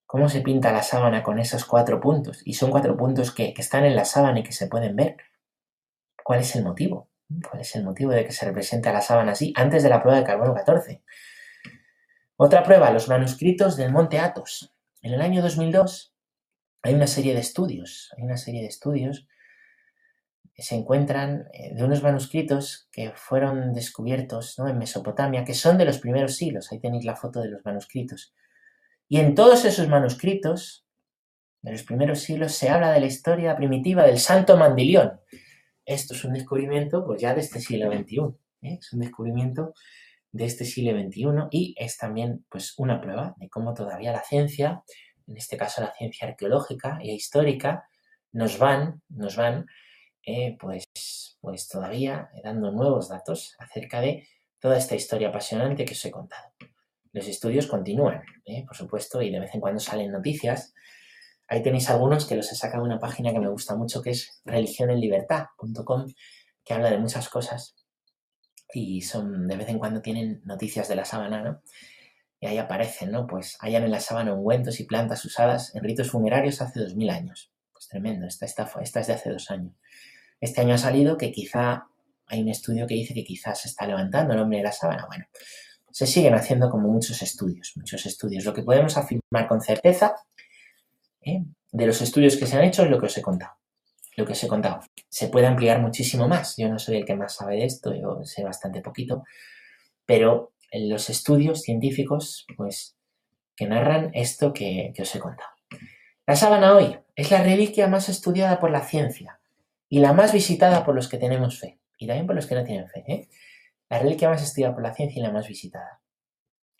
cómo 0.07 0.29
se 0.29 0.41
pinta 0.41 0.71
la 0.71 0.81
sábana 0.81 1.21
con 1.21 1.37
esos 1.37 1.65
cuatro 1.65 1.99
puntos. 1.99 2.41
Y 2.45 2.53
son 2.53 2.71
cuatro 2.71 2.97
puntos 2.97 3.31
que, 3.31 3.53
están 3.55 3.85
en 3.85 3.95
la 3.95 4.05
sábana 4.05 4.39
y 4.39 4.43
que 4.43 4.53
se 4.53 4.67
pueden 4.67 4.95
ver. 4.95 5.17
¿Cuál 6.23 6.39
es 6.39 6.55
el 6.55 6.63
motivo? 6.63 7.09
¿Cuál 7.47 7.61
es 7.61 7.75
el 7.75 7.83
motivo 7.83 8.11
de 8.11 8.25
que 8.25 8.31
se 8.31 8.45
represente 8.45 8.89
a 8.89 8.93
la 8.93 9.01
sábana 9.01 9.33
así 9.33 9.53
antes 9.55 9.83
de 9.83 9.89
la 9.89 10.01
prueba 10.01 10.19
de 10.19 10.25
carbono 10.25 10.55
14? 10.55 11.03
Otra 12.39 12.61
prueba, 12.61 12.91
los 12.91 13.09
manuscritos 13.09 13.75
del 13.77 13.91
Monte 13.91 14.19
Athos. 14.19 14.71
En 15.01 15.11
el 15.11 15.21
año 15.21 15.41
2002 15.41 16.13
hay 16.83 16.93
una 16.93 17.07
serie 17.07 17.33
de 17.33 17.39
estudios, 17.39 18.13
hay 18.15 18.25
una 18.25 18.37
serie 18.37 18.61
de 18.61 18.67
estudios 18.67 19.27
que 20.53 20.61
se 20.61 20.75
encuentran 20.75 21.47
eh, 21.51 21.73
de 21.73 21.83
unos 21.83 22.03
manuscritos 22.03 22.89
que 22.91 23.11
fueron 23.15 23.73
descubiertos 23.73 24.59
en 24.59 24.77
Mesopotamia, 24.77 25.43
que 25.45 25.55
son 25.55 25.79
de 25.79 25.85
los 25.85 25.97
primeros 25.97 26.35
siglos. 26.35 26.71
Ahí 26.71 26.79
tenéis 26.79 27.05
la 27.05 27.15
foto 27.15 27.41
de 27.41 27.49
los 27.49 27.65
manuscritos. 27.65 28.35
Y 29.09 29.17
en 29.19 29.33
todos 29.33 29.65
esos 29.65 29.87
manuscritos 29.87 30.85
de 31.63 31.71
los 31.71 31.81
primeros 31.81 32.19
siglos 32.19 32.51
se 32.51 32.69
habla 32.69 32.91
de 32.91 32.99
la 32.99 33.07
historia 33.07 33.55
primitiva 33.55 34.05
del 34.05 34.19
santo 34.19 34.57
Mandilión. 34.57 35.19
Esto 35.85 36.13
es 36.13 36.23
un 36.23 36.33
descubrimiento 36.33 37.03
pues 37.03 37.19
ya 37.19 37.33
de 37.33 37.41
este 37.41 37.59
siglo 37.59 37.91
XXI. 37.91 38.19
¿eh? 38.61 38.77
Es 38.79 38.93
un 38.93 38.99
descubrimiento 38.99 39.73
de 40.37 40.45
este 40.45 40.65
siglo 40.65 40.97
XXI 40.97 41.47
y 41.51 41.75
es 41.77 41.97
también 41.97 42.45
pues 42.49 42.75
una 42.77 43.01
prueba 43.01 43.33
de 43.37 43.49
cómo 43.49 43.73
todavía 43.73 44.11
la 44.11 44.23
ciencia, 44.23 44.83
en 45.27 45.35
este 45.35 45.57
caso 45.57 45.81
la 45.81 45.91
ciencia 45.93 46.27
arqueológica 46.27 46.99
e 47.01 47.11
histórica, 47.11 47.89
nos 48.31 48.59
van, 48.59 49.01
nos 49.09 49.35
van 49.35 49.65
eh, 50.23 50.55
pues, 50.59 50.85
pues 51.41 51.67
todavía 51.67 52.29
dando 52.43 52.71
nuevos 52.71 53.09
datos 53.09 53.55
acerca 53.57 53.99
de 53.99 54.27
toda 54.59 54.77
esta 54.77 54.95
historia 54.95 55.29
apasionante 55.29 55.85
que 55.85 55.93
os 55.93 56.05
he 56.05 56.11
contado. 56.11 56.49
Los 57.13 57.27
estudios 57.27 57.65
continúan, 57.65 58.21
¿eh? 58.45 58.63
por 58.65 58.77
supuesto, 58.77 59.21
y 59.23 59.31
de 59.31 59.39
vez 59.39 59.55
en 59.55 59.61
cuando 59.61 59.79
salen 59.79 60.11
noticias. 60.11 60.75
Ahí 61.47 61.63
tenéis 61.63 61.89
algunos 61.89 62.27
que 62.27 62.35
los 62.35 62.51
he 62.51 62.55
sacado 62.55 62.83
de 62.83 62.89
una 62.89 62.99
página 62.99 63.31
que 63.31 63.39
me 63.39 63.49
gusta 63.49 63.75
mucho, 63.75 64.03
que 64.03 64.11
es 64.11 64.41
religionenlibertad.com, 64.45 66.05
que 66.63 66.73
habla 66.73 66.91
de 66.91 66.99
muchas 66.99 67.27
cosas. 67.29 67.86
Y 68.73 69.01
son, 69.01 69.47
de 69.47 69.55
vez 69.55 69.69
en 69.69 69.79
cuando 69.79 70.01
tienen 70.01 70.41
noticias 70.45 70.87
de 70.87 70.95
la 70.95 71.05
sábana, 71.05 71.41
¿no? 71.41 71.61
Y 72.39 72.47
ahí 72.47 72.57
aparecen, 72.57 73.11
¿no? 73.11 73.25
Pues 73.25 73.57
hayan 73.61 73.83
en 73.83 73.91
la 73.91 73.99
sábana 73.99 74.33
ungüentos 74.33 74.79
y 74.79 74.83
plantas 74.83 75.23
usadas 75.25 75.73
en 75.75 75.83
ritos 75.83 76.11
funerarios 76.11 76.61
hace 76.61 76.79
dos 76.79 76.95
mil 76.95 77.09
años. 77.09 77.51
Pues 77.71 77.87
tremendo, 77.87 78.27
esta, 78.27 78.45
esta, 78.45 78.69
esta 78.81 78.99
es 78.99 79.07
de 79.07 79.13
hace 79.13 79.29
dos 79.31 79.49
años. 79.49 79.73
Este 80.39 80.61
año 80.61 80.75
ha 80.75 80.77
salido 80.77 81.17
que 81.17 81.31
quizá 81.31 81.87
hay 82.27 82.41
un 82.41 82.49
estudio 82.49 82.85
que 82.85 82.93
dice 82.93 83.13
que 83.13 83.23
quizás 83.23 83.61
se 83.61 83.69
está 83.69 83.87
levantando 83.87 84.33
el 84.33 84.39
hombre 84.39 84.59
de 84.59 84.65
la 84.65 84.71
sábana. 84.71 85.05
Bueno, 85.07 85.25
se 85.89 86.05
siguen 86.05 86.35
haciendo 86.35 86.69
como 86.69 86.89
muchos 86.89 87.21
estudios, 87.21 87.73
muchos 87.75 88.05
estudios. 88.05 88.45
Lo 88.45 88.53
que 88.53 88.63
podemos 88.63 88.97
afirmar 88.97 89.47
con 89.47 89.61
certeza 89.61 90.13
¿eh? 91.21 91.43
de 91.71 91.87
los 91.87 92.01
estudios 92.01 92.37
que 92.37 92.45
se 92.45 92.57
han 92.57 92.65
hecho 92.65 92.83
es 92.83 92.89
lo 92.89 92.99
que 92.99 93.07
os 93.07 93.17
he 93.17 93.21
contado. 93.21 93.53
Lo 94.17 94.25
que 94.25 94.33
os 94.33 94.43
he 94.43 94.47
contado. 94.49 94.81
Se 95.07 95.29
puede 95.29 95.47
ampliar 95.47 95.79
muchísimo 95.79 96.27
más. 96.27 96.55
Yo 96.57 96.67
no 96.67 96.79
soy 96.79 96.97
el 96.97 97.05
que 97.05 97.15
más 97.15 97.35
sabe 97.35 97.55
de 97.55 97.65
esto, 97.65 97.95
yo 97.95 98.19
sé 98.23 98.43
bastante 98.43 98.81
poquito. 98.81 99.23
Pero 100.05 100.53
los 100.73 101.09
estudios 101.09 101.61
científicos, 101.61 102.45
pues, 102.57 102.97
que 103.55 103.67
narran 103.67 104.11
esto 104.13 104.51
que, 104.51 104.91
que 104.93 105.03
os 105.03 105.15
he 105.15 105.19
contado. 105.19 105.49
La 106.25 106.35
sábana 106.35 106.75
hoy 106.75 106.97
es 107.15 107.31
la 107.31 107.41
reliquia 107.41 107.87
más 107.87 108.09
estudiada 108.09 108.59
por 108.59 108.71
la 108.71 108.81
ciencia 108.81 109.39
y 109.87 109.99
la 109.99 110.11
más 110.11 110.33
visitada 110.33 110.83
por 110.83 110.95
los 110.95 111.07
que 111.07 111.17
tenemos 111.17 111.59
fe. 111.59 111.79
Y 111.97 112.07
también 112.07 112.27
por 112.27 112.35
los 112.35 112.45
que 112.45 112.55
no 112.55 112.63
tienen 112.65 112.89
fe. 112.89 113.03
¿eh? 113.07 113.29
la 113.89 113.99
reliquia 113.99 114.29
más 114.29 114.43
estudiada 114.43 114.73
por 114.73 114.83
la 114.83 114.93
ciencia 114.93 115.19
y 115.19 115.23
la 115.23 115.31
más 115.31 115.47
visitada. 115.47 116.01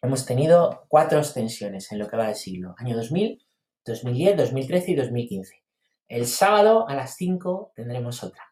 Hemos 0.01 0.25
tenido 0.25 0.85
cuatro 0.89 1.19
extensiones 1.19 1.91
en 1.91 1.99
lo 1.99 2.07
que 2.07 2.17
va 2.17 2.27
del 2.27 2.35
siglo, 2.35 2.75
año 2.77 2.95
2000, 2.95 3.43
2010, 3.85 4.37
2013 4.37 4.91
y 4.91 4.95
2015. 4.95 5.63
El 6.07 6.25
sábado 6.25 6.87
a 6.87 6.95
las 6.95 7.17
5 7.17 7.73
tendremos 7.75 8.23
otra. 8.23 8.43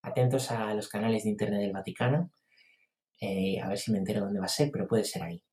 Atentos 0.00 0.50
a 0.50 0.72
los 0.74 0.88
canales 0.88 1.24
de 1.24 1.30
Internet 1.30 1.60
del 1.60 1.72
Vaticano, 1.72 2.32
eh, 3.20 3.60
a 3.60 3.68
ver 3.68 3.78
si 3.78 3.92
me 3.92 3.98
entero 3.98 4.22
dónde 4.22 4.40
va 4.40 4.46
a 4.46 4.48
ser, 4.48 4.70
pero 4.72 4.88
puede 4.88 5.04
ser 5.04 5.22
ahí. 5.22 5.44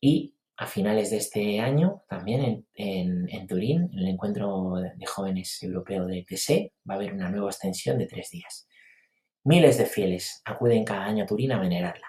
Y 0.00 0.34
a 0.56 0.66
finales 0.66 1.10
de 1.10 1.18
este 1.18 1.60
año, 1.60 2.02
también 2.08 2.66
en, 2.74 3.46
Turín, 3.46 3.90
en 3.92 3.98
el 3.98 4.08
encuentro 4.08 4.74
de 4.76 5.06
jóvenes 5.06 5.62
europeo 5.62 6.06
de 6.06 6.24
TSE, 6.26 6.72
va 6.88 6.94
a 6.94 6.96
haber 6.96 7.12
una 7.12 7.30
nueva 7.30 7.50
extensión 7.50 7.98
de 7.98 8.06
tres 8.06 8.30
días. 8.30 8.66
Miles 9.44 9.78
de 9.78 9.86
fieles 9.86 10.42
acuden 10.44 10.84
cada 10.84 11.04
año 11.04 11.24
a 11.24 11.26
Turín 11.26 11.52
a 11.52 11.60
venerarla, 11.60 12.08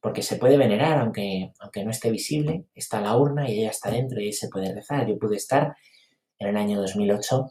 porque 0.00 0.22
se 0.22 0.36
puede 0.36 0.56
venerar 0.56 0.98
aunque, 0.98 1.50
aunque 1.58 1.84
no 1.84 1.90
esté 1.90 2.10
visible, 2.10 2.66
está 2.74 3.00
la 3.00 3.16
urna 3.16 3.50
y 3.50 3.60
ella 3.60 3.70
está 3.70 3.90
dentro 3.90 4.20
y 4.20 4.32
se 4.32 4.48
puede 4.48 4.72
rezar. 4.72 5.08
Yo 5.08 5.18
pude 5.18 5.36
estar 5.36 5.74
en 6.38 6.48
el 6.48 6.56
año 6.56 6.80
2008 6.80 7.50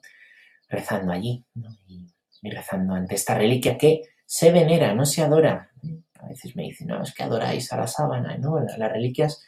rezando 0.70 1.11
allí 1.11 1.45
y, 1.88 2.49
rezando 2.49 2.93
ante 2.93 3.15
esta 3.15 3.36
reliquia 3.36 3.78
que 3.78 4.03
se 4.26 4.51
venera, 4.51 4.93
no 4.93 5.05
se 5.05 5.22
adora. 5.22 5.72
A 6.20 6.28
veces 6.28 6.55
me 6.55 6.63
dicen, 6.63 6.88
no, 6.88 7.03
es 7.03 7.13
que 7.13 7.24
adoráis 7.24 7.72
a 7.74 7.78
la 7.78 7.88
sábana, 7.88 8.38
no, 8.38 8.59
las 8.59 8.91
reliquias 8.91 9.43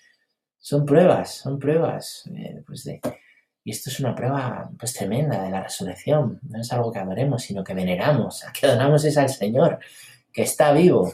son 0.58 0.86
pruebas, 0.86 1.36
son 1.36 1.58
pruebas 1.60 2.30
eh, 2.36 2.62
pues 2.66 2.84
de, 2.84 3.00
y 3.64 3.72
esto 3.72 3.90
es 3.90 4.00
una 4.00 4.16
prueba 4.16 4.70
pues 4.80 4.94
tremenda 4.94 5.44
de 5.44 5.52
la 5.52 5.62
resurrección. 5.62 6.40
No 6.44 6.62
es 6.62 6.72
algo 6.72 6.92
que 6.92 7.00
adoremos, 7.00 7.44
sino 7.44 7.64
que 7.64 7.74
veneramos. 7.74 8.44
A 8.46 8.52
que 8.52 8.66
adoramos 8.66 9.04
es 9.06 9.18
al 9.18 9.30
Señor, 9.30 9.80
que 10.32 10.44
está 10.44 10.72
vivo. 10.72 11.14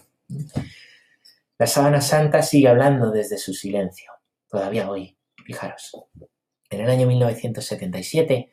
La 1.57 1.67
sábana 1.67 2.01
santa 2.01 2.41
sigue 2.41 2.67
hablando 2.67 3.11
desde 3.11 3.37
su 3.37 3.53
silencio, 3.53 4.11
todavía 4.49 4.89
hoy. 4.89 5.17
Fijaros, 5.45 5.91
en 6.69 6.81
el 6.81 6.89
año 6.89 7.07
1977, 7.07 8.49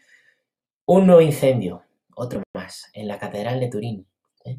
un 0.87 1.07
nuevo 1.07 1.21
incendio, 1.21 1.85
otro 2.15 2.43
más, 2.55 2.91
en 2.93 3.09
la 3.09 3.19
Catedral 3.19 3.61
de 3.61 3.69
Turín, 3.69 4.07
¿eh? 4.45 4.59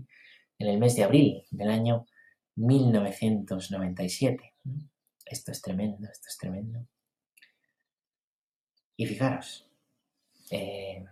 en 0.57 0.67
el 0.67 0.79
mes 0.79 0.95
de 0.95 1.03
abril 1.03 1.43
del 1.51 1.69
año 1.69 2.05
1997. 2.55 4.53
Esto 5.25 5.51
es 5.51 5.61
tremendo, 5.61 6.07
esto 6.11 6.27
es 6.29 6.37
tremendo. 6.37 6.87
Y 8.95 9.05
fijaros, 9.05 9.67
eh, 10.51 11.03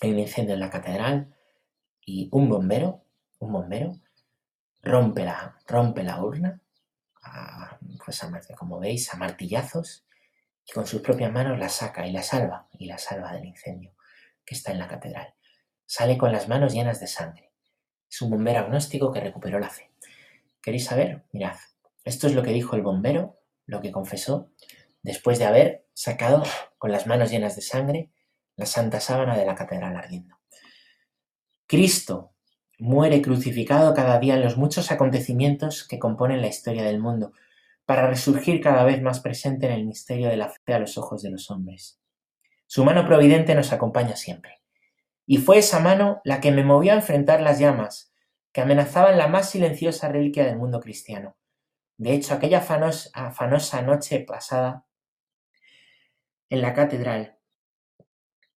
hay 0.00 0.10
un 0.10 0.18
incendio 0.18 0.54
en 0.54 0.60
la 0.60 0.70
catedral 0.70 1.34
y 2.04 2.28
un 2.32 2.48
bombero, 2.48 3.04
un 3.38 3.52
bombero, 3.52 4.00
rompe 4.82 5.24
la, 5.24 5.56
rompe 5.66 6.02
la 6.02 6.22
urna, 6.22 6.60
pues 8.04 8.20
como 8.58 8.80
veis, 8.80 9.12
a 9.14 9.16
martillazos, 9.16 10.04
y 10.66 10.72
con 10.72 10.86
sus 10.86 11.00
propias 11.00 11.32
manos 11.32 11.58
la 11.58 11.68
saca 11.68 12.06
y 12.06 12.12
la 12.12 12.22
salva, 12.22 12.68
y 12.72 12.86
la 12.86 12.98
salva 12.98 13.32
del 13.32 13.44
incendio. 13.44 13.92
Que 14.50 14.56
está 14.56 14.72
en 14.72 14.80
la 14.80 14.88
catedral. 14.88 15.32
Sale 15.86 16.18
con 16.18 16.32
las 16.32 16.48
manos 16.48 16.74
llenas 16.74 16.98
de 16.98 17.06
sangre. 17.06 17.52
Es 18.10 18.20
un 18.20 18.30
bombero 18.30 18.58
agnóstico 18.58 19.12
que 19.12 19.20
recuperó 19.20 19.60
la 19.60 19.70
fe. 19.70 19.92
¿Queréis 20.60 20.86
saber? 20.86 21.24
Mirad, 21.30 21.54
esto 22.02 22.26
es 22.26 22.34
lo 22.34 22.42
que 22.42 22.50
dijo 22.50 22.74
el 22.74 22.82
bombero, 22.82 23.38
lo 23.66 23.80
que 23.80 23.92
confesó, 23.92 24.50
después 25.02 25.38
de 25.38 25.44
haber 25.44 25.86
sacado 25.94 26.42
con 26.78 26.90
las 26.90 27.06
manos 27.06 27.30
llenas 27.30 27.54
de 27.54 27.62
sangre 27.62 28.10
la 28.56 28.66
santa 28.66 28.98
sábana 28.98 29.38
de 29.38 29.46
la 29.46 29.54
catedral 29.54 29.94
ardiendo. 29.94 30.36
Cristo 31.68 32.32
muere 32.80 33.22
crucificado 33.22 33.94
cada 33.94 34.18
día 34.18 34.34
en 34.34 34.42
los 34.42 34.56
muchos 34.56 34.90
acontecimientos 34.90 35.86
que 35.86 36.00
componen 36.00 36.40
la 36.40 36.48
historia 36.48 36.82
del 36.82 36.98
mundo, 36.98 37.34
para 37.86 38.08
resurgir 38.08 38.60
cada 38.60 38.82
vez 38.82 39.00
más 39.00 39.20
presente 39.20 39.66
en 39.66 39.72
el 39.72 39.86
misterio 39.86 40.28
de 40.28 40.36
la 40.36 40.48
fe 40.48 40.74
a 40.74 40.80
los 40.80 40.98
ojos 40.98 41.22
de 41.22 41.30
los 41.30 41.52
hombres. 41.52 41.99
Su 42.72 42.84
mano 42.84 43.04
providente 43.04 43.56
nos 43.56 43.72
acompaña 43.72 44.14
siempre. 44.14 44.60
Y 45.26 45.38
fue 45.38 45.58
esa 45.58 45.80
mano 45.80 46.20
la 46.22 46.40
que 46.40 46.52
me 46.52 46.62
movió 46.62 46.92
a 46.92 46.94
enfrentar 46.94 47.40
las 47.40 47.58
llamas 47.58 48.12
que 48.52 48.60
amenazaban 48.60 49.18
la 49.18 49.26
más 49.26 49.50
silenciosa 49.50 50.08
reliquia 50.08 50.44
del 50.44 50.56
mundo 50.56 50.78
cristiano. 50.78 51.36
De 51.96 52.12
hecho, 52.12 52.32
aquella 52.32 52.58
afanosa 52.60 53.82
noche 53.82 54.20
pasada 54.20 54.86
en 56.48 56.62
la 56.62 56.72
catedral, 56.72 57.40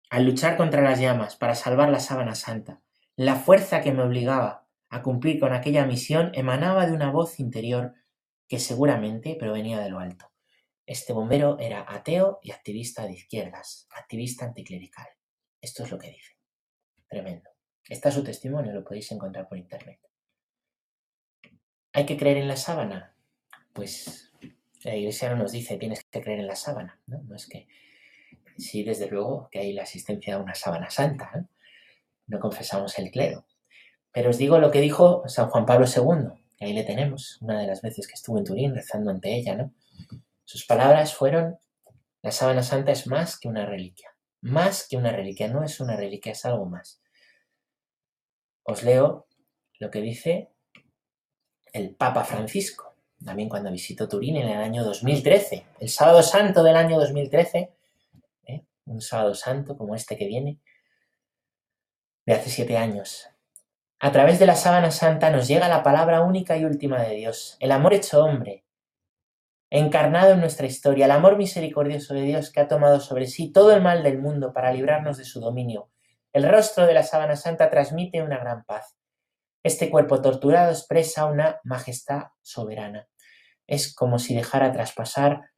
al 0.10 0.26
luchar 0.26 0.58
contra 0.58 0.82
las 0.82 1.00
llamas 1.00 1.38
para 1.38 1.56
salvar 1.56 1.88
la 1.88 2.02
sábana 2.02 2.36
santa, 2.36 2.82
la 3.16 3.36
fuerza 3.36 3.80
que 3.80 3.94
me 3.94 4.04
obligaba 4.04 4.68
a 4.90 5.04
cumplir 5.04 5.40
con 5.40 5.54
aquella 5.54 5.86
misión 5.86 6.32
emanaba 6.34 6.86
de 6.86 6.92
una 6.92 7.12
voz 7.12 7.40
interior 7.40 7.94
que 8.50 8.60
seguramente 8.60 9.38
provenía 9.40 9.80
de 9.80 9.90
lo 9.90 10.00
alto. 10.00 10.31
Este 10.92 11.14
bombero 11.14 11.58
era 11.58 11.86
ateo 11.88 12.42
y 12.44 12.52
activista 12.52 13.06
de 13.06 13.14
izquierdas, 13.14 13.88
activista 13.92 14.44
anticlerical. 14.44 15.08
Esto 15.62 15.86
es 15.86 15.92
lo 15.92 15.98
que 15.98 16.10
dice. 16.10 16.38
Tremendo. 17.08 17.50
Está 17.88 18.12
su 18.12 18.26
testimonio, 18.26 18.74
lo 18.74 18.84
podéis 18.84 19.10
encontrar 19.14 19.48
por 19.48 19.58
internet. 19.58 20.02
¿Hay 21.94 22.06
que 22.06 22.18
creer 22.18 22.36
en 22.36 22.50
la 22.50 22.58
sábana? 22.58 23.16
Pues 23.72 24.34
la 24.84 24.94
iglesia 24.94 25.30
no 25.30 25.38
nos 25.38 25.54
dice 25.54 25.78
tienes 25.78 26.04
que 26.04 26.22
creer 26.22 26.42
en 26.42 26.48
la 26.48 26.58
sábana, 26.58 27.02
¿no? 27.08 27.22
No 27.24 27.38
es 27.38 27.48
que 27.48 27.70
sí, 28.58 28.84
desde 28.84 29.10
luego 29.10 29.48
que 29.50 29.60
hay 29.60 29.72
la 29.72 29.84
asistencia 29.84 30.36
a 30.36 30.40
una 30.40 30.56
sábana 30.56 30.90
santa, 30.90 31.32
¿no? 31.34 31.48
no 32.28 32.40
confesamos 32.42 33.00
el 33.00 33.12
clero. 33.12 33.46
Pero 34.12 34.32
os 34.32 34.38
digo 34.38 34.60
lo 34.60 34.72
que 34.72 34.82
dijo 34.82 35.24
San 35.30 35.50
Juan 35.52 35.66
Pablo 35.66 35.86
II, 35.86 36.38
que 36.58 36.66
ahí 36.66 36.74
le 36.74 36.84
tenemos, 36.84 37.38
una 37.42 37.62
de 37.62 37.68
las 37.68 37.82
veces 37.82 38.08
que 38.08 38.16
estuvo 38.16 38.38
en 38.38 38.44
Turín 38.44 38.76
rezando 38.76 39.10
ante 39.10 39.34
ella, 39.34 39.56
¿no? 39.56 39.74
Sus 40.52 40.66
palabras 40.66 41.16
fueron, 41.16 41.58
la 42.22 42.34
sábana 42.34 42.62
santa 42.62 42.92
es 42.92 43.08
más 43.08 43.40
que 43.40 43.48
una 43.48 43.66
reliquia, 43.66 44.14
más 44.42 44.86
que 44.86 44.98
una 44.98 45.14
reliquia, 45.14 45.48
no 45.48 45.64
es 45.64 45.80
una 45.80 45.96
reliquia, 45.96 46.34
es 46.34 46.44
algo 46.44 46.66
más. 46.66 47.02
Os 48.64 48.84
leo 48.84 49.28
lo 49.80 49.90
que 49.90 50.02
dice 50.02 50.52
el 51.72 51.96
Papa 51.96 52.26
Francisco, 52.26 52.98
también 53.24 53.48
cuando 53.48 53.72
visitó 53.72 54.10
Turín 54.10 54.36
en 54.36 54.50
el 54.50 54.58
año 54.58 54.84
2013, 54.84 55.68
el 55.80 55.88
sábado 55.88 56.22
santo 56.22 56.64
del 56.64 56.76
año 56.76 57.00
2013, 57.00 57.74
¿eh? 58.48 58.66
un 58.88 59.00
sábado 59.00 59.34
santo 59.34 59.78
como 59.78 59.96
este 59.96 60.18
que 60.18 60.28
viene, 60.28 60.60
de 62.26 62.34
hace 62.34 62.50
siete 62.50 62.76
años. 62.76 63.30
A 64.02 64.12
través 64.12 64.38
de 64.38 64.48
la 64.48 64.58
sábana 64.58 64.92
santa 64.92 65.30
nos 65.30 65.48
llega 65.48 65.70
la 65.70 65.82
palabra 65.82 66.20
única 66.20 66.58
y 66.58 66.66
última 66.66 67.02
de 67.04 67.16
Dios, 67.16 67.56
el 67.62 67.72
amor 67.72 67.94
hecho 67.94 68.22
hombre, 68.22 68.66
encarnado 69.72 70.34
en 70.34 70.42
nuestra 70.42 70.68
historia, 70.68 71.06
el 71.06 71.12
amor 71.12 71.38
misericordioso 71.38 72.14
de 72.14 72.24
Dios 72.24 72.52
que 72.52 72.60
ha 72.60 72.68
tomado 72.68 73.00
sobre 73.00 73.26
sí 73.26 73.52
todo 73.52 73.74
el 73.74 73.82
mal 73.82 74.04
del 74.04 74.20
mundo 74.20 74.52
para 74.54 74.74
librarnos 74.74 75.18
de 75.18 75.24
su 75.24 75.40
dominio. 75.40 75.90
El 76.34 76.48
rostro 76.48 76.86
de 76.86 76.94
la 76.94 77.04
sábana 77.04 77.38
santa 77.38 77.70
transmite 77.70 78.22
una 78.22 78.38
gran 78.38 78.66
paz. 78.66 78.98
Este 79.64 79.90
cuerpo 79.90 80.22
torturado 80.22 80.72
expresa 80.72 81.26
una 81.26 81.62
majestad 81.64 82.24
soberana. 82.42 83.08
Es 83.66 83.96
como 83.96 84.20
si 84.20 84.36
dejara 84.36 84.74
traspasar 84.74 85.52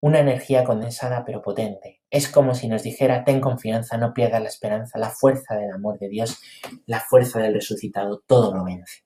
una 0.00 0.18
energía 0.18 0.64
condensada 0.64 1.24
pero 1.24 1.40
potente. 1.40 2.02
Es 2.10 2.28
como 2.28 2.56
si 2.56 2.66
nos 2.66 2.82
dijera, 2.82 3.22
ten 3.22 3.40
confianza, 3.40 3.96
no 3.96 4.12
pierdas 4.12 4.42
la 4.42 4.48
esperanza, 4.48 4.98
la 4.98 5.10
fuerza 5.10 5.54
del 5.54 5.70
amor 5.70 6.00
de 6.00 6.08
Dios, 6.08 6.40
la 6.86 6.98
fuerza 6.98 7.38
del 7.38 7.54
resucitado, 7.54 8.24
todo 8.26 8.52
lo 8.52 8.64
vence. 8.64 9.04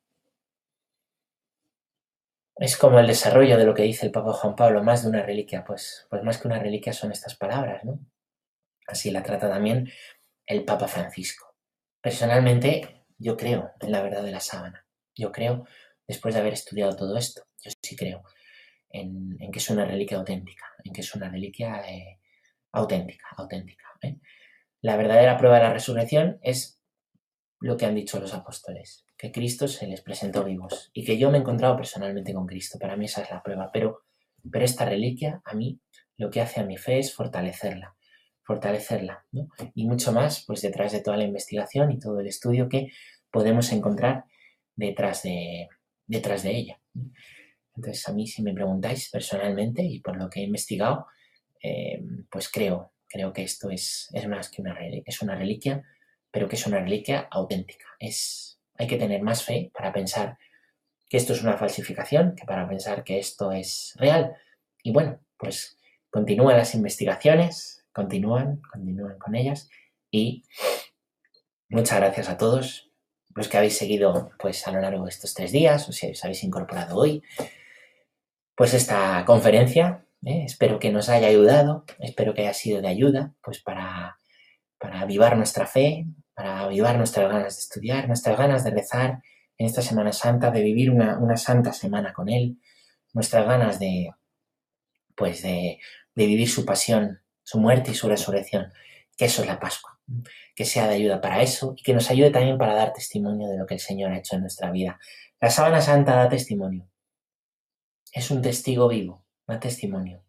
Es 2.59 2.77
como 2.77 2.99
el 2.99 3.07
desarrollo 3.07 3.59
de 3.59 3.67
lo 3.67 3.75
que 3.75 3.83
dice 3.83 4.07
el 4.07 4.13
Papa 4.13 4.33
Juan 4.33 4.57
Pablo, 4.57 4.83
más 4.83 5.03
de 5.03 5.11
una 5.11 5.23
reliquia, 5.23 5.65
pues, 5.65 6.07
pues 6.09 6.23
más 6.23 6.39
que 6.39 6.49
una 6.49 6.59
reliquia 6.59 6.93
son 6.93 7.13
estas 7.13 7.37
palabras, 7.37 7.85
¿no? 7.85 8.01
Así 8.87 9.11
la 9.11 9.23
trata 9.23 9.49
también 9.49 9.91
el 10.47 10.65
Papa 10.65 10.89
Francisco. 10.89 11.55
Personalmente, 12.01 13.05
yo 13.19 13.37
creo 13.37 13.73
en 13.81 13.93
la 13.93 14.03
verdad 14.03 14.23
de 14.23 14.31
la 14.31 14.41
sábana. 14.41 14.87
Yo 15.15 15.33
creo, 15.33 15.67
después 16.07 16.35
de 16.35 16.41
haber 16.41 16.53
estudiado 16.53 16.95
todo 16.97 17.17
esto, 17.17 17.43
yo 17.63 17.71
sí 17.83 17.97
creo 17.97 18.23
en, 18.91 19.37
que 19.53 19.59
es 19.59 19.71
una 19.71 19.85
reliquia 19.85 20.19
auténtica, 20.19 20.67
en 20.85 20.93
que 20.93 21.01
es 21.01 21.15
una 21.15 21.29
reliquia 21.29 21.83
eh, 21.91 22.21
auténtica, 22.73 23.27
auténtica. 23.37 23.87
¿eh? 24.03 24.19
La 24.83 24.97
verdadera 24.97 25.37
prueba 25.37 25.57
de 25.57 25.65
la 25.65 25.73
resurrección 25.73 26.39
es 26.43 26.81
lo 27.61 27.77
que 27.77 27.87
han 27.87 27.95
dicho 27.95 28.21
los 28.21 28.35
apóstoles, 28.35 29.06
que 29.17 29.33
Cristo 29.33 29.67
se 29.67 29.87
les 29.87 30.01
presentó 30.03 30.45
vivos 30.45 30.91
y 30.93 31.05
que 31.05 31.19
yo 31.19 31.31
me 31.31 31.39
he 31.39 31.41
encontrado 31.41 31.77
personalmente 31.77 32.35
con 32.35 32.47
Cristo. 32.47 32.79
Para 32.79 32.97
mí 32.97 33.07
esa 33.07 33.23
es 33.23 33.31
la 33.31 33.43
prueba, 33.43 33.71
pero, 33.73 34.03
pero 34.51 34.65
esta 34.65 34.85
reliquia 34.85 35.41
a 35.45 35.55
mí 35.55 35.81
lo 36.17 36.31
que 36.31 36.41
hace 36.41 36.61
a 36.61 36.65
mi 36.65 36.77
fe 36.77 36.99
es 36.99 37.15
fortalecerla, 37.15 37.95
fortalecerla, 38.43 39.25
Y 39.75 39.87
mucho 39.87 40.13
más, 40.13 40.45
pues 40.47 40.63
detrás 40.63 40.93
de 40.93 41.01
toda 41.01 41.17
la 41.17 41.25
investigación 41.25 41.91
y 41.91 41.99
todo 41.99 42.21
el 42.21 42.27
estudio 42.27 42.69
que 42.69 42.91
podemos 43.31 43.73
encontrar 43.73 44.25
detrás 44.75 45.23
de, 45.23 45.69
detrás 46.07 46.43
de 46.43 46.57
ella. 46.57 46.81
Entonces, 47.75 48.09
a 48.09 48.13
mí, 48.13 48.27
si 48.27 48.43
me 48.43 48.55
preguntáis 48.55 49.11
personalmente 49.11 49.83
y 49.83 50.01
por 50.01 50.17
lo 50.17 50.31
que 50.31 50.41
he 50.41 50.45
investigado, 50.45 51.07
eh, 51.63 52.03
pues 52.31 52.49
creo, 52.49 52.93
creo 53.09 53.33
que 53.33 53.43
esto 53.43 53.71
es, 53.71 54.09
es 54.13 54.29
más 54.29 54.51
que 54.51 54.63
una 54.63 54.75
reliquia, 54.75 55.05
es 55.07 55.21
una 55.23 55.37
reliquia, 55.37 55.83
pero 56.31 56.49
que 56.49 56.57
es 56.57 56.67
una 56.67 56.81
reliquia 56.81 57.29
auténtica. 57.31 57.87
Es, 57.99 58.56
hay 58.79 58.87
que 58.87 58.97
tener 58.97 59.23
más 59.23 59.45
fe 59.45 59.71
para 59.75 59.93
pensar 59.93 60.39
que 61.09 61.17
esto 61.17 61.33
es 61.33 61.43
una 61.43 61.57
falsificación 61.57 62.35
que 62.35 62.45
para 62.45 62.69
pensar 62.69 63.05
que 63.05 63.19
esto 63.19 63.53
es 63.53 63.95
real. 63.97 64.37
Y 64.83 64.93
bueno, 64.93 65.21
pues 65.37 65.79
continúan 66.11 66.57
las 66.57 66.75
investigaciones, 66.75 67.85
continúan, 67.93 68.61
continúan 68.73 69.19
con 69.19 69.35
ellas 69.35 69.69
y 70.11 70.45
muchas 71.69 71.99
gracias 71.99 72.29
a 72.29 72.37
todos 72.37 72.91
los 73.35 73.49
que 73.49 73.59
habéis 73.59 73.77
seguido 73.77 74.31
pues 74.39 74.67
a 74.67 74.73
lo 74.73 74.81
largo 74.81 75.05
de 75.05 75.11
estos 75.11 75.35
tres 75.35 75.53
días 75.53 75.89
o 75.89 75.93
si 75.93 76.11
os 76.11 76.25
habéis 76.25 76.43
incorporado 76.43 76.97
hoy 76.97 77.23
pues 78.57 78.75
esta 78.75 79.25
conferencia. 79.27 80.05
¿eh? 80.25 80.45
Espero 80.47 80.79
que 80.79 80.91
nos 80.91 81.09
haya 81.09 81.29
ayudado, 81.29 81.85
espero 82.01 82.35
que 82.35 82.43
haya 82.43 82.55
sido 82.55 82.81
de 82.81 82.89
ayuda, 82.89 83.35
pues 83.43 83.61
para, 83.61 84.19
para 84.79 85.01
avivar 85.01 85.37
nuestra 85.37 85.67
fe, 85.67 86.07
para 86.37 86.61
avivar 86.61 86.99
nuestras 86.99 87.33
ganas 87.33 87.57
de 87.57 87.61
estudiar, 87.61 88.07
nuestras 88.09 88.37
ganas 88.37 88.63
de 88.63 88.71
rezar 88.71 89.23
en 89.57 89.67
esta 89.67 89.81
Semana 89.81 90.13
Santa, 90.13 90.51
de 90.51 90.63
vivir 90.63 90.91
una, 90.91 91.19
una 91.19 91.39
santa 91.39 91.73
semana 91.73 92.13
con 92.13 92.29
Él, 92.29 92.61
nuestras 93.15 93.47
ganas 93.47 93.81
de, 93.81 94.11
pues 95.15 95.43
de, 95.43 95.79
de 96.15 96.27
vivir 96.27 96.51
su 96.51 96.67
pasión, 96.67 97.23
su 97.43 97.59
muerte 97.59 97.93
y 97.93 97.95
su 97.95 98.07
resurrección, 98.07 98.71
que 99.17 99.25
eso 99.25 99.41
es 99.41 99.49
la 99.49 99.59
Pascua, 99.59 99.99
que 100.55 100.67
sea 100.67 100.87
de 100.89 100.97
ayuda 100.97 101.23
para 101.23 101.41
eso 101.41 101.75
y 101.75 101.83
que 101.83 101.95
nos 101.95 102.11
ayude 102.11 102.31
también 102.31 102.59
para 102.59 102.75
dar 102.75 102.93
testimonio 102.93 103.49
de 103.49 103.57
lo 103.57 103.65
que 103.65 103.75
el 103.75 103.81
Señor 103.81 104.13
ha 104.13 104.19
hecho 104.19 104.37
en 104.37 104.43
nuestra 104.43 104.71
vida. 104.71 105.01
La 105.41 105.49
sábana 105.49 105.81
santa 105.81 106.17
da 106.17 106.29
testimonio, 106.29 106.87
es 108.13 108.31
un 108.31 108.43
testigo 108.43 108.89
vivo, 108.89 109.25
da 109.47 109.59
testimonio, 109.59 110.23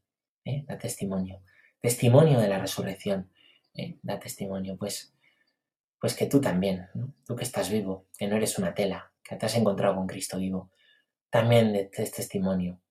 ¿eh? 0.45 0.63
da 0.65 0.77
testimonio, 0.77 1.41
testimonio 1.81 2.39
de 2.39 2.47
la 2.47 2.59
resurrección, 2.59 3.29
¿eh? 3.73 3.97
da 4.03 4.19
testimonio, 4.19 4.77
pues, 4.77 5.13
pues 5.99 6.15
que 6.15 6.27
tú 6.27 6.41
también, 6.41 6.89
tú 7.25 7.35
que 7.35 7.43
estás 7.43 7.69
vivo, 7.69 8.07
que 8.17 8.27
no 8.27 8.35
eres 8.35 8.57
una 8.57 8.73
tela, 8.73 9.11
que 9.23 9.35
te 9.35 9.45
has 9.45 9.55
encontrado 9.55 9.95
con 9.95 10.07
Cristo 10.07 10.37
vivo, 10.37 10.71
también 11.29 11.73
des 11.73 12.11
testimonio 12.11 12.81